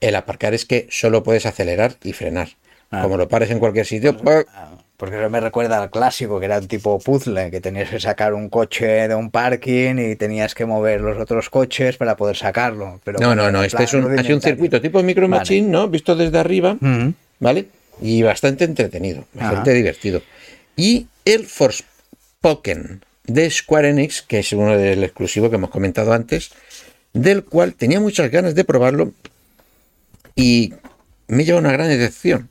el 0.00 0.14
aparcar 0.16 0.52
es 0.52 0.66
que 0.66 0.86
solo 0.90 1.22
puedes 1.22 1.46
acelerar 1.46 1.94
y 2.04 2.12
frenar. 2.12 2.48
Ah. 2.90 3.02
Como 3.02 3.16
lo 3.16 3.28
pares 3.28 3.50
en 3.50 3.58
cualquier 3.58 3.84
sitio, 3.86 4.16
¡pum! 4.16 4.44
Ah, 4.54 4.70
Porque 4.96 5.18
eso 5.18 5.28
me 5.28 5.40
recuerda 5.40 5.82
al 5.82 5.90
clásico, 5.90 6.38
que 6.38 6.46
era 6.46 6.58
un 6.58 6.68
tipo 6.68 6.98
puzzle, 6.98 7.50
que 7.50 7.60
tenías 7.60 7.90
que 7.90 8.00
sacar 8.00 8.32
un 8.32 8.48
coche 8.48 9.08
de 9.08 9.14
un 9.14 9.30
parking 9.30 9.96
y 9.98 10.16
tenías 10.16 10.54
que 10.54 10.64
mover 10.64 11.00
los 11.00 11.18
otros 11.18 11.50
coches 11.50 11.96
para 11.96 12.16
poder 12.16 12.36
sacarlo. 12.36 13.00
Pero 13.04 13.18
No, 13.18 13.34
no, 13.34 13.50
no, 13.50 13.62
este 13.64 13.84
es 13.84 13.92
un, 13.92 14.40
circuito 14.40 14.80
tipo 14.80 15.02
Micro 15.02 15.28
Vale. 15.28 15.40
Machine, 15.40 15.68
¿no? 15.68 15.88
Visto 15.88 16.14
desde 16.14 16.38
arriba. 16.38 16.76
¿vale? 17.40 17.66
Y 18.00 18.22
bastante 18.22 18.64
entretenido, 18.64 19.24
bastante 19.34 19.70
Ajá. 19.70 19.76
divertido. 19.76 20.22
Y 20.76 21.08
el 21.24 21.46
Forspoken 21.46 23.02
de 23.24 23.50
Square 23.50 23.90
Enix, 23.90 24.22
que 24.22 24.38
es 24.38 24.52
uno 24.52 24.76
del 24.76 25.02
exclusivo 25.02 25.50
que 25.50 25.56
hemos 25.56 25.70
comentado 25.70 26.12
antes, 26.12 26.52
del 27.12 27.44
cual 27.44 27.74
tenía 27.74 28.00
muchas 28.00 28.30
ganas 28.30 28.54
de 28.54 28.64
probarlo 28.64 29.12
y 30.34 30.74
me 31.28 31.44
lleva 31.44 31.58
una 31.58 31.72
gran 31.72 31.88
decepción. 31.88 32.48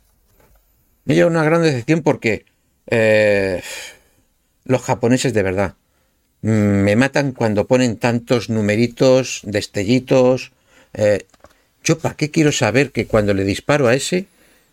Me 1.06 1.16
lleva 1.16 1.30
una 1.30 1.44
gran 1.44 1.62
decepción 1.64 2.02
porque 2.02 2.46
eh, 2.88 3.62
los 4.66 4.82
japoneses 4.82 5.34
de 5.34 5.44
verdad 5.44 5.76
mm, 6.42 6.50
me 6.50 6.96
matan 6.96 7.32
cuando 7.34 7.68
ponen 7.68 7.98
tantos 7.98 8.50
numeritos, 8.50 9.42
destellitos. 9.44 10.52
eh, 10.94 11.26
yo 11.84 12.00
para 12.00 12.16
qué 12.16 12.32
quiero 12.32 12.52
saber 12.52 12.92
que 12.92 13.08
cuando 13.08 13.34
le 13.34 13.44
disparo 13.44 13.88
a 13.88 13.96
ese, 13.96 14.28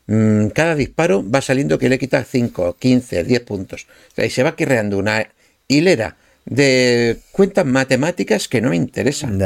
mm, 0.07 0.49
cada 0.49 0.75
disparo 0.75 1.25
va 1.29 1.43
saliendo 1.43 1.79
que 1.79 1.89
le 1.91 1.99
quita 1.99 2.25
5, 2.25 2.77
15, 2.79 3.25
10 3.25 3.41
puntos. 3.43 3.87
O 4.13 4.15
sea, 4.17 4.27
y 4.27 4.31
se 4.31 4.43
va 4.43 4.57
creando 4.57 4.99
una 4.99 5.29
hilera 5.69 6.17
de 6.47 7.19
cuentas 7.33 7.67
matemáticas 7.67 8.49
que 8.49 8.61
no 8.61 8.71
me 8.71 8.77
interesan. 8.77 9.41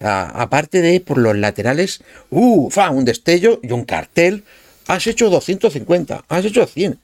A- 0.00 0.42
aparte 0.42 0.80
de 0.82 1.00
por 1.00 1.18
los 1.18 1.36
laterales, 1.36 2.02
uh, 2.30 2.70
fa, 2.70 2.90
un 2.90 3.04
destello 3.04 3.60
y 3.62 3.72
un 3.72 3.84
cartel. 3.84 4.44
Has 4.88 5.06
hecho 5.06 5.30
250, 5.30 6.24
has 6.28 6.44
hecho 6.44 6.66
100. 6.66 6.98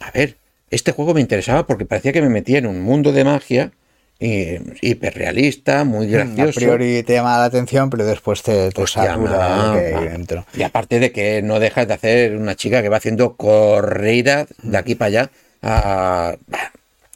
A 0.00 0.10
ver, 0.12 0.36
este 0.70 0.92
juego 0.92 1.14
me 1.14 1.20
interesaba 1.20 1.66
porque 1.66 1.84
parecía 1.86 2.12
que 2.12 2.22
me 2.22 2.28
metía 2.28 2.58
en 2.58 2.66
un 2.66 2.80
mundo 2.82 3.12
de 3.12 3.24
magia 3.24 3.72
eh, 4.20 4.60
hiperrealista, 4.80 5.84
muy 5.84 6.06
A 6.06 6.10
gracioso. 6.10 6.60
priori 6.60 7.02
te 7.02 7.14
llama 7.14 7.38
la 7.38 7.46
atención, 7.46 7.90
pero 7.90 8.04
después 8.04 8.42
te, 8.42 8.70
te 8.70 8.80
lo 8.80 8.86
que 9.82 9.94
hay 9.94 10.08
dentro. 10.08 10.46
Y 10.54 10.62
aparte 10.62 11.00
de 11.00 11.10
que 11.12 11.42
no 11.42 11.58
dejas 11.60 11.88
de 11.88 11.94
hacer 11.94 12.36
una 12.36 12.54
chica 12.54 12.82
que 12.82 12.88
va 12.88 12.98
haciendo 12.98 13.36
corridas 13.36 14.46
de 14.62 14.78
aquí 14.78 14.94
para 14.94 15.08
allá. 15.08 15.30
a- 15.62 16.36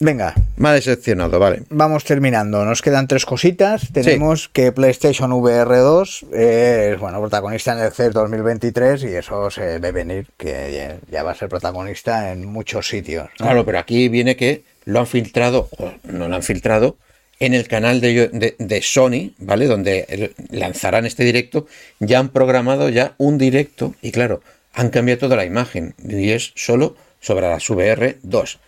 Venga, 0.00 0.32
Me 0.56 0.68
ha 0.68 0.72
decepcionado, 0.74 1.40
vale. 1.40 1.62
vamos 1.70 2.04
terminando. 2.04 2.64
Nos 2.64 2.82
quedan 2.82 3.08
tres 3.08 3.26
cositas. 3.26 3.88
Tenemos 3.92 4.48
que 4.48 4.70
PlayStation 4.70 5.32
VR 5.32 5.76
2 5.78 6.26
es 6.32 6.98
bueno, 7.00 7.20
protagonista 7.20 7.72
en 7.72 7.80
el 7.84 7.90
CES 7.92 8.12
2023 8.12 9.02
y 9.02 9.06
eso 9.16 9.50
se 9.50 9.80
ve 9.80 9.90
venir, 9.90 10.26
que 10.36 10.96
ya, 11.10 11.22
va 11.24 11.32
a 11.32 11.34
ser 11.34 11.48
protagonista 11.48 12.30
en 12.30 12.46
muchos 12.46 12.86
sitios. 12.88 13.28
¿no? 13.40 13.46
Claro, 13.46 13.64
pero 13.64 13.80
aquí 13.80 14.08
viene 14.08 14.36
que 14.36 14.62
lo 14.84 15.00
han 15.00 15.08
filtrado, 15.08 15.68
o 15.78 15.90
no 16.04 16.28
lo 16.28 16.36
han 16.36 16.44
filtrado, 16.44 16.96
en 17.40 17.54
el 17.54 17.66
canal 17.66 18.00
de, 18.00 18.28
de- 18.28 18.54
de 18.56 18.82
Sony, 18.82 19.32
¿vale? 19.38 19.66
Donde 19.66 20.32
lanzarán 20.50 21.06
este 21.06 21.24
directo. 21.24 21.66
Ya 21.98 22.20
han 22.20 22.28
programado 22.28 22.88
ya 22.88 23.14
un 23.18 23.36
directo 23.36 23.94
y 24.00 24.12
claro, 24.12 24.42
han 24.74 24.90
cambiado 24.90 25.18
toda 25.20 25.34
la 25.36 25.44
imagen 25.44 25.94
y 26.04 26.30
es 26.30 26.52
solo 26.54 26.94
sobre 27.20 27.48
las 27.48 27.68
VR 27.68 28.18
2. 28.22 28.58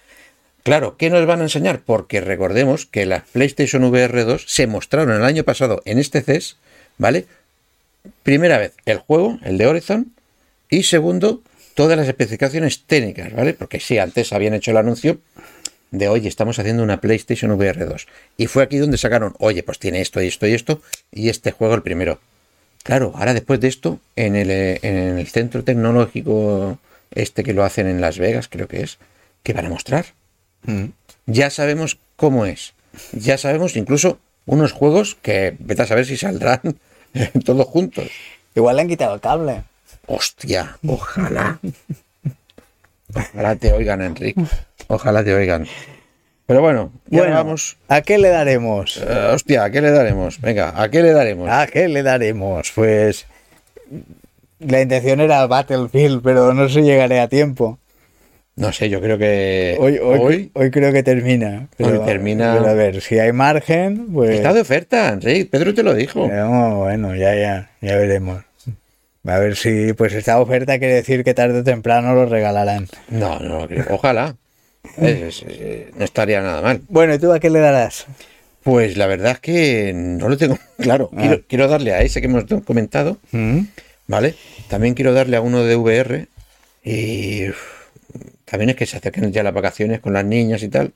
Claro, 0.63 0.97
¿qué 0.99 1.09
nos 1.09 1.27
van 1.27 1.41
a 1.41 1.45
enseñar? 1.45 1.81
Porque 1.81 2.21
recordemos 2.21 2.85
que 2.85 3.07
las 3.07 3.23
PlayStation 3.25 3.83
VR 3.85 4.25
2 4.25 4.45
se 4.47 4.67
mostraron 4.67 5.17
el 5.17 5.25
año 5.25 5.43
pasado 5.45 5.81
en 5.87 5.99
este 5.99 6.21
CES, 6.21 6.57
¿vale? 6.99 7.27
Primera 8.23 8.59
vez 8.59 8.73
el 8.85 8.99
juego, 8.99 9.39
el 9.43 9.57
de 9.57 9.67
Horizon, 9.67 10.13
y 10.69 10.83
segundo, 10.83 11.43
todas 11.75 11.97
las 11.97 12.09
especificaciones 12.09 12.83
técnicas, 12.87 13.33
¿vale? 13.33 13.55
Porque 13.55 13.81
sí, 13.81 13.99
antes 13.99 14.33
habían 14.33 14.55
hecho 14.55 14.71
el 14.71 14.77
anuncio 14.77 15.19
de, 15.91 16.09
oye, 16.09 16.29
estamos 16.29 16.59
haciendo 16.59 16.83
una 16.83 17.01
PlayStation 17.01 17.51
VR 17.53 17.87
2. 17.87 18.07
Y 18.37 18.47
fue 18.47 18.63
aquí 18.63 18.77
donde 18.77 18.99
sacaron, 18.99 19.35
oye, 19.39 19.63
pues 19.63 19.79
tiene 19.79 20.03
esto 20.03 20.23
y 20.23 20.27
esto 20.27 20.47
y 20.47 20.53
esto, 20.53 20.83
y 21.11 21.31
este 21.31 21.53
juego 21.53 21.75
el 21.75 21.83
primero. 21.83 22.21
Claro, 22.83 23.13
ahora 23.15 23.35
después 23.35 23.61
de 23.61 23.69
esto, 23.69 23.99
en 24.15 24.37
el, 24.37 24.51
en 24.51 25.19
el 25.19 25.27
centro 25.27 25.65
tecnológico 25.65 26.79
este 27.13 27.43
que 27.45 27.55
lo 27.55 27.65
hacen 27.65 27.87
en 27.87 28.01
Las 28.01 28.19
Vegas, 28.19 28.49
creo 28.49 28.69
que 28.69 28.83
es, 28.83 28.99
¿qué 29.43 29.53
van 29.53 29.67
a 29.67 29.71
mostrar? 29.71 30.07
Mm. 30.63 30.87
Ya 31.27 31.51
sabemos 31.51 31.99
cómo 32.17 32.47
es. 32.47 32.75
Ya 33.13 33.39
sabemos 33.39 33.77
incluso 33.77 34.19
unos 34.47 34.73
juegos 34.73 35.17
que 35.23 35.57
vete 35.59 35.83
a 35.83 35.87
saber 35.87 36.07
si 36.07 36.17
saldrán 36.17 36.61
todos 37.45 37.67
juntos. 37.67 38.09
Igual 38.55 38.77
le 38.77 38.83
han 38.83 38.89
quitado 38.89 39.15
el 39.15 39.21
cable. 39.21 39.63
Hostia, 40.07 40.77
ojalá. 40.87 41.59
Ojalá 43.15 43.57
te 43.57 43.73
oigan, 43.73 44.03
Enrique. 44.03 44.43
Ojalá 44.89 45.23
te 45.23 45.35
oigan. 45.35 45.67
Pero 46.47 46.63
bueno, 46.63 46.93
ya 47.07 47.21
Bueno, 47.21 47.35
vamos. 47.37 47.77
¿a 47.87 48.01
qué 48.03 48.19
le 48.19 48.29
daremos? 48.29 48.97
Eh, 48.97 49.31
hostia, 49.33 49.63
¿a 49.65 49.71
qué 49.71 49.81
le 49.81 49.93
daremos? 49.93 50.41
Venga, 50.41 50.73
¿a 50.81 50.91
qué 50.91 51.01
le 51.03 51.13
daremos? 51.13 51.49
¿A 51.49 51.69
qué 51.69 51.87
le 51.87 52.03
daremos? 52.03 52.73
Pues 52.75 53.27
la 54.59 54.81
intención 54.81 55.21
era 55.21 55.47
Battlefield, 55.47 56.23
pero 56.23 56.53
no 56.53 56.69
sé 56.69 56.75
si 56.75 56.83
llegaré 56.83 57.21
a 57.21 57.29
tiempo. 57.29 57.79
No 58.61 58.73
sé, 58.73 58.89
yo 58.91 59.01
creo 59.01 59.17
que 59.19 59.77
Hoy, 59.81 59.99
hoy, 59.99 60.19
hoy 60.21 60.51
hoy 60.55 60.71
creo 60.71 60.93
que 60.93 61.03
termina. 61.03 61.69
Pero, 61.77 62.01
Hoy 62.01 62.07
termina- 62.07 62.55
pero 62.59 62.69
a 62.71 62.75
ver, 62.75 63.01
si 63.01 63.19
hay 63.19 63.33
margen, 63.33 64.13
pues. 64.13 64.31
está 64.31 64.53
de 64.53 64.61
oferta, 64.61 65.09
Enrique. 65.09 65.47
Pedro 65.47 65.73
te 65.75 65.83
lo 65.83 65.95
dijo. 65.95 66.29
No, 66.29 66.77
bueno, 66.81 67.15
ya, 67.17 67.35
ya, 67.35 67.71
ya 67.81 67.97
veremos. 67.97 68.45
A 69.27 69.39
ver 69.39 69.57
si, 69.57 69.93
pues 69.95 70.13
esta 70.13 70.41
oferta 70.41 70.79
quiere 70.79 70.95
decir 70.95 71.25
que 71.25 71.35
tarde 71.35 71.61
o 71.61 71.65
temprano 71.65 72.15
lo 72.15 72.27
regalarán. 72.27 72.87
No, 73.09 73.39
no, 73.41 73.67
ojalá. 73.91 74.37
Es- 74.99 75.43
es- 75.43 75.45
eh, 75.49 75.91
no 75.97 76.05
estaría 76.05 76.41
nada 76.41 76.63
mal. 76.63 76.81
Bueno, 76.89 77.15
¿y 77.15 77.19
tú 77.19 77.33
a 77.33 77.39
qué 77.41 77.51
le 77.51 77.61
darás? 77.61 78.07
Pues 78.63 78.97
la 78.97 79.07
verdad 79.07 79.33
es 79.33 79.41
que 79.41 79.93
no 79.95 80.29
lo 80.29 80.37
tengo 80.37 80.59
claro. 80.79 81.11
Ah. 81.17 81.37
Quiero, 81.49 81.67
darle 81.69 81.93
a 81.95 82.03
ese 82.03 82.21
que 82.21 82.27
hemos 82.27 82.45
comentado, 82.67 83.17
¿Mm? 83.33 83.61
¿vale? 84.07 84.35
También 84.69 84.95
quiero 84.95 85.13
darle 85.15 85.37
a 85.37 85.41
uno 85.41 85.65
de 85.65 85.77
VR. 85.77 86.27
Y 86.85 87.45
también 88.51 88.71
es 88.71 88.77
que 88.77 88.85
se 88.85 88.97
acercan 88.97 89.31
ya 89.31 89.45
las 89.45 89.55
vacaciones 89.55 90.01
con 90.01 90.13
las 90.13 90.25
niñas 90.25 90.65
y 90.65 90.69
tal. 90.69 90.93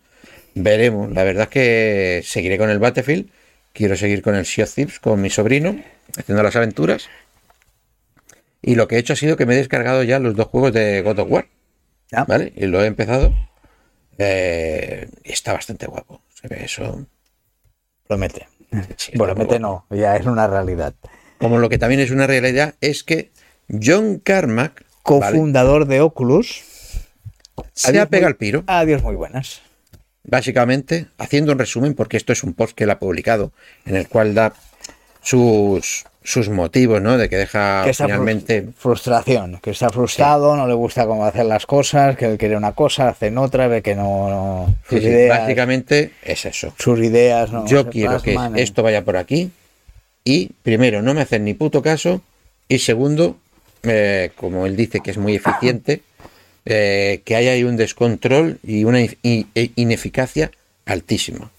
Veremos. 0.56 1.12
La 1.12 1.22
verdad 1.22 1.44
es 1.44 1.50
que 1.50 2.22
seguiré 2.24 2.58
con 2.58 2.68
el 2.68 2.80
Battlefield. 2.80 3.30
Quiero 3.72 3.96
seguir 3.96 4.22
con 4.22 4.34
el 4.34 4.44
Sea 4.44 4.64
of 4.64 4.74
Thieves 4.74 4.98
con 4.98 5.20
mi 5.20 5.30
sobrino, 5.30 5.80
haciendo 6.18 6.42
las 6.42 6.56
aventuras. 6.56 7.08
Y 8.60 8.74
lo 8.74 8.88
que 8.88 8.96
he 8.96 8.98
hecho 8.98 9.12
ha 9.12 9.16
sido 9.16 9.36
que 9.36 9.46
me 9.46 9.54
he 9.54 9.56
descargado 9.56 10.02
ya 10.02 10.18
los 10.18 10.34
dos 10.34 10.48
juegos 10.48 10.72
de 10.72 11.00
God 11.02 11.20
of 11.20 11.30
War. 11.30 11.46
Ah, 12.12 12.24
¿Vale? 12.26 12.52
Y 12.56 12.66
lo 12.66 12.82
he 12.82 12.86
empezado. 12.86 13.32
Eh, 14.18 15.08
y 15.22 15.32
está 15.32 15.52
bastante 15.52 15.86
guapo. 15.86 16.22
Se 16.34 16.48
ve 16.48 16.64
eso. 16.64 17.06
Promete. 18.08 18.48
Sí, 18.96 19.12
promete 19.16 19.60
no, 19.60 19.86
ya 19.90 20.16
es 20.16 20.26
una 20.26 20.48
realidad. 20.48 20.94
Como 21.38 21.58
lo 21.58 21.68
que 21.68 21.78
también 21.78 22.00
es 22.00 22.10
una 22.10 22.26
realidad 22.26 22.74
es 22.80 23.04
que 23.04 23.30
John 23.68 24.18
Carmack 24.18 24.80
¿vale? 24.80 24.90
Cofundador 25.04 25.86
de 25.86 26.00
Oculus. 26.00 26.73
Se 27.72 27.98
ha 27.98 28.06
pegado 28.06 28.28
el 28.28 28.36
piro, 28.36 28.64
Adiós, 28.66 29.02
muy 29.02 29.14
buenas. 29.16 29.62
básicamente, 30.24 31.06
haciendo 31.18 31.52
un 31.52 31.58
resumen, 31.58 31.94
porque 31.94 32.16
esto 32.16 32.32
es 32.32 32.42
un 32.42 32.54
post 32.54 32.74
que 32.76 32.84
él 32.84 32.90
ha 32.90 32.98
publicado, 32.98 33.52
en 33.84 33.96
el 33.96 34.08
cual 34.08 34.34
da 34.34 34.52
sus, 35.22 36.04
sus 36.22 36.48
motivos, 36.48 37.00
¿no? 37.02 37.16
De 37.18 37.28
que 37.28 37.36
deja 37.36 37.82
Que 37.84 37.92
finalmente. 37.94 38.64
frus- 38.66 38.72
frustración, 38.74 39.58
que 39.62 39.70
está 39.70 39.90
frustrado, 39.90 40.56
no 40.56 40.66
le 40.66 40.74
gusta 40.74 41.06
cómo 41.06 41.24
hacer 41.24 41.46
las 41.46 41.66
cosas, 41.66 42.16
que 42.16 42.26
él 42.26 42.38
quiere 42.38 42.56
una 42.56 42.72
cosa, 42.72 43.08
hacen 43.08 43.36
otra, 43.38 43.68
ve 43.68 43.82
que 43.82 43.94
no, 43.94 44.74
sus, 44.88 45.00
sí, 45.00 45.06
ideas, 45.06 45.38
básicamente 45.40 46.12
es 46.22 46.44
eso. 46.44 46.74
sus 46.78 46.98
ideas 47.00 47.50
no 47.50 47.66
Yo 47.66 47.88
quiero 47.90 48.20
que 48.20 48.34
en- 48.34 48.56
esto 48.58 48.82
vaya 48.82 49.04
por 49.04 49.16
aquí 49.16 49.50
y 50.24 50.50
primero 50.62 51.02
no 51.02 51.14
me 51.14 51.20
hacen 51.22 51.44
ni 51.44 51.54
puto 51.54 51.82
caso 51.82 52.22
y 52.68 52.78
segundo, 52.78 53.36
eh, 53.82 54.30
como 54.36 54.64
él 54.66 54.76
dice 54.76 55.00
que 55.00 55.10
es 55.10 55.18
muy 55.18 55.34
eficiente, 55.34 56.00
eh, 56.66 57.22
que 57.24 57.36
haya 57.36 57.52
ahí 57.52 57.64
un 57.64 57.76
descontrol 57.76 58.58
y 58.62 58.84
una 58.84 59.00
e- 59.02 59.46
ineficacia 59.76 60.50
altísima. 60.86 61.50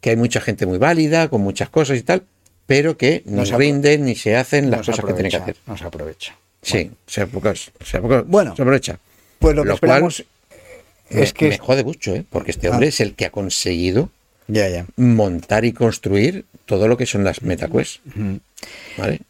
Que 0.00 0.10
hay 0.10 0.16
mucha 0.16 0.40
gente 0.40 0.66
muy 0.66 0.78
válida, 0.78 1.28
con 1.28 1.40
muchas 1.40 1.68
cosas 1.70 1.98
y 1.98 2.02
tal, 2.02 2.22
pero 2.66 2.96
que 2.96 3.22
No 3.26 3.44
se 3.46 3.56
rinden 3.56 4.04
ni 4.04 4.14
se 4.16 4.36
hacen 4.36 4.70
las 4.70 4.80
no 4.80 4.92
cosas 4.92 5.04
que 5.04 5.12
tienen 5.14 5.30
que 5.30 5.36
hacer. 5.36 5.56
No 5.66 5.76
se 5.76 5.84
aprovecha. 5.84 6.36
Sí, 6.62 6.90
se, 7.06 7.22
aprovecha- 7.22 7.70
se 7.84 7.98
aprovecha- 7.98 8.24
Bueno. 8.26 8.56
se 8.56 8.62
aprovecha. 8.62 8.98
Pues 9.38 9.54
lo 9.54 9.62
que 9.62 9.68
Lo 9.68 9.78
cual 9.78 9.90
esperamos 9.90 10.24
Me, 11.10 11.22
es 11.22 11.32
que... 11.34 11.48
me 11.48 11.58
jode 11.58 11.84
mucho, 11.84 12.14
¿eh? 12.14 12.24
porque 12.30 12.50
este 12.52 12.68
hombre 12.70 12.86
Ah. 12.86 12.88
es 12.88 13.00
el 13.00 13.14
que 13.14 13.26
ha 13.26 13.30
conseguido 13.30 14.08
Ya, 14.48 14.68
ya. 14.68 14.86
montar 14.96 15.64
y 15.66 15.72
construir 15.72 16.44
todo 16.64 16.88
lo 16.88 16.96
que 16.96 17.04
son 17.06 17.24
las 17.24 17.42
MetaQuest. 17.42 18.00
¿Vale? 18.96 19.20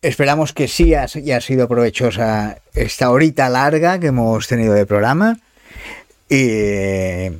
Esperamos 0.00 0.52
que 0.52 0.68
sí 0.68 0.94
ha, 0.94 1.02
haya 1.02 1.40
sido 1.40 1.68
provechosa 1.68 2.58
esta 2.74 3.10
horita 3.10 3.48
larga 3.48 3.98
que 3.98 4.08
hemos 4.08 4.46
tenido 4.46 4.74
de 4.74 4.86
programa. 4.86 5.40
Y, 6.28 7.30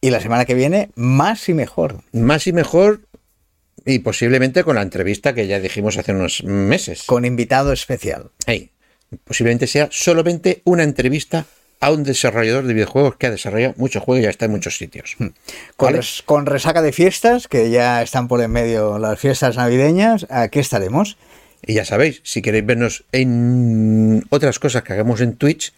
y 0.00 0.10
la 0.10 0.20
semana 0.20 0.44
que 0.44 0.54
viene, 0.54 0.90
más 0.96 1.48
y 1.48 1.54
mejor. 1.54 2.00
Más 2.12 2.46
y 2.46 2.52
mejor 2.52 3.00
y 3.86 3.98
posiblemente 4.00 4.64
con 4.64 4.76
la 4.76 4.82
entrevista 4.82 5.34
que 5.34 5.46
ya 5.46 5.60
dijimos 5.60 5.98
hace 5.98 6.12
unos 6.12 6.42
meses. 6.44 7.04
Con 7.04 7.24
invitado 7.24 7.72
especial. 7.72 8.30
Posiblemente 9.24 9.66
sea 9.66 9.88
solamente 9.90 10.62
una 10.64 10.82
entrevista 10.82 11.46
a 11.80 11.90
un 11.90 12.02
desarrollador 12.04 12.64
de 12.66 12.74
videojuegos 12.74 13.16
que 13.16 13.26
ha 13.26 13.30
desarrollado 13.30 13.74
muchos 13.76 14.02
juegos 14.02 14.20
y 14.20 14.24
ya 14.24 14.30
está 14.30 14.46
en 14.46 14.52
muchos 14.52 14.76
sitios. 14.78 15.16
Res- 15.78 16.22
con 16.24 16.46
resaca 16.46 16.80
de 16.82 16.92
fiestas, 16.92 17.46
que 17.48 17.70
ya 17.70 18.02
están 18.02 18.28
por 18.28 18.40
en 18.40 18.50
medio 18.50 18.98
las 18.98 19.18
fiestas 19.18 19.56
navideñas, 19.56 20.26
aquí 20.30 20.58
estaremos. 20.60 21.16
Y 21.66 21.74
ya 21.74 21.84
sabéis, 21.84 22.20
si 22.24 22.42
queréis 22.42 22.66
vernos 22.66 23.04
en 23.12 24.24
otras 24.30 24.58
cosas 24.58 24.82
que 24.82 24.92
hagamos 24.92 25.20
en 25.20 25.36
Twitch, 25.36 25.72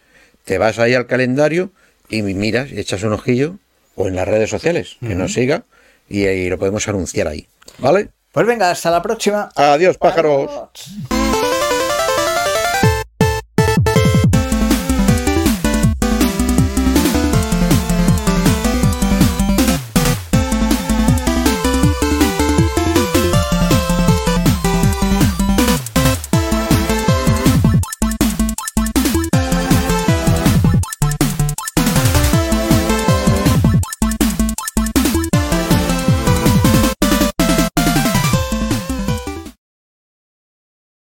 te 0.45 0.57
vas 0.57 0.79
ahí 0.79 0.93
al 0.93 1.07
calendario 1.07 1.71
y 2.09 2.21
miras 2.23 2.71
y 2.71 2.79
echas 2.79 3.03
un 3.03 3.13
ojillo 3.13 3.55
o 3.95 4.07
en 4.07 4.15
las 4.15 4.27
redes 4.27 4.49
sociales, 4.49 4.97
que 5.01 5.15
nos 5.15 5.33
siga 5.33 5.63
y 6.09 6.25
ahí 6.25 6.49
lo 6.49 6.57
podemos 6.57 6.87
anunciar 6.87 7.27
ahí. 7.27 7.47
¿Vale? 7.79 8.09
Pues 8.31 8.45
venga, 8.45 8.69
hasta 8.71 8.91
la 8.91 9.01
próxima. 9.01 9.49
Adiós, 9.55 9.97
pájaros. 9.97 10.69